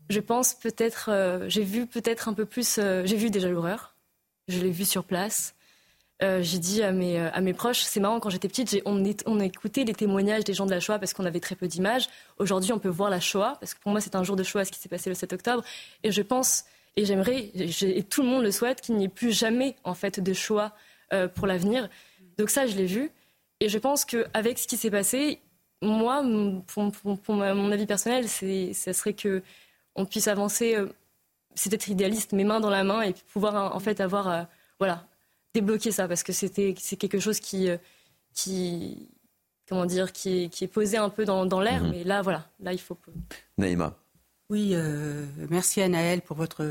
[0.08, 1.10] Je pense peut-être,
[1.48, 3.94] j'ai vu peut-être un peu plus, j'ai vu déjà l'horreur,
[4.46, 5.54] je l'ai vu sur place.
[6.20, 9.02] Euh, j'ai dit à mes, euh, à mes proches, c'est marrant, quand j'étais petite, on,
[9.26, 11.68] on a écouté les témoignages des gens de la Shoah parce qu'on avait très peu
[11.68, 12.08] d'images.
[12.38, 14.64] Aujourd'hui, on peut voir la Shoah, parce que pour moi, c'est un jour de Shoah,
[14.64, 15.62] ce qui s'est passé le 7 octobre.
[16.02, 16.64] Et je pense,
[16.96, 20.18] et j'aimerais, et tout le monde le souhaite, qu'il n'y ait plus jamais, en fait,
[20.18, 20.74] de Shoah
[21.12, 21.88] euh, pour l'avenir.
[22.36, 23.12] Donc ça, je l'ai vu.
[23.60, 25.40] Et je pense qu'avec ce qui s'est passé,
[25.82, 26.24] moi,
[26.66, 29.42] pour, mon avis personnel, ça serait que
[29.94, 30.76] on puisse avancer,
[31.54, 34.46] c'est être idéaliste, mes mains dans la main, et pouvoir, en fait, avoir,
[34.78, 35.07] voilà,
[35.60, 37.76] débloquer ça parce que c'était c'est quelque chose qui euh,
[38.32, 39.08] qui
[39.68, 41.90] comment dire qui est, qui est posé un peu dans, dans l'air mhm.
[41.90, 42.96] mais là voilà là il faut
[43.56, 43.96] Naïma
[44.50, 46.64] oui euh, merci Anaël pour votre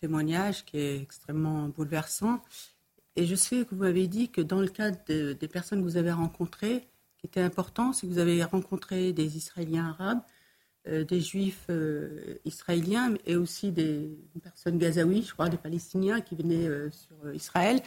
[0.00, 2.40] témoignage qui est extrêmement bouleversant
[3.16, 5.96] et je sais que vous m'avez dit que dans le cadre des personnes que vous
[5.96, 6.86] avez rencontrées
[7.18, 10.22] qui était important c'est que vous avez rencontré des Israéliens arabes
[10.88, 11.66] euh, des juifs
[12.46, 17.82] israéliens et aussi des personnes gazaouis, je crois, des Palestiniens qui venaient sur Israël.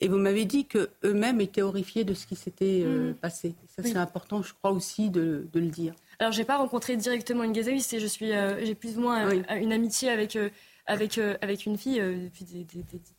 [0.00, 3.14] Et vous m'avez dit qu'eux-mêmes étaient horrifiés de ce qui s'était euh, mm.
[3.14, 3.54] passé.
[3.68, 5.94] Ça, c'est important, je crois aussi, de, le dire.
[6.18, 7.98] Alors, je n'ai pas rencontré directement une gazaouiste.
[7.98, 10.38] Je suis, euh, j'ai plus ou moins euh, une amitié avec,
[10.86, 12.66] avec, avec une fille depuis des,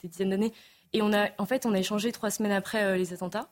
[0.03, 0.53] dizaines d'années.
[0.93, 3.49] Et on a, en fait, on a échangé trois semaines après les attentats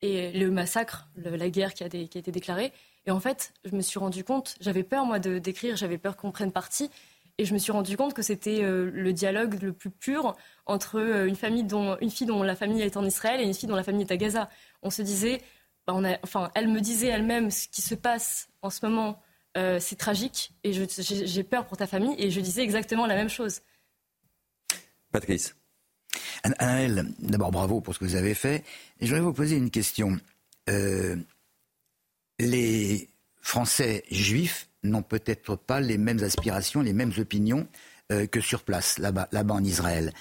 [0.00, 2.72] et le massacre, la guerre qui a, qui a, été déclarée.
[3.06, 6.16] Et en fait, je me suis rendu compte, j'avais peur, moi, de d'écrire, j'avais peur
[6.16, 6.90] qu'on prenne parti.
[7.38, 10.36] Et je me suis rendu compte que c'était euh, le dialogue le plus pur
[10.66, 13.54] entre euh, une, famille dont, une fille dont la famille est en Israël et une
[13.54, 14.50] fille dont la famille est à Gaza.
[14.82, 15.40] On se disait,
[15.86, 19.20] bah, on a, enfin, elle me disait elle-même ce qui se passe en ce moment,
[19.56, 22.14] euh, c'est tragique et j'ai peur pour ta famille.
[22.18, 23.60] Et je disais exactement la même chose.
[25.10, 25.56] Patrice.
[26.42, 28.64] Anaël, d'abord bravo pour ce que vous avez fait.
[29.00, 30.18] Et je voudrais vous poser une question.
[32.38, 33.08] les
[33.40, 37.66] Français juifs n'ont peut-être pas les mêmes aspirations, les mêmes opinions
[38.10, 40.12] euh, que sur place, là-bas, là-bas en Israël.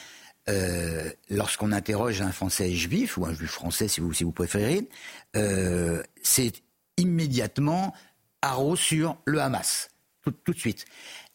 [0.49, 4.87] Euh, lorsqu'on interroge un Français juif, ou un juif français si vous, si vous préférez,
[5.35, 6.63] euh, c'est
[6.97, 7.93] immédiatement
[8.41, 9.89] haro sur le Hamas,
[10.23, 10.85] tout, de suite.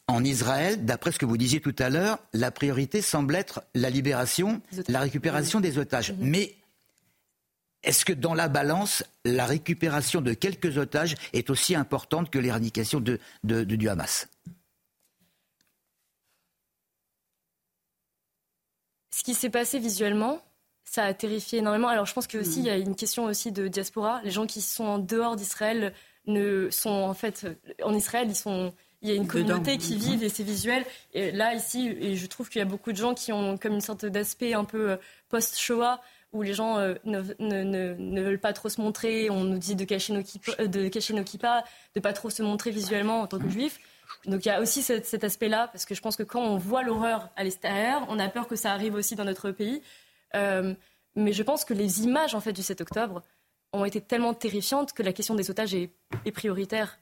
[0.07, 3.89] En Israël, d'après ce que vous disiez tout à l'heure, la priorité semble être la
[3.89, 6.11] libération, la récupération des otages.
[6.11, 6.17] Mhm.
[6.21, 6.55] Mais
[7.83, 12.99] est-ce que dans la balance, la récupération de quelques otages est aussi importante que l'éradication
[12.99, 14.27] de, du Hamas?
[19.13, 20.41] Ce qui s'est passé visuellement,
[20.83, 21.87] ça a terrifié énormément.
[21.87, 24.21] Alors je pense que aussi il y a une question aussi de diaspora.
[24.23, 25.93] Les gens qui sont en dehors d'Israël
[26.27, 27.47] ne sont en fait
[27.83, 30.85] en Israël, ils sont il y a une communauté qui vit et c'est visuel.
[31.13, 33.73] Et là, ici, et je trouve qu'il y a beaucoup de gens qui ont comme
[33.73, 34.97] une sorte d'aspect un peu euh,
[35.29, 36.01] post-Shoah
[36.37, 37.63] où les gens euh, ne, ne,
[37.95, 39.29] ne, veulent pas trop se montrer.
[39.29, 41.63] On nous dit de cacher nos kippas, euh, de cacher nos kippas,
[41.95, 43.79] de pas trop se montrer visuellement en tant que juif.
[44.25, 46.57] Donc il y a aussi cet, cet aspect-là, parce que je pense que quand on
[46.57, 49.81] voit l'horreur à l'extérieur, on a peur que ça arrive aussi dans notre pays.
[50.35, 50.73] Euh,
[51.15, 53.21] mais je pense que les images en fait du 7 octobre
[53.73, 55.91] ont été tellement terrifiantes que la question des otages est,
[56.25, 56.99] est prioritaire.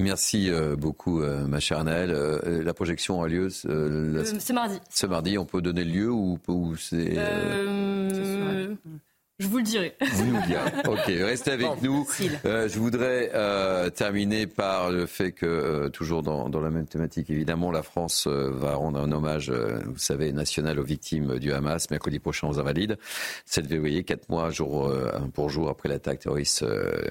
[0.00, 2.12] Merci euh, beaucoup, euh, ma chère Anaëlle.
[2.12, 4.80] Euh, la projection a lieu ce mardi.
[4.88, 7.16] Ce mardi, on peut donner le lieu ou, ou c'est
[9.40, 9.96] je vous le dirai.
[10.12, 10.60] Vous nous direz.
[10.86, 12.06] Ok, restez avec nous.
[12.44, 16.86] Euh, je voudrais euh, terminer par le fait que, euh, toujours dans, dans, la même
[16.86, 21.90] thématique, évidemment, la France va rendre un hommage, vous savez, national aux victimes du Hamas,
[21.90, 22.98] mercredi prochain aux Invalides.
[23.46, 24.92] 7 février, quatre mois jour
[25.32, 26.64] pour jour après l'attaque terroriste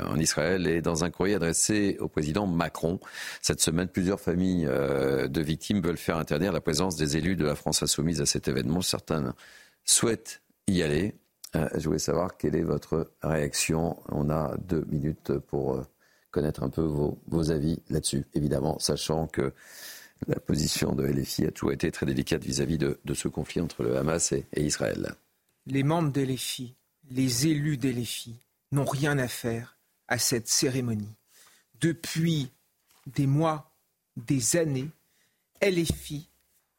[0.06, 0.68] en Israël.
[0.68, 3.00] Et dans un courrier adressé au président Macron,
[3.42, 7.56] cette semaine, plusieurs familles de victimes veulent faire interdire la présence des élus de la
[7.56, 8.82] France insoumise à cet événement.
[8.82, 9.34] Certains
[9.84, 11.16] souhaitent y aller.
[11.56, 13.98] Euh, je voulais savoir quelle est votre réaction.
[14.10, 15.84] On a deux minutes pour euh,
[16.32, 19.54] connaître un peu vos, avis là-dessus, évidemment, sachant que
[20.28, 23.98] la position de LFI a toujours été très délicate vis-à-vis de, ce conflit entre le
[23.98, 25.16] Hamas et, Israël.
[25.66, 26.76] Les membres de LFI,
[27.10, 28.36] les élus de LFI,
[28.72, 29.78] n'ont rien à faire
[30.08, 31.16] à cette cérémonie.
[31.80, 32.52] Depuis
[33.08, 33.72] des mois,
[34.18, 34.90] des années,
[35.62, 36.30] LFI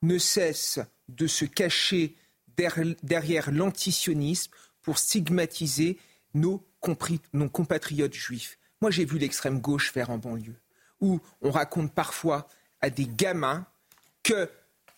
[0.02, 0.78] ne cesse
[1.08, 2.14] de se cacher
[3.02, 5.98] derrière l'antisionisme pour stigmatiser
[6.34, 6.64] nos,
[7.32, 8.58] nos compatriotes juifs.
[8.80, 10.56] Moi, j'ai vu l'extrême gauche faire en banlieue,
[11.00, 12.48] où on raconte parfois
[12.80, 13.66] à des gamins
[14.22, 14.48] que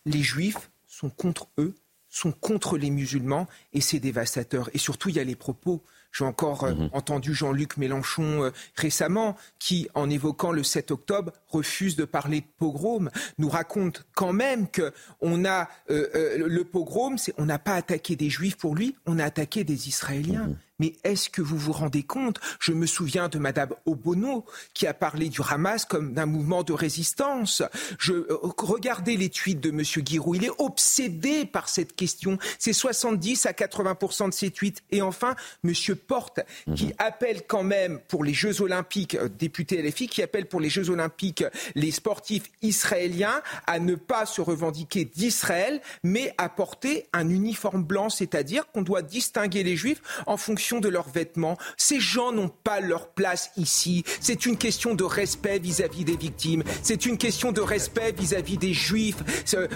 [0.04, 1.74] les juifs sont contre eux,
[2.08, 4.70] sont contre les musulmans, et c'est dévastateur.
[4.74, 5.82] Et surtout, il y a les propos
[6.12, 6.90] j'ai encore euh, mhm.
[6.92, 12.46] entendu Jean-Luc Mélenchon euh, récemment qui, en évoquant le 7 octobre, refuse de parler de
[12.58, 17.74] pogrom, nous raconte quand même que on a euh, le pogrom, c'est on n'a pas
[17.74, 20.48] attaqué des juifs pour lui, on a attaqué des Israéliens.
[20.48, 20.56] Mhm.
[20.78, 24.44] Mais est-ce que vous vous rendez compte Je me souviens de Madame Obono
[24.74, 27.62] qui a parlé du Hamas comme d'un mouvement de résistance.
[27.98, 32.38] Je euh, regardez les tweets de Monsieur Giroud, il est obsédé par cette question.
[32.58, 34.82] C'est 70 à 80% de ses tweets.
[34.90, 36.40] Et enfin, Monsieur Porte
[36.74, 36.94] qui mhm.
[36.98, 40.90] appelle quand même pour les Jeux Olympiques, euh, député LFI, qui appelle pour les Jeux
[40.90, 41.44] Olympiques
[41.74, 48.08] les sportifs israéliens à ne pas se revendiquer d'Israël, mais à porter un uniforme blanc,
[48.08, 51.58] c'est-à-dire qu'on doit distinguer les Juifs en fonction de leurs vêtements.
[51.76, 54.04] Ces gens n'ont pas leur place ici.
[54.20, 56.62] C'est une question de respect vis-à-vis des victimes.
[56.82, 59.16] C'est une question de respect vis-à-vis des juifs.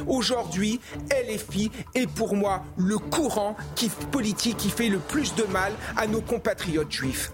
[0.07, 0.81] Aujourd'hui,
[1.11, 6.07] LFI est pour moi le courant qui, politique qui fait le plus de mal à
[6.07, 7.31] nos compatriotes juifs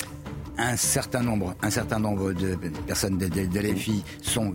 [0.59, 2.57] un certain nombre, un certain nombre de
[2.87, 4.55] personnes de, de, de LFI sont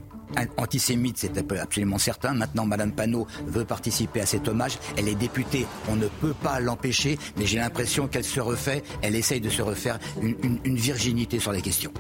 [0.58, 2.34] antisémite, c'est absolument certain.
[2.34, 4.78] Maintenant, Madame Panot veut participer à cet hommage.
[4.98, 9.16] Elle est députée, on ne peut pas l'empêcher, mais j'ai l'impression qu'elle se refait, elle
[9.16, 11.92] essaye de se refaire une, virginité sur les questions.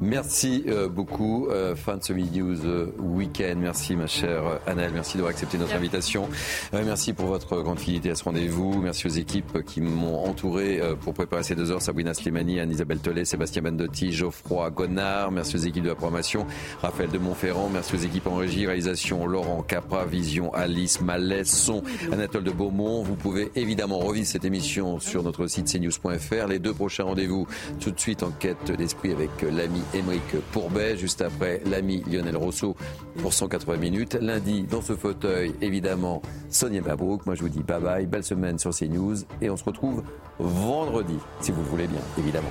[0.00, 1.48] Merci euh, beaucoup.
[1.48, 3.54] Euh, fin de ce Midi News euh, Week-end.
[3.56, 4.90] Merci ma chère Annelle.
[4.92, 6.28] Merci d'avoir accepté notre invitation.
[6.72, 8.80] merci pour votre grande fidélité à ce rendez-vous.
[8.82, 11.80] Merci aux équipes qui m'ont entouré pour préparer ces deux heures.
[11.80, 15.30] Sabrina Slimani, Anne-Isabelle Tollet, Sébastien Bandotti, Geoffroy Gonard.
[15.30, 16.46] Merci aux équipes de la programmation.
[16.82, 17.70] Raphaël de Montferrand.
[17.72, 21.82] Merci aux équipes en régie, réalisation Laurent Capra, Vision, Alice Malès, Son,
[22.12, 23.02] Anatole de Beaumont.
[23.02, 26.48] Vous pouvez évidemment revivre cette émission sur notre site cnews.fr.
[26.48, 27.46] Les deux prochains rendez-vous,
[27.80, 30.22] tout de suite en quête d'esprit avec l'ami Émeric
[30.52, 32.76] Pourbet, juste après l'ami Lionel Rousseau
[33.20, 34.18] pour 180 minutes.
[34.20, 37.26] Lundi, dans ce fauteuil, évidemment, Sonia Mabrouk.
[37.26, 40.02] Moi, je vous dis bye bye, belle semaine sur CNews et on se retrouve
[40.38, 42.50] vendredi, si vous le voulez bien, évidemment.